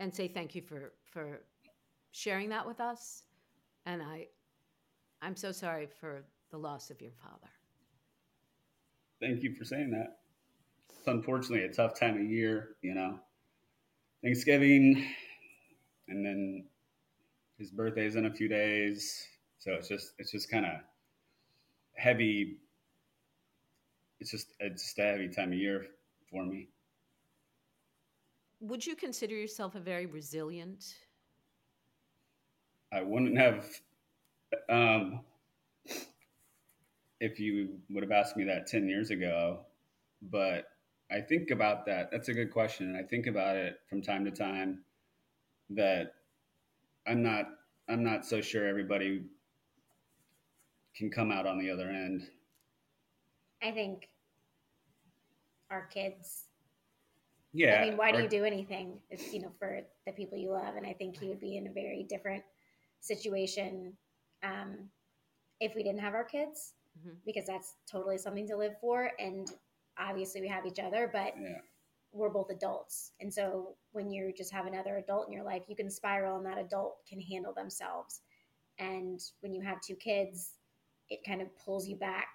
and 0.00 0.14
say 0.14 0.28
thank 0.28 0.54
you 0.54 0.62
for 0.62 0.92
for 1.10 1.40
sharing 2.12 2.48
that 2.50 2.66
with 2.66 2.80
us. 2.80 3.24
And 3.86 4.02
I 4.02 4.28
I'm 5.22 5.36
so 5.36 5.52
sorry 5.52 5.88
for 6.00 6.24
the 6.50 6.58
loss 6.58 6.90
of 6.90 7.00
your 7.00 7.12
father. 7.22 7.50
Thank 9.20 9.42
you 9.42 9.54
for 9.54 9.64
saying 9.64 9.90
that. 9.92 10.18
It's 10.90 11.08
unfortunately 11.08 11.64
a 11.64 11.72
tough 11.72 11.98
time 11.98 12.16
of 12.16 12.22
year, 12.22 12.76
you 12.82 12.94
know. 12.94 13.18
Thanksgiving 14.22 15.04
and 16.08 16.24
then 16.24 16.64
his 17.58 17.70
birthday's 17.70 18.16
in 18.16 18.26
a 18.26 18.32
few 18.32 18.48
days, 18.48 19.26
so 19.58 19.72
it's 19.72 19.88
just 19.88 20.12
it's 20.18 20.30
just 20.30 20.50
kind 20.50 20.66
of 20.66 20.72
heavy. 21.94 22.58
It's 24.20 24.30
just 24.30 24.48
it's 24.60 24.82
just 24.82 24.98
a 24.98 25.02
heavy 25.02 25.28
time 25.28 25.52
of 25.52 25.58
year 25.58 25.86
for 26.30 26.44
me. 26.44 26.68
Would 28.60 28.86
you 28.86 28.96
consider 28.96 29.34
yourself 29.34 29.74
a 29.74 29.80
very 29.80 30.06
resilient? 30.06 30.94
I 32.92 33.02
wouldn't 33.02 33.36
have 33.36 33.66
um, 34.68 35.20
if 37.20 37.40
you 37.40 37.78
would 37.90 38.02
have 38.02 38.12
asked 38.12 38.36
me 38.36 38.44
that 38.44 38.66
10 38.66 38.88
years 38.88 39.10
ago, 39.10 39.60
but 40.22 40.66
I 41.10 41.20
think 41.20 41.50
about 41.50 41.86
that. 41.86 42.10
That's 42.10 42.28
a 42.28 42.34
good 42.34 42.52
question. 42.52 42.88
And 42.88 42.96
I 42.96 43.02
think 43.02 43.26
about 43.26 43.56
it 43.56 43.78
from 43.88 44.02
time 44.02 44.24
to 44.24 44.30
time 44.30 44.80
that 45.70 46.14
I'm 47.06 47.22
not 47.22 47.46
I'm 47.88 48.02
not 48.02 48.24
so 48.24 48.40
sure 48.40 48.66
everybody 48.66 49.22
can 50.96 51.10
come 51.10 51.30
out 51.30 51.46
on 51.46 51.58
the 51.58 51.70
other 51.70 51.88
end. 51.90 52.22
I 53.62 53.70
think 53.72 54.08
our 55.70 55.86
kids. 55.86 56.44
Yeah. 57.52 57.80
I 57.80 57.84
mean, 57.84 57.96
why 57.96 58.10
do 58.10 58.16
our- 58.18 58.22
you 58.24 58.28
do 58.28 58.44
anything? 58.44 59.00
It's 59.10 59.32
you 59.32 59.40
know 59.42 59.52
for 59.58 59.80
the 60.06 60.12
people 60.12 60.38
you 60.38 60.50
love, 60.50 60.76
and 60.76 60.86
I 60.86 60.92
think 60.92 61.18
he 61.20 61.28
would 61.28 61.40
be 61.40 61.56
in 61.56 61.66
a 61.66 61.72
very 61.72 62.04
different 62.08 62.42
situation 63.00 63.96
um, 64.42 64.90
if 65.60 65.74
we 65.74 65.82
didn't 65.82 66.00
have 66.00 66.14
our 66.14 66.24
kids, 66.24 66.74
Mhm. 66.98 67.16
because 67.24 67.46
that's 67.46 67.76
totally 67.86 68.18
something 68.18 68.46
to 68.48 68.56
live 68.56 68.78
for. 68.80 69.12
And 69.18 69.50
obviously, 69.98 70.40
we 70.40 70.48
have 70.48 70.66
each 70.66 70.78
other, 70.78 71.08
but 71.12 71.34
Yeah. 71.38 71.60
We're 72.14 72.30
both 72.30 72.50
adults, 72.50 73.12
and 73.20 73.32
so 73.32 73.76
when 73.92 74.10
you 74.10 74.32
just 74.36 74.52
have 74.52 74.66
another 74.66 74.96
adult 74.96 75.26
in 75.26 75.32
your 75.32 75.44
life, 75.44 75.64
you 75.68 75.76
can 75.76 75.90
spiral, 75.90 76.36
and 76.36 76.46
that 76.46 76.58
adult 76.58 77.04
can 77.06 77.20
handle 77.20 77.52
themselves. 77.52 78.20
And 78.78 79.20
when 79.40 79.52
you 79.52 79.62
have 79.62 79.80
two 79.80 79.94
kids, 79.96 80.52
it 81.10 81.20
kind 81.26 81.42
of 81.42 81.48
pulls 81.58 81.86
you 81.88 81.96
back 81.96 82.28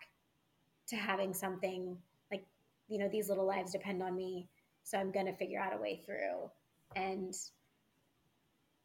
to 0.88 0.96
having 0.96 1.34
something 1.34 1.98
like 2.32 2.46
you 2.88 2.98
know 2.98 3.08
these 3.10 3.30
little 3.30 3.46
lives 3.46 3.72
depend 3.72 4.02
on 4.02 4.16
me 4.16 4.48
so 4.84 4.98
i'm 4.98 5.12
going 5.12 5.26
to 5.26 5.36
figure 5.36 5.60
out 5.60 5.76
a 5.76 5.82
way 5.82 6.02
through 6.06 6.50
and 6.96 7.34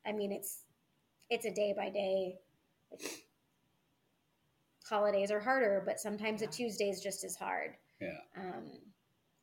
i 0.07 0.12
mean 0.12 0.30
it's 0.32 0.64
it's 1.30 1.47
a 1.47 1.51
day 1.51 1.72
by 1.76 1.88
day 1.88 2.38
holidays 4.86 5.30
are 5.30 5.40
harder 5.40 5.82
but 5.86 5.99
sometimes 5.99 6.42
a 6.42 6.47
tuesday 6.47 6.90
is 6.90 7.01
just 7.01 7.24
as 7.24 7.36
hard 7.36 7.74
Yeah. 8.01 8.18
um, 8.36 8.64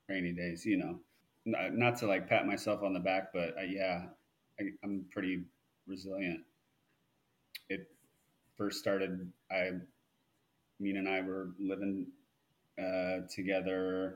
rainy 0.08 0.34
days, 0.34 0.66
you 0.66 0.78
know. 0.78 1.00
Not, 1.46 1.98
to 1.98 2.08
like 2.08 2.30
pat 2.30 2.46
myself 2.46 2.84
on 2.84 2.94
the 2.94 3.00
back, 3.00 3.34
but 3.34 3.56
uh, 3.58 3.64
yeah, 3.68 4.06
I, 4.60 4.64
I'm 4.84 5.06
pretty 5.12 5.44
resilient. 5.88 6.42
It 7.70 7.90
first 8.58 8.80
started. 8.80 9.32
I, 9.52 9.72
Mina 10.80 11.00
and 11.00 11.10
I 11.10 11.22
were 11.22 11.50
living 11.60 12.08
uh, 12.80 13.28
together 13.34 14.16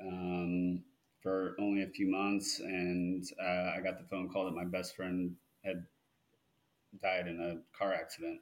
um, 0.00 0.82
for 1.22 1.56
only 1.58 1.82
a 1.82 1.88
few 1.88 2.10
months, 2.10 2.60
and 2.60 3.24
uh, 3.42 3.72
I 3.76 3.80
got 3.82 3.98
the 3.98 4.06
phone 4.10 4.28
call 4.28 4.44
that 4.44 4.54
my 4.54 4.64
best 4.64 4.94
friend 4.94 5.34
had 5.64 5.84
died 7.02 7.28
in 7.28 7.40
a 7.40 7.78
car 7.78 7.94
accident, 7.94 8.40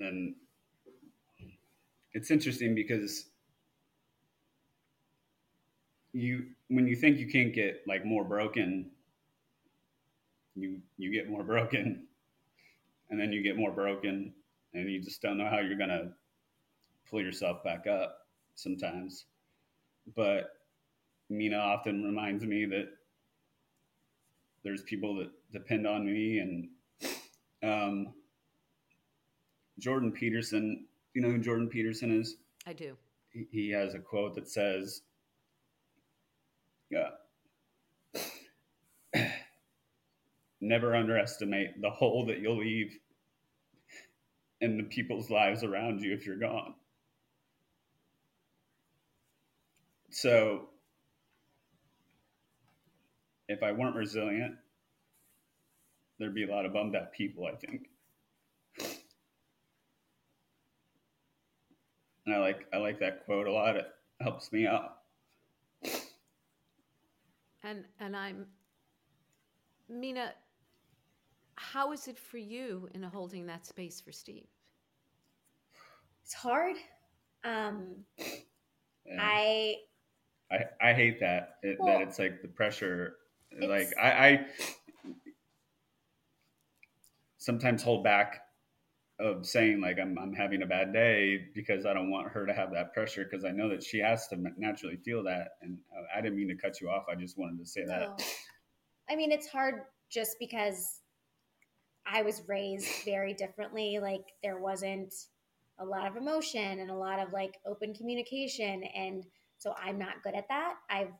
and 0.00 0.34
it's 2.12 2.30
interesting 2.30 2.74
because 2.74 3.26
you 6.18 6.46
when 6.68 6.86
you 6.86 6.96
think 6.96 7.18
you 7.18 7.28
can't 7.28 7.54
get 7.54 7.82
like 7.86 8.04
more 8.04 8.24
broken 8.24 8.90
you 10.54 10.80
you 10.96 11.12
get 11.12 11.28
more 11.30 11.42
broken. 11.54 12.04
And 13.10 13.18
then 13.18 13.32
you 13.32 13.42
get 13.42 13.56
more 13.56 13.70
broken 13.72 14.34
and 14.74 14.90
you 14.90 15.00
just 15.00 15.22
don't 15.22 15.38
know 15.38 15.48
how 15.48 15.60
you're 15.60 15.78
going 15.78 15.88
to 15.88 16.08
pull 17.08 17.22
yourself 17.22 17.64
back 17.64 17.86
up 17.86 18.26
sometimes. 18.54 19.24
But 20.14 20.50
mina 21.30 21.56
often 21.56 22.04
reminds 22.04 22.44
me 22.44 22.66
that 22.66 22.88
there's 24.64 24.82
people 24.82 25.14
that 25.16 25.30
depend 25.52 25.86
on 25.86 26.04
me 26.04 26.38
and 26.40 26.68
um, 27.62 28.14
jordan 29.78 30.10
peterson 30.12 30.84
you 31.14 31.20
know 31.22 31.28
who 31.30 31.38
jordan 31.38 31.68
peterson 31.68 32.10
is? 32.20 32.36
I 32.66 32.72
do. 32.72 32.96
he- 33.30 33.48
he 33.50 33.70
has 33.70 33.94
a 33.94 33.98
quote 33.98 34.34
that 34.34 34.48
says, 34.48 35.02
"Yeah, 36.90 37.10
never 40.60 40.94
underestimate 40.94 41.80
the 41.80 41.90
hole 41.90 42.26
that 42.26 42.40
you'll 42.40 42.58
leave 42.58 42.98
in 44.60 44.76
the 44.76 44.84
people's 44.84 45.30
lives 45.30 45.62
around 45.62 46.02
you 46.02 46.12
if 46.12 46.26
you're 46.26 46.36
gone." 46.36 46.74
So, 50.10 50.68
if 53.48 53.62
I 53.62 53.72
weren't 53.72 53.96
resilient, 53.96 54.56
there'd 56.18 56.34
be 56.34 56.44
a 56.44 56.50
lot 56.50 56.66
of 56.66 56.72
bummed 56.72 56.96
out 56.96 57.12
people. 57.12 57.46
I 57.46 57.54
think. 57.54 57.88
And 62.26 62.34
I 62.34 62.38
like 62.40 62.66
I 62.74 62.76
like 62.76 63.00
that 63.00 63.24
quote 63.24 63.46
a 63.46 63.52
lot. 63.52 63.76
It 63.76 63.86
helps 64.20 64.52
me 64.52 64.66
out. 64.66 64.97
And 67.62 67.84
and 68.00 68.16
I'm 68.16 68.46
Mina, 69.88 70.32
how 71.56 71.92
is 71.92 72.08
it 72.08 72.18
for 72.18 72.38
you 72.38 72.88
in 72.94 73.02
holding 73.02 73.46
that 73.46 73.66
space 73.66 74.00
for 74.00 74.12
Steve? 74.12 74.46
it's 76.24 76.34
hard 76.34 76.76
um, 77.44 78.04
Yeah. 79.06 79.16
i 79.18 79.76
I, 80.50 80.64
I 80.80 80.92
hate 80.92 81.20
that 81.20 81.56
it, 81.62 81.76
Well, 81.80 81.98
that 81.98 82.08
it's 82.08 82.18
like 82.18 82.42
the 82.42 82.48
pressure. 82.48 83.16
Like 83.60 83.88
I, 84.00 84.10
I 84.10 84.46
sometimes 87.38 87.82
hold 87.82 88.04
back 88.04 88.42
of 89.20 89.44
saying 89.44 89.80
like 89.80 89.98
I'm 90.00 90.16
I'm 90.18 90.32
having 90.32 90.62
a 90.62 90.66
bad 90.66 90.92
day 90.92 91.46
because 91.54 91.86
I 91.86 91.92
don't 91.92 92.10
want 92.10 92.28
her 92.28 92.46
to 92.46 92.52
have 92.52 92.72
that 92.72 92.92
pressure 92.94 93.26
because 93.28 93.44
I 93.44 93.50
know 93.50 93.68
that 93.68 93.82
she 93.82 93.98
has 93.98 94.28
to 94.28 94.36
naturally 94.56 94.96
feel 95.04 95.24
that. 95.24 95.48
And 95.60 95.78
uh, 95.96 96.04
I 96.16 96.20
didn't 96.20 96.36
mean 96.36 96.48
to 96.48 96.54
cut 96.54 96.80
you 96.80 96.88
off. 96.88 97.04
I 97.10 97.14
just 97.16 97.36
wanted 97.36 97.58
to 97.58 97.66
say 97.66 97.84
that. 97.84 98.22
I 99.10 99.16
mean, 99.16 99.32
it's 99.32 99.48
hard 99.48 99.82
just 100.10 100.36
because 100.38 101.00
I 102.06 102.22
was 102.22 102.42
raised 102.46 103.04
very 103.04 103.34
differently. 103.34 103.98
Like, 104.00 104.24
there 104.42 104.58
wasn't 104.58 105.12
a 105.78 105.84
lot 105.84 106.06
of 106.06 106.16
emotion 106.16 106.80
and 106.80 106.90
a 106.90 106.94
lot 106.94 107.18
of 107.18 107.32
like 107.32 107.58
open 107.66 107.94
communication. 107.94 108.82
And 108.94 109.24
so 109.58 109.74
I'm 109.82 109.98
not 109.98 110.22
good 110.22 110.34
at 110.34 110.48
that. 110.48 110.74
I've 110.90 111.12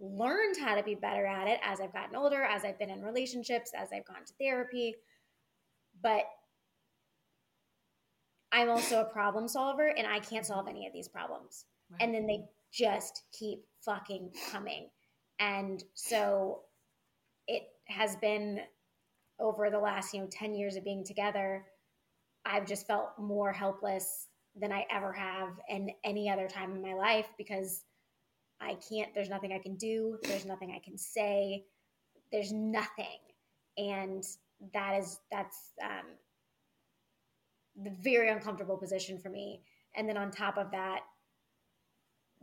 learned 0.00 0.56
how 0.60 0.74
to 0.74 0.82
be 0.82 0.94
better 0.94 1.26
at 1.26 1.48
it 1.48 1.58
as 1.62 1.80
I've 1.80 1.92
gotten 1.92 2.16
older, 2.16 2.42
as 2.42 2.64
I've 2.64 2.78
been 2.78 2.90
in 2.90 3.02
relationships, 3.02 3.72
as 3.76 3.88
I've 3.92 4.06
gone 4.06 4.24
to 4.26 4.32
therapy. 4.40 4.94
But 6.02 6.24
I'm 8.52 8.70
also 8.70 9.00
a 9.00 9.04
problem 9.04 9.46
solver 9.48 9.88
and 9.88 10.06
I 10.06 10.20
can't 10.20 10.46
solve 10.46 10.68
any 10.68 10.86
of 10.86 10.92
these 10.92 11.08
problems 11.08 11.64
Right. 11.90 12.02
and 12.02 12.14
then 12.14 12.26
they 12.26 12.44
just 12.72 13.24
keep 13.32 13.64
fucking 13.84 14.30
coming. 14.50 14.90
And 15.38 15.82
so 15.94 16.62
it 17.46 17.62
has 17.86 18.16
been 18.16 18.60
over 19.40 19.70
the 19.70 19.78
last, 19.78 20.12
you 20.12 20.20
know, 20.20 20.28
10 20.30 20.54
years 20.54 20.76
of 20.76 20.84
being 20.84 21.04
together, 21.04 21.64
I've 22.44 22.66
just 22.66 22.86
felt 22.86 23.10
more 23.18 23.52
helpless 23.52 24.26
than 24.56 24.72
I 24.72 24.84
ever 24.90 25.12
have 25.12 25.50
in 25.68 25.90
any 26.04 26.28
other 26.28 26.48
time 26.48 26.72
in 26.72 26.82
my 26.82 26.94
life 26.94 27.26
because 27.38 27.84
I 28.60 28.76
can't, 28.88 29.14
there's 29.14 29.28
nothing 29.28 29.52
I 29.52 29.58
can 29.60 29.76
do, 29.76 30.18
there's 30.24 30.44
nothing 30.44 30.72
I 30.74 30.80
can 30.84 30.98
say, 30.98 31.64
there's 32.32 32.52
nothing. 32.52 33.18
And 33.76 34.24
that 34.74 34.98
is, 34.98 35.20
that's 35.30 35.72
um, 35.82 36.06
the 37.82 37.90
very 38.02 38.28
uncomfortable 38.30 38.76
position 38.76 39.18
for 39.18 39.28
me. 39.30 39.62
And 39.96 40.08
then 40.08 40.16
on 40.16 40.30
top 40.30 40.58
of 40.58 40.70
that, 40.72 41.00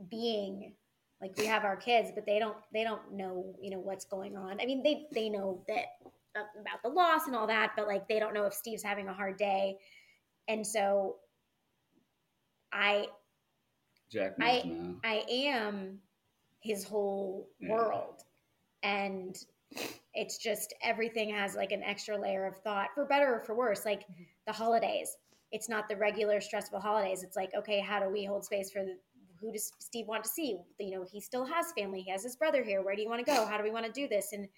being 0.10 0.74
like 1.22 1.38
we 1.38 1.46
have 1.46 1.64
our 1.64 1.76
kids 1.76 2.12
but 2.14 2.26
they 2.26 2.40
don't 2.40 2.58
they 2.74 2.84
don't 2.84 3.12
know 3.14 3.56
you 3.62 3.70
know 3.70 3.80
what's 3.80 4.06
going 4.06 4.36
on 4.36 4.60
i 4.60 4.66
mean 4.66 4.84
they 4.84 5.06
they 5.14 5.30
know 5.30 5.64
that 5.68 5.86
uh, 6.36 6.44
about 6.60 6.82
the 6.84 6.90
loss 6.90 7.28
and 7.28 7.36
all 7.36 7.48
that 7.48 7.72
but 7.78 7.88
like 7.88 8.08
they 8.08 8.20
don't 8.20 8.34
know 8.34 8.46
if 8.46 8.54
steve's 8.54 8.84
having 8.84 9.08
a 9.08 9.14
hard 9.14 9.38
day 9.38 9.78
and 10.48 10.66
so 10.66 11.16
i 12.74 13.08
Jack 14.12 14.38
I 14.40 14.64
now. 14.66 14.96
I 15.04 15.24
am 15.30 16.00
his 16.62 16.84
whole 16.84 17.50
Yeah. 17.60 17.72
world 17.72 18.24
and 18.84 19.36
it's 20.14 20.38
just 20.38 20.74
everything 20.84 21.30
has 21.34 21.56
like 21.56 21.72
an 21.72 21.84
extra 21.84 22.18
layer 22.18 22.46
of 22.46 22.58
thought 22.58 22.90
for 22.94 23.06
better 23.06 23.36
or 23.36 23.40
for 23.42 23.56
worse 23.56 23.86
like 23.86 24.02
Mhm. 24.08 24.26
the 24.46 24.54
holidays 24.54 25.18
it's 25.56 25.70
not 25.70 25.88
the 25.88 25.96
regular 25.96 26.42
stressful 26.42 26.82
holidays. 26.82 27.24
It's 27.24 27.38
like 27.38 27.52
okay 27.58 27.80
how 27.80 28.02
do 28.02 28.10
we 28.10 28.26
hold 28.26 28.44
space 28.44 28.70
for 28.70 28.84
the 28.84 28.98
who 29.40 29.54
does 29.54 29.72
steve 29.80 30.06
want 30.06 30.24
to 30.26 30.30
see? 30.30 30.58
You 30.80 30.92
know 30.92 31.06
he 31.10 31.22
still 31.22 31.46
has 31.46 31.72
family. 31.78 32.02
He 32.02 32.12
has 32.12 32.24
his 32.24 32.36
brother 32.36 32.62
here. 32.62 32.84
Where 32.84 32.96
do 32.96 33.02
you 33.02 33.10
want 33.10 33.26
to 33.26 33.32
go? 33.32 33.46
How 33.46 33.58
do 33.58 33.64
we 33.64 33.72
want 33.72 33.86
to 33.86 33.92
do 33.92 34.08
this? 34.10 34.34
And 34.34 34.50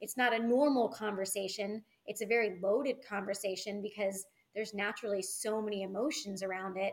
it's 0.00 0.16
not 0.16 0.32
a 0.32 0.38
normal 0.38 0.88
conversation. 0.88 1.82
It's 2.06 2.22
a 2.22 2.26
very 2.26 2.58
loaded 2.62 2.96
conversation 3.06 3.82
because 3.82 4.24
there's 4.54 4.74
naturally 4.74 5.22
so 5.22 5.60
many 5.60 5.82
emotions 5.82 6.42
around 6.42 6.76
it 6.76 6.92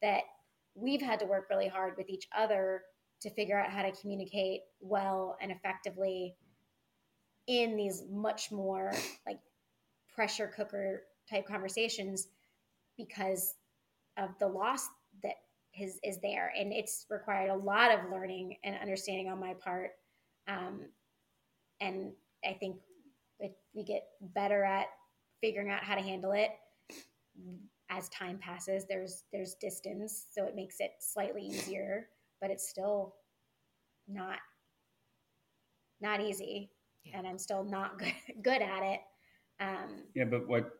that 0.00 0.22
we've 0.74 1.02
had 1.02 1.20
to 1.20 1.26
work 1.26 1.48
really 1.50 1.68
hard 1.68 1.94
with 1.98 2.08
each 2.08 2.28
other 2.34 2.80
to 3.20 3.30
figure 3.30 3.60
out 3.60 3.70
how 3.70 3.82
to 3.82 3.92
communicate 3.92 4.62
well 4.80 5.36
and 5.42 5.52
effectively 5.52 6.34
in 7.46 7.76
these 7.76 8.04
much 8.10 8.50
more 8.50 8.90
like 9.26 9.38
pressure 10.14 10.50
cooker 10.56 11.02
type 11.28 11.46
conversations 11.46 12.28
because 12.96 13.54
of 14.18 14.30
the 14.38 14.46
loss 14.46 14.88
that 15.22 15.34
is, 15.78 15.98
is 16.04 16.18
there. 16.20 16.52
And 16.58 16.72
it's 16.72 17.06
required 17.10 17.50
a 17.50 17.56
lot 17.56 17.90
of 17.90 18.10
learning 18.10 18.56
and 18.64 18.76
understanding 18.80 19.28
on 19.28 19.40
my 19.40 19.54
part. 19.54 19.92
Um, 20.48 20.82
and 21.82 22.12
i 22.44 22.52
think 22.52 22.76
it, 23.40 23.56
we 23.74 23.84
get 23.84 24.04
better 24.34 24.64
at 24.64 24.86
figuring 25.40 25.70
out 25.70 25.82
how 25.82 25.94
to 25.94 26.00
handle 26.00 26.32
it 26.32 26.50
as 27.90 28.08
time 28.08 28.38
passes 28.38 28.86
there's 28.88 29.24
there's 29.32 29.54
distance. 29.60 30.26
So 30.32 30.44
it 30.44 30.54
makes 30.54 30.76
it 30.80 30.92
slightly 31.00 31.42
easier 31.42 32.08
but 32.40 32.50
it's 32.50 32.68
still 32.68 33.14
not 34.08 34.38
not 36.00 36.20
easy. 36.20 36.70
Yeah. 37.04 37.18
and 37.18 37.26
i'm 37.26 37.38
still 37.38 37.64
not 37.64 37.98
good, 37.98 38.14
good 38.42 38.62
at 38.62 38.82
it. 38.82 39.00
Um, 39.60 40.04
yeah 40.14 40.24
but 40.24 40.46
what 40.48 40.70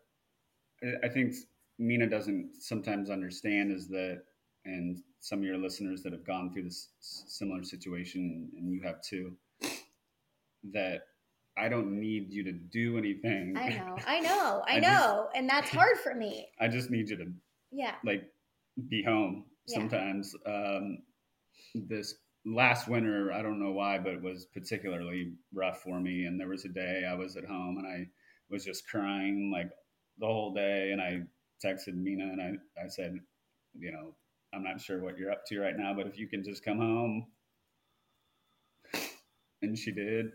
i 1.05 1.09
think 1.09 1.35
mina 1.79 2.09
doesn't 2.09 2.51
sometimes 2.61 3.11
understand 3.11 3.73
is 3.73 3.89
that 3.89 4.23
and 4.65 4.99
some 5.21 5.41
of 5.41 5.45
your 5.45 5.59
listeners 5.59 6.03
that 6.03 6.13
have 6.13 6.25
gone 6.25 6.53
through 6.53 6.65
this 6.65 6.89
similar 7.01 7.63
situation 7.63 8.49
and 8.57 8.73
you 8.73 8.81
have 8.83 9.03
too 9.03 9.33
that 10.73 11.03
I 11.57 11.69
don't 11.69 12.01
need 12.01 12.33
you 12.33 12.45
to 12.45 12.53
do 12.53 12.97
anything. 12.97 13.57
I 13.59 13.69
know, 13.71 13.97
I 14.07 14.21
know, 14.21 14.63
I, 14.67 14.77
I 14.77 14.81
know, 14.81 15.25
just, 15.25 15.37
and 15.37 15.49
that's 15.49 15.71
hard 15.75 15.99
for 15.99 16.15
me. 16.15 16.49
I 16.61 16.69
just 16.69 16.91
need 16.91 17.11
you 17.11 17.17
to, 17.17 17.27
yeah, 17.71 17.95
like 18.05 18.25
be 18.89 19.03
home 19.03 19.45
yeah. 19.67 19.79
sometimes. 19.79 20.35
Um, 20.47 20.99
this 21.75 22.15
last 22.45 22.89
winter, 22.89 23.33
I 23.33 23.43
don't 23.43 23.61
know 23.61 23.73
why, 23.73 23.99
but 23.99 24.15
it 24.15 24.23
was 24.23 24.47
particularly 24.47 25.33
rough 25.53 25.83
for 25.83 26.01
me. 26.01 26.25
And 26.25 26.41
there 26.41 26.49
was 26.49 26.65
a 26.65 26.69
day 26.69 27.05
I 27.09 27.15
was 27.15 27.37
at 27.37 27.45
home 27.45 27.79
and 27.79 27.87
I 27.87 28.09
was 28.51 28.65
just 28.65 28.89
crying 28.89 29.51
like 29.55 29.71
the 30.19 30.27
whole 30.27 30.53
day. 30.53 30.91
And 30.93 31.01
I 31.01 31.21
texted 31.65 31.95
Mina 31.95 32.25
and 32.25 32.41
I, 32.41 32.85
I 32.85 32.89
said, 32.89 33.19
you 33.79 33.93
know, 33.93 34.15
I'm 34.55 34.65
not 34.65 34.81
sure 34.81 35.01
what 35.01 35.19
you're 35.19 35.33
up 35.33 35.47
to 35.47 35.61
right 35.61 35.77
now, 35.77 35.95
but 35.95 36.07
if 36.07 36.19
you 36.19 36.29
can 36.29 36.45
just 36.45 36.65
come 36.65 36.79
home. 36.79 37.27
And 39.63 39.79
she 39.79 39.93
did 39.93 40.33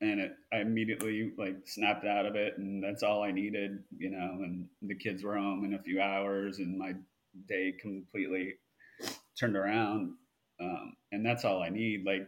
and 0.00 0.20
it, 0.20 0.32
I 0.52 0.58
immediately 0.58 1.32
like 1.38 1.56
snapped 1.66 2.04
out 2.04 2.26
of 2.26 2.36
it, 2.36 2.58
and 2.58 2.82
that's 2.82 3.02
all 3.02 3.22
I 3.22 3.30
needed, 3.30 3.78
you 3.96 4.10
know. 4.10 4.38
And 4.42 4.66
the 4.82 4.94
kids 4.94 5.22
were 5.22 5.36
home 5.36 5.64
in 5.64 5.74
a 5.74 5.82
few 5.82 6.00
hours, 6.00 6.58
and 6.58 6.78
my 6.78 6.92
day 7.48 7.74
completely 7.80 8.54
turned 9.38 9.56
around, 9.56 10.12
um, 10.60 10.94
and 11.12 11.24
that's 11.24 11.44
all 11.44 11.62
I 11.62 11.70
need. 11.70 12.04
Like, 12.04 12.26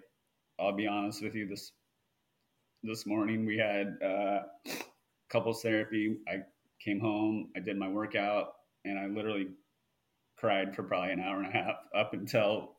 I'll 0.59 0.77
be 0.77 0.87
honest 0.87 1.23
with 1.23 1.35
you 1.35 1.47
this 1.49 1.73
this 2.83 3.05
morning 3.07 3.45
we 3.45 3.59
had 3.59 3.97
uh, 4.05 4.43
couples 5.29 5.63
therapy. 5.63 6.17
I 6.29 6.43
came 6.87 7.01
home, 7.01 7.51
I 7.57 7.61
did 7.61 7.76
my 7.76 7.89
workout, 7.89 8.55
and 8.84 8.99
I 8.99 9.07
literally 9.07 9.49
cried 10.37 10.74
for 10.74 10.82
probably 10.84 11.12
an 11.12 11.20
hour 11.20 11.39
and 11.39 11.49
a 11.49 11.51
half 11.51 11.76
up 11.95 12.14
until 12.14 12.76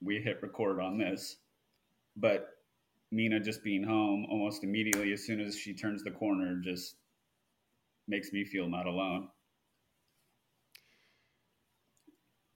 we 0.00 0.20
hit 0.20 0.42
record 0.42 0.80
on 0.80 0.98
this 0.98 1.36
but 2.16 2.48
Mina 3.10 3.40
just 3.40 3.62
being 3.62 3.82
home 3.82 4.26
almost 4.30 4.64
immediately 4.64 5.12
as 5.12 5.24
soon 5.24 5.40
as 5.40 5.56
she 5.56 5.74
turns 5.74 6.02
the 6.02 6.10
corner 6.10 6.60
just 6.62 6.96
makes 8.08 8.32
me 8.32 8.44
feel 8.44 8.68
not 8.68 8.86
alone. 8.86 9.28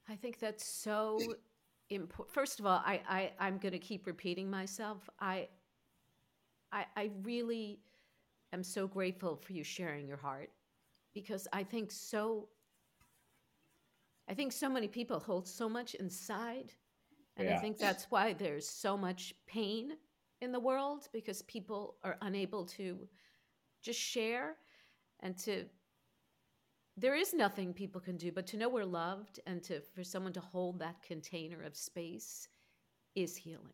I 0.08 0.16
think 0.16 0.38
that's 0.38 0.66
so 0.66 1.18
important. 1.90 2.34
First 2.34 2.60
of 2.60 2.66
all, 2.66 2.82
I, 2.84 3.00
I 3.08 3.32
I'm 3.40 3.58
going 3.58 3.72
to 3.72 3.78
keep 3.78 4.06
repeating 4.06 4.48
myself. 4.50 5.08
I, 5.20 5.48
I 6.72 6.86
I 6.96 7.10
really 7.22 7.80
am 8.52 8.62
so 8.62 8.86
grateful 8.86 9.36
for 9.36 9.52
you 9.52 9.64
sharing 9.64 10.06
your 10.06 10.16
heart 10.16 10.50
because 11.14 11.48
I 11.52 11.62
think 11.62 11.90
so. 11.90 12.48
I 14.28 14.34
think 14.34 14.52
so 14.52 14.68
many 14.68 14.88
people 14.88 15.20
hold 15.20 15.46
so 15.46 15.68
much 15.68 15.94
inside 15.94 16.72
and 17.36 17.48
yeah. 17.48 17.56
I 17.56 17.60
think 17.60 17.78
that's 17.78 18.10
why 18.10 18.32
there's 18.32 18.68
so 18.68 18.96
much 18.96 19.34
pain 19.46 19.92
in 20.40 20.52
the 20.52 20.60
world 20.60 21.08
because 21.12 21.42
people 21.42 21.96
are 22.02 22.16
unable 22.22 22.64
to 22.64 23.08
just 23.82 24.00
share 24.00 24.56
and 25.20 25.36
to 25.38 25.64
there 26.98 27.14
is 27.14 27.34
nothing 27.34 27.72
people 27.72 28.00
can 28.00 28.16
do 28.16 28.32
but 28.32 28.46
to 28.46 28.56
know 28.56 28.68
we're 28.68 28.84
loved 28.84 29.40
and 29.46 29.62
to 29.62 29.80
for 29.94 30.02
someone 30.02 30.32
to 30.32 30.40
hold 30.40 30.78
that 30.78 31.00
container 31.02 31.62
of 31.62 31.76
space 31.76 32.48
is 33.14 33.36
healing 33.36 33.72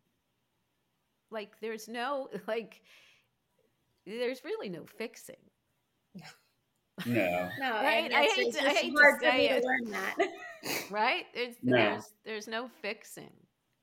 like 1.31 1.59
there's 1.59 1.87
no 1.87 2.29
like 2.47 2.81
there's 4.05 4.43
really 4.43 4.69
no 4.69 4.85
fixing 4.85 5.35
no 6.15 6.25
no 7.59 7.71
right 7.71 8.11
i 8.13 8.23
hate, 8.35 8.53
to, 8.53 8.65
I 8.65 8.73
hate 8.73 8.93
to 8.95 9.17
say 9.19 9.49
it. 9.49 9.63
learn 9.63 9.91
that 9.91 10.15
right 10.91 11.25
there's, 11.33 11.55
no. 11.63 11.75
there's 11.75 12.13
there's 12.25 12.47
no 12.47 12.69
fixing 12.81 13.31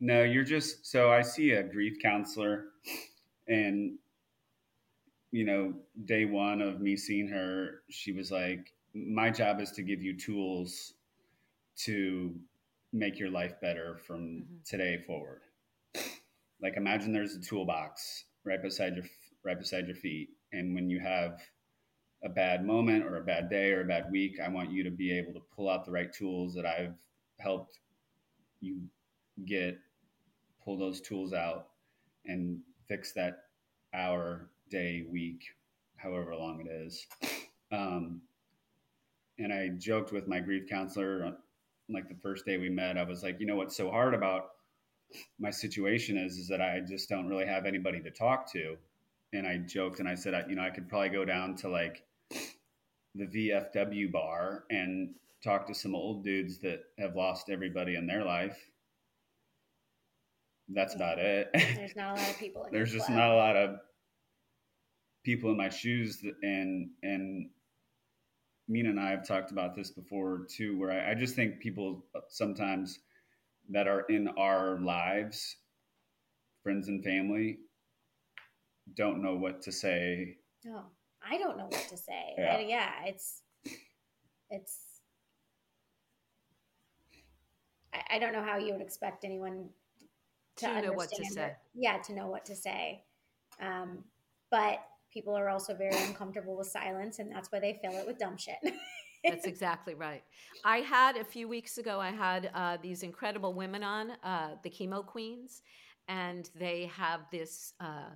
no, 0.00 0.22
you're 0.22 0.44
just 0.44 0.86
so 0.86 1.12
I 1.12 1.20
see 1.20 1.50
a 1.52 1.62
grief 1.62 1.98
counselor 2.02 2.64
and 3.46 3.98
you 5.32 5.44
know, 5.44 5.74
day 6.06 6.24
one 6.24 6.60
of 6.60 6.80
me 6.80 6.96
seeing 6.96 7.28
her, 7.28 7.82
she 7.88 8.12
was 8.12 8.32
like, 8.32 8.72
My 8.94 9.30
job 9.30 9.60
is 9.60 9.70
to 9.72 9.82
give 9.82 10.02
you 10.02 10.16
tools 10.16 10.94
to 11.84 12.34
make 12.92 13.18
your 13.18 13.30
life 13.30 13.54
better 13.60 13.98
from 14.06 14.20
mm-hmm. 14.20 14.56
today 14.64 14.98
forward. 15.06 15.42
Like 16.62 16.76
imagine 16.76 17.12
there's 17.12 17.36
a 17.36 17.40
toolbox 17.40 18.24
right 18.44 18.60
beside 18.62 18.96
your 18.96 19.04
right 19.45 19.59
beside 19.59 19.86
your 19.86 19.97
feet. 19.97 20.30
And 20.53 20.74
when 20.74 20.91
you 20.91 21.01
have 21.01 21.41
a 22.24 22.28
bad 22.28 22.64
moment 22.64 23.05
or 23.05 23.16
a 23.16 23.24
bad 23.24 23.49
day 23.49 23.72
or 23.72 23.82
a 23.82 23.86
bad 23.86 24.11
week, 24.11 24.38
I 24.41 24.49
want 24.49 24.70
you 24.70 24.84
to 24.84 24.91
be 24.91 25.16
able 25.16 25.32
to 25.32 25.43
pull 25.55 25.68
out 25.68 25.84
the 25.84 25.93
right 25.93 26.12
tools 26.12 26.55
that 26.55 26.66
I've 26.66 26.97
helped 27.38 27.78
you 28.61 28.82
get 29.47 29.78
pull 30.62 30.78
those 30.78 31.01
tools 31.01 31.32
out 31.32 31.68
and 32.26 32.59
fix 32.86 33.12
that 33.12 33.45
hour, 33.95 34.51
day, 34.70 35.07
week, 35.11 35.45
however 35.97 36.34
long 36.34 36.61
it 36.61 36.70
is. 36.70 37.07
Um, 37.72 38.20
and 39.38 39.53
I 39.53 39.68
joked 39.78 40.12
with 40.12 40.28
my 40.28 40.41
grief 40.41 40.68
counselor, 40.68 41.36
like 41.88 42.09
the 42.09 42.16
first 42.22 42.45
day 42.45 42.59
we 42.59 42.68
met, 42.68 42.99
I 42.99 43.05
was 43.05 43.22
like, 43.22 43.41
you 43.41 43.47
know 43.47 43.57
what's 43.57 43.76
so 43.76 43.91
hard 43.91 44.12
about 44.12 44.51
my 45.38 45.51
situation 45.51 46.16
is, 46.18 46.36
is 46.36 46.49
that 46.49 46.61
I 46.61 46.80
just 46.80 47.09
don't 47.09 47.26
really 47.26 47.47
have 47.47 47.64
anybody 47.64 48.01
to 48.01 48.11
talk 48.11 48.51
to. 48.53 48.76
And 49.33 49.47
I 49.47 49.59
joked 49.59 50.01
and 50.01 50.09
I 50.09 50.14
said, 50.14 50.47
you 50.49 50.57
know, 50.57 50.62
I 50.62 50.70
could 50.70 50.89
probably 50.89 51.11
go 51.11 51.24
down 51.24 51.55
to 51.57 51.68
like 51.68 52.03
the 53.14 53.26
VFW 53.26 54.11
bar 54.11 54.64
and 54.70 55.14
talk 55.43 55.66
to 55.66 55.74
some 55.74 55.95
old 55.95 56.24
dudes 56.24 56.59
that 56.59 56.81
have 56.99 57.16
lost 57.16 57.49
everybody 57.49 57.95
in 57.95 58.07
their 58.07 58.24
life 58.24 58.59
that's 60.72 60.95
about 60.95 61.18
it. 61.18 61.51
There's 61.53 61.97
not 61.97 62.16
a 62.16 62.20
lot 62.20 62.31
of 62.31 62.39
people. 62.39 62.66
There's 62.70 62.93
just 62.93 63.07
club. 63.07 63.18
not 63.18 63.31
a 63.31 63.35
lot 63.35 63.57
of 63.57 63.76
people 65.24 65.51
in 65.51 65.57
my 65.57 65.68
shoes, 65.68 66.22
and 66.43 66.91
and 67.03 67.51
Mina 68.68 68.91
and 68.91 69.01
I 69.01 69.11
have 69.11 69.26
talked 69.26 69.51
about 69.51 69.74
this 69.74 69.91
before 69.91 70.47
too, 70.49 70.78
where 70.78 70.91
I, 70.91 71.12
I 71.12 71.14
just 71.14 71.35
think 71.35 71.61
people 71.61 72.05
uh, 72.14 72.20
sometimes 72.28 73.01
that 73.70 73.89
are 73.89 74.03
in 74.03 74.28
our 74.39 74.78
lives, 74.81 75.57
friends 76.62 76.89
and 76.89 77.03
family, 77.03 77.59
don't 78.97 79.22
know 79.22 79.36
what 79.36 79.62
to 79.62 79.72
say. 79.72 80.36
No, 80.64 80.82
I 81.22 81.38
don't 81.38 81.57
know 81.57 81.66
what 81.66 81.88
to 81.88 81.97
say. 81.97 82.34
Yeah, 82.38 82.57
I, 82.57 82.61
yeah 82.61 82.91
it's 83.07 83.43
it's. 84.51 84.78
I, 87.95 88.16
I 88.16 88.18
don't 88.18 88.32
know 88.32 88.43
how 88.43 88.59
you 88.59 88.72
would 88.72 88.82
expect 88.82 89.24
anyone 89.24 89.68
to, 90.57 90.66
to 90.66 90.82
know 90.82 90.93
what 90.93 91.11
to 91.11 91.24
say. 91.24 91.47
It. 91.47 91.57
Yeah, 91.74 91.99
to 91.99 92.12
know 92.12 92.28
what 92.28 92.45
to 92.47 92.55
say. 92.55 93.05
Um, 93.61 94.05
but 94.51 94.80
people 95.12 95.36
are 95.36 95.49
also 95.49 95.74
very 95.74 95.97
uncomfortable 96.07 96.57
with 96.57 96.68
silence, 96.68 97.18
and 97.18 97.30
that's 97.32 97.51
why 97.51 97.61
they 97.61 97.78
fill 97.82 97.99
it 97.99 98.07
with 98.07 98.18
dumb 98.18 98.36
shit. 98.36 98.57
That's 99.24 99.45
exactly 99.45 99.95
right. 99.95 100.22
I 100.64 100.78
had 100.78 101.16
a 101.16 101.24
few 101.24 101.47
weeks 101.47 101.76
ago, 101.76 102.01
I 102.01 102.11
had 102.11 102.51
uh, 102.55 102.78
these 102.80 103.03
incredible 103.03 103.53
women 103.53 103.82
on, 103.82 104.12
uh, 104.24 104.55
the 104.62 104.70
chemo 104.70 105.05
queens, 105.05 105.61
and 106.09 106.49
they 106.59 106.91
have 106.97 107.26
this 107.30 107.74
uh, 107.80 108.09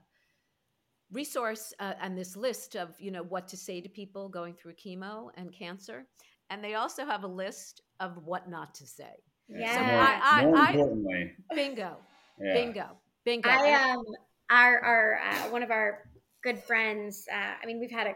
resource 1.15 1.73
uh, 1.81 1.95
and 2.01 2.19
this 2.19 2.37
list 2.37 2.77
of 2.77 2.95
you 2.99 3.11
know 3.11 3.23
what 3.23 3.49
to 3.49 3.57
say 3.57 3.81
to 3.81 3.89
people 3.89 4.29
going 4.29 4.55
through 4.55 4.75
chemo 4.75 5.31
and 5.37 5.53
cancer, 5.53 6.07
and 6.51 6.63
they 6.63 6.75
also 6.75 7.07
have 7.07 7.25
a 7.25 7.29
list 7.29 7.81
of 8.01 8.19
what 8.25 8.51
not 8.51 8.75
to 8.75 8.87
say. 8.87 9.15
Yeah. 9.49 9.75
So 9.75 9.81
I, 9.81 10.41
I, 10.41 10.47
more 10.47 10.67
importantly, 10.67 11.33
bingo. 11.55 11.97
Yeah. 12.41 12.53
Bingo. 12.55 12.87
Bingo. 13.25 13.49
I 13.49 13.93
um 13.93 14.05
our 14.51 14.79
our 14.81 15.21
uh, 15.31 15.51
one 15.51 15.63
of 15.63 15.71
our 15.71 16.01
good 16.43 16.59
friends. 16.59 17.27
Uh, 17.33 17.55
I 17.63 17.67
mean, 17.67 17.81
we've 17.81 17.91
had 17.91 18.09
a 18.09 18.15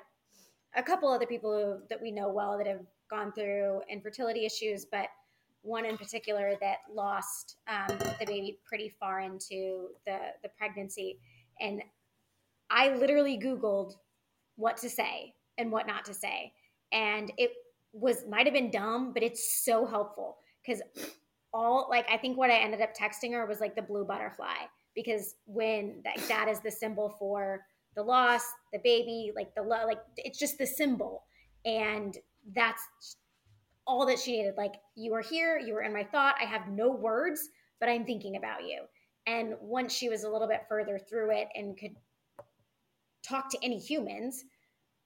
a 0.77 0.83
couple 0.83 1.09
other 1.09 1.27
people 1.27 1.53
who, 1.53 1.87
that 1.89 2.01
we 2.01 2.11
know 2.11 2.29
well 2.29 2.59
that 2.59 2.67
have 2.67 2.85
gone 3.11 3.33
through 3.33 3.81
infertility 3.91 4.45
issues, 4.45 4.85
but 4.85 5.09
one 5.63 5.85
in 5.85 5.97
particular 5.97 6.55
that 6.61 6.79
lost 6.95 7.57
um, 7.69 7.97
the 7.99 8.27
baby 8.27 8.59
pretty 8.67 8.95
far 9.01 9.21
into 9.21 9.89
the 10.07 10.19
the 10.43 10.49
pregnancy, 10.57 11.19
and 11.61 11.83
I 12.71 12.95
literally 12.95 13.39
Googled 13.39 13.95
what 14.57 14.77
to 14.79 14.91
say 14.91 15.35
and 15.57 15.73
what 15.73 15.87
not 15.87 16.05
to 16.07 16.14
say, 16.14 16.53
and 16.93 17.33
it 17.37 17.53
was 17.93 18.25
might 18.29 18.47
have 18.47 18.55
been 18.55 18.71
dumb, 18.71 19.12
but 19.12 19.23
it's 19.23 19.64
so 19.64 19.87
helpful 19.87 20.39
because 20.64 20.83
all 21.53 21.87
like 21.91 22.07
I 22.11 22.16
think 22.16 22.37
what 22.37 22.51
I 22.51 22.59
ended 22.59 22.81
up 22.81 22.97
texting 22.97 23.33
her 23.33 23.47
was 23.47 23.61
like 23.61 23.75
the 23.75 23.83
blue 23.83 24.05
butterfly 24.05 24.66
because 24.95 25.37
when 25.47 26.03
that, 26.05 26.16
that 26.29 26.49
is 26.49 26.61
the 26.61 26.71
symbol 26.71 27.14
for 27.19 27.64
the 27.95 28.03
loss, 28.03 28.43
the 28.73 28.79
baby, 28.79 29.33
like 29.35 29.55
the 29.55 29.62
love, 29.62 29.87
like 29.87 30.01
it's 30.16 30.39
just 30.39 30.59
the 30.59 30.66
symbol. 30.66 31.25
And 31.64 32.16
that's 32.55 32.83
all 33.87 34.07
that 34.07 34.19
she 34.19 34.39
needed. 34.39 34.55
Like, 34.57 34.75
you 34.97 35.14
are 35.14 35.21
here, 35.21 35.59
you 35.59 35.75
were 35.75 35.83
in 35.83 35.93
my 35.93 36.05
thought. 36.05 36.37
I 36.41 36.45
have 36.45 36.69
no 36.69 36.91
words, 36.91 37.49
but 37.81 37.89
I'm 37.89 38.05
thinking 38.05 38.37
about 38.37 38.64
you. 38.64 38.83
And 39.27 39.55
once 39.61 39.93
she 39.93 40.09
was 40.09 40.25
a 40.25 40.31
little 40.31 40.49
bit 40.49 40.62
further 40.69 40.99
through 40.99 41.31
it 41.33 41.49
and 41.55 41.77
could 41.77 41.97
talk 43.29 43.51
to 43.51 43.59
any 43.62 43.79
humans, 43.79 44.45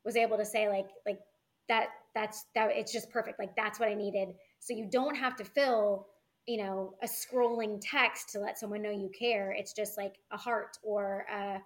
was 0.04 0.16
able 0.16 0.36
to 0.36 0.44
say, 0.44 0.68
like, 0.68 0.88
like 1.06 1.20
that, 1.68 1.88
that's 2.14 2.44
that 2.54 2.70
it's 2.72 2.92
just 2.92 3.10
perfect. 3.10 3.38
Like, 3.38 3.56
that's 3.56 3.80
what 3.80 3.88
I 3.88 3.94
needed. 3.94 4.28
So 4.60 4.74
you 4.74 4.88
don't 4.90 5.16
have 5.16 5.36
to 5.36 5.44
fill 5.44 6.06
you 6.46 6.60
know 6.60 6.94
a 7.04 7.06
scrolling 7.06 7.80
text 7.80 8.30
to 8.30 8.40
let 8.40 8.58
someone 8.58 8.82
know 8.82 8.90
you 8.90 9.08
care 9.16 9.52
it's 9.56 9.72
just 9.72 9.96
like 9.96 10.16
a 10.32 10.36
heart 10.36 10.76
or 10.82 11.24
uh, 11.32 11.56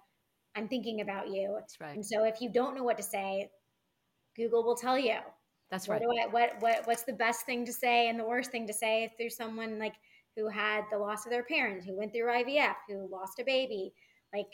I'm 0.56 0.68
thinking 0.68 1.02
about 1.02 1.28
you. 1.28 1.54
That's 1.58 1.80
right. 1.80 1.94
And 1.94 2.04
so 2.04 2.24
if 2.24 2.40
you 2.40 2.48
don't 2.48 2.74
know 2.74 2.82
what 2.82 2.96
to 2.96 3.02
say, 3.02 3.50
Google 4.34 4.64
will 4.64 4.74
tell 4.74 4.98
you. 4.98 5.18
That's 5.70 5.88
right. 5.88 6.00
What, 6.00 6.18
I, 6.18 6.26
what 6.28 6.50
what 6.60 6.86
what's 6.86 7.02
the 7.02 7.12
best 7.12 7.44
thing 7.44 7.66
to 7.66 7.72
say 7.72 8.08
and 8.08 8.18
the 8.18 8.24
worst 8.24 8.50
thing 8.50 8.66
to 8.66 8.72
say 8.72 9.12
through 9.18 9.30
someone 9.30 9.78
like 9.78 9.94
who 10.34 10.48
had 10.48 10.84
the 10.90 10.98
loss 10.98 11.26
of 11.26 11.30
their 11.30 11.42
parent, 11.44 11.84
who 11.84 11.96
went 11.96 12.12
through 12.12 12.26
IVF, 12.26 12.74
who 12.88 13.08
lost 13.10 13.38
a 13.38 13.44
baby? 13.44 13.92
Like, 14.34 14.52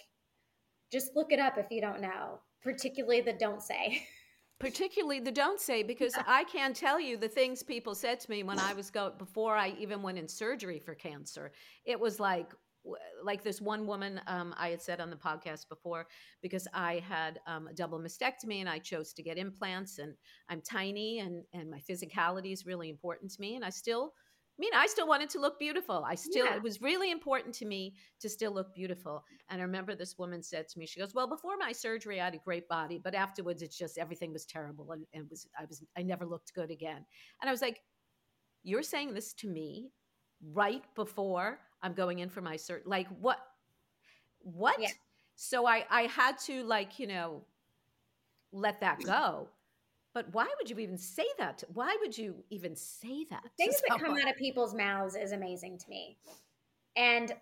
just 0.93 1.17
look 1.17 1.33
it 1.33 1.41
up 1.41 1.57
if 1.57 1.67
you 1.71 1.81
don't 1.81 2.01
know. 2.01 2.41
Particularly 2.63 3.21
the 3.21 3.33
don't 3.33 3.63
say. 3.63 4.07
Particularly 4.61 5.19
the 5.19 5.33
don't 5.33 5.61
say 5.61 5.83
because 5.83 6.15
I 6.27 6.45
can 6.45 6.75
tell 6.75 7.01
you 7.01 7.17
the 7.17 7.29
things 7.29 7.63
people 7.63 7.95
said 7.95 8.21
to 8.21 8.31
me 8.31 8.43
when 8.43 8.59
I 8.59 8.75
was 8.75 8.91
go 8.91 9.13
before 9.19 9.57
I 9.57 9.75
even 9.81 10.03
went 10.03 10.19
in 10.19 10.29
surgery 10.29 10.79
for 10.79 10.95
cancer. 10.95 11.53
It 11.85 11.99
was 11.99 12.21
like, 12.21 12.53
like 13.25 13.43
this 13.43 13.61
one 13.61 13.87
woman 13.87 14.21
um, 14.27 14.55
I 14.59 14.69
had 14.69 14.83
said 14.83 15.01
on 15.01 15.09
the 15.09 15.17
podcast 15.17 15.69
before, 15.69 16.07
because 16.43 16.67
I 16.75 17.03
had 17.09 17.41
um, 17.47 17.69
a 17.69 17.73
double 17.73 17.99
mastectomy 17.99 18.61
and 18.61 18.69
I 18.69 18.79
chose 18.79 19.13
to 19.15 19.23
get 19.23 19.39
implants, 19.39 19.99
and 19.99 20.15
I'm 20.49 20.61
tiny 20.61 21.21
and 21.21 21.45
and 21.53 21.71
my 21.71 21.79
physicality 21.79 22.53
is 22.53 22.67
really 22.67 22.91
important 22.91 23.31
to 23.33 23.41
me, 23.41 23.55
and 23.55 23.65
I 23.65 23.71
still. 23.71 24.13
I 24.59 24.61
mean, 24.61 24.73
I 24.75 24.87
still 24.87 25.09
wanted 25.09 25.31
to 25.31 25.41
look 25.41 25.59
beautiful. 25.59 26.05
I 26.07 26.15
still, 26.15 26.45
yeah. 26.45 26.57
it 26.57 26.63
was 26.63 26.83
really 26.83 27.11
important 27.11 27.55
to 27.57 27.65
me 27.65 27.95
to 28.21 28.29
still 28.29 28.53
look 28.53 28.75
beautiful. 28.75 29.25
And 29.49 29.61
I 29.61 29.65
remember 29.65 29.95
this 29.95 30.19
woman 30.19 30.43
said 30.43 30.69
to 30.69 30.79
me, 30.79 30.87
she 30.87 31.01
goes, 31.01 31.15
Well, 31.15 31.27
before 31.27 31.57
my 31.57 31.73
surgery, 31.73 32.21
I 32.21 32.27
had 32.27 32.35
a 32.35 32.39
great 32.39 32.69
body, 32.69 33.01
but 33.03 33.15
afterwards, 33.15 33.63
it's 33.63 33.79
just 33.79 33.97
everything 33.97 34.33
was 34.33 34.45
terrible. 34.45 34.93
And, 34.93 35.07
and 35.15 35.29
was, 35.31 35.47
I 35.59 35.65
was, 35.65 35.83
I 35.97 36.03
never 36.03 36.27
looked 36.27 36.53
good 36.55 36.71
again. 36.71 37.05
And 37.41 37.49
I 37.49 37.51
was 37.51 37.63
like, 37.63 37.81
You're 38.63 38.83
saying 38.83 39.15
this 39.15 39.33
to 39.35 39.49
me 39.49 39.91
right 40.53 40.83
before 40.95 41.59
I'm 41.83 41.95
going 41.95 42.19
in 42.19 42.29
for 42.29 42.41
my 42.41 42.57
cert. 42.57 42.83
Like 42.85 43.09
what? 43.21 43.39
What? 44.41 44.81
Yeah. 44.81 44.89
So 45.35 45.67
I 45.67 45.85
I 45.91 46.03
had 46.03 46.39
to 46.47 46.63
like 46.65 46.99
you 46.99 47.07
know 47.07 47.45
let 48.53 48.81
that 48.81 49.03
go. 49.03 49.49
But 50.15 50.27
why 50.33 50.47
would 50.59 50.69
you 50.69 50.79
even 50.79 50.99
say 50.99 51.27
that? 51.39 51.65
Why 51.73 51.97
would 52.01 52.17
you 52.17 52.45
even 52.51 52.77
say 52.77 53.25
that? 53.31 53.45
Things 53.57 53.81
that 53.89 53.99
come 53.99 54.13
out 54.13 54.29
of 54.29 54.37
people's 54.37 54.75
mouths 54.75 55.17
is 55.17 55.33
amazing 55.33 55.79
to 55.79 55.89
me. 55.89 56.19
And 56.97 57.33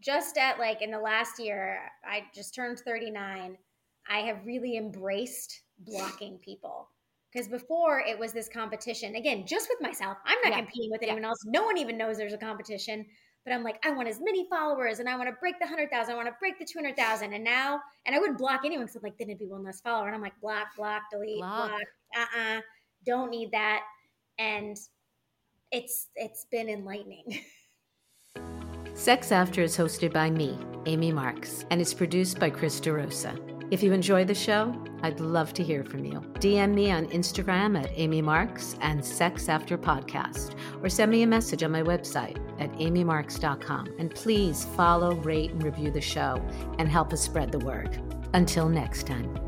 just 0.00 0.36
at 0.36 0.58
like 0.58 0.82
in 0.82 0.90
the 0.90 0.98
last 0.98 1.38
year, 1.38 1.80
I 2.04 2.24
just 2.34 2.54
turned 2.54 2.80
39. 2.80 3.56
I 4.10 4.18
have 4.18 4.44
really 4.44 4.76
embraced 4.76 5.62
blocking 5.78 6.38
people. 6.38 6.88
Because 7.32 7.48
before 7.48 8.00
it 8.00 8.18
was 8.18 8.32
this 8.32 8.48
competition, 8.48 9.14
again, 9.16 9.46
just 9.46 9.68
with 9.68 9.80
myself. 9.82 10.16
I'm 10.24 10.38
not 10.42 10.52
yeah. 10.52 10.64
competing 10.64 10.90
with 10.90 11.02
anyone 11.02 11.22
yeah. 11.22 11.28
else. 11.28 11.38
No 11.44 11.64
one 11.64 11.76
even 11.76 11.98
knows 11.98 12.16
there's 12.16 12.32
a 12.32 12.38
competition 12.38 13.04
but 13.48 13.54
I'm 13.54 13.64
like, 13.64 13.78
I 13.82 13.92
want 13.92 14.08
as 14.08 14.20
many 14.20 14.46
followers 14.50 14.98
and 14.98 15.08
I 15.08 15.16
want 15.16 15.30
to 15.30 15.36
break 15.40 15.58
the 15.58 15.64
100,000. 15.64 16.12
I 16.12 16.16
want 16.16 16.28
to 16.28 16.34
break 16.38 16.58
the 16.58 16.66
200,000. 16.66 17.32
And 17.32 17.42
now, 17.42 17.80
and 18.04 18.14
I 18.14 18.18
wouldn't 18.18 18.36
block 18.36 18.60
anyone 18.62 18.84
because 18.84 18.96
I'm 18.96 19.02
like, 19.02 19.16
then 19.16 19.30
it'd 19.30 19.38
be 19.38 19.46
one 19.46 19.64
less 19.64 19.80
follower. 19.80 20.06
And 20.06 20.14
I'm 20.14 20.20
like, 20.20 20.38
block, 20.42 20.76
block, 20.76 21.04
delete, 21.10 21.38
block, 21.38 21.70
block 21.70 21.80
uh-uh, 22.16 22.58
uh, 22.58 22.60
don't 23.06 23.30
need 23.30 23.50
that. 23.52 23.82
And 24.38 24.76
it's 25.72 26.08
it's 26.14 26.46
been 26.50 26.68
enlightening. 26.68 27.40
Sex 28.94 29.30
After 29.30 29.62
is 29.62 29.76
hosted 29.76 30.12
by 30.12 30.28
me, 30.28 30.58
Amy 30.86 31.12
Marks, 31.12 31.64
and 31.70 31.80
it's 31.80 31.94
produced 31.94 32.40
by 32.40 32.50
Chris 32.50 32.80
DeRosa. 32.80 33.38
If 33.70 33.82
you 33.82 33.92
enjoy 33.92 34.24
the 34.24 34.34
show, 34.34 34.74
I'd 35.02 35.20
love 35.20 35.52
to 35.54 35.62
hear 35.62 35.84
from 35.84 36.04
you. 36.04 36.20
DM 36.40 36.72
me 36.74 36.90
on 36.90 37.06
Instagram 37.08 37.78
at 37.80 37.90
Amy 37.94 38.22
Marks 38.22 38.76
and 38.80 39.04
Sex 39.04 39.48
After 39.48 39.76
Podcast, 39.76 40.56
or 40.82 40.88
send 40.88 41.10
me 41.10 41.22
a 41.22 41.26
message 41.26 41.62
on 41.62 41.70
my 41.70 41.82
website 41.82 42.38
at 42.58 42.72
amymarks.com. 42.72 43.94
And 43.98 44.14
please 44.14 44.64
follow, 44.74 45.14
rate, 45.16 45.52
and 45.52 45.62
review 45.62 45.90
the 45.90 46.00
show 46.00 46.42
and 46.78 46.88
help 46.88 47.12
us 47.12 47.20
spread 47.20 47.52
the 47.52 47.58
word. 47.58 48.00
Until 48.32 48.68
next 48.68 49.06
time. 49.06 49.47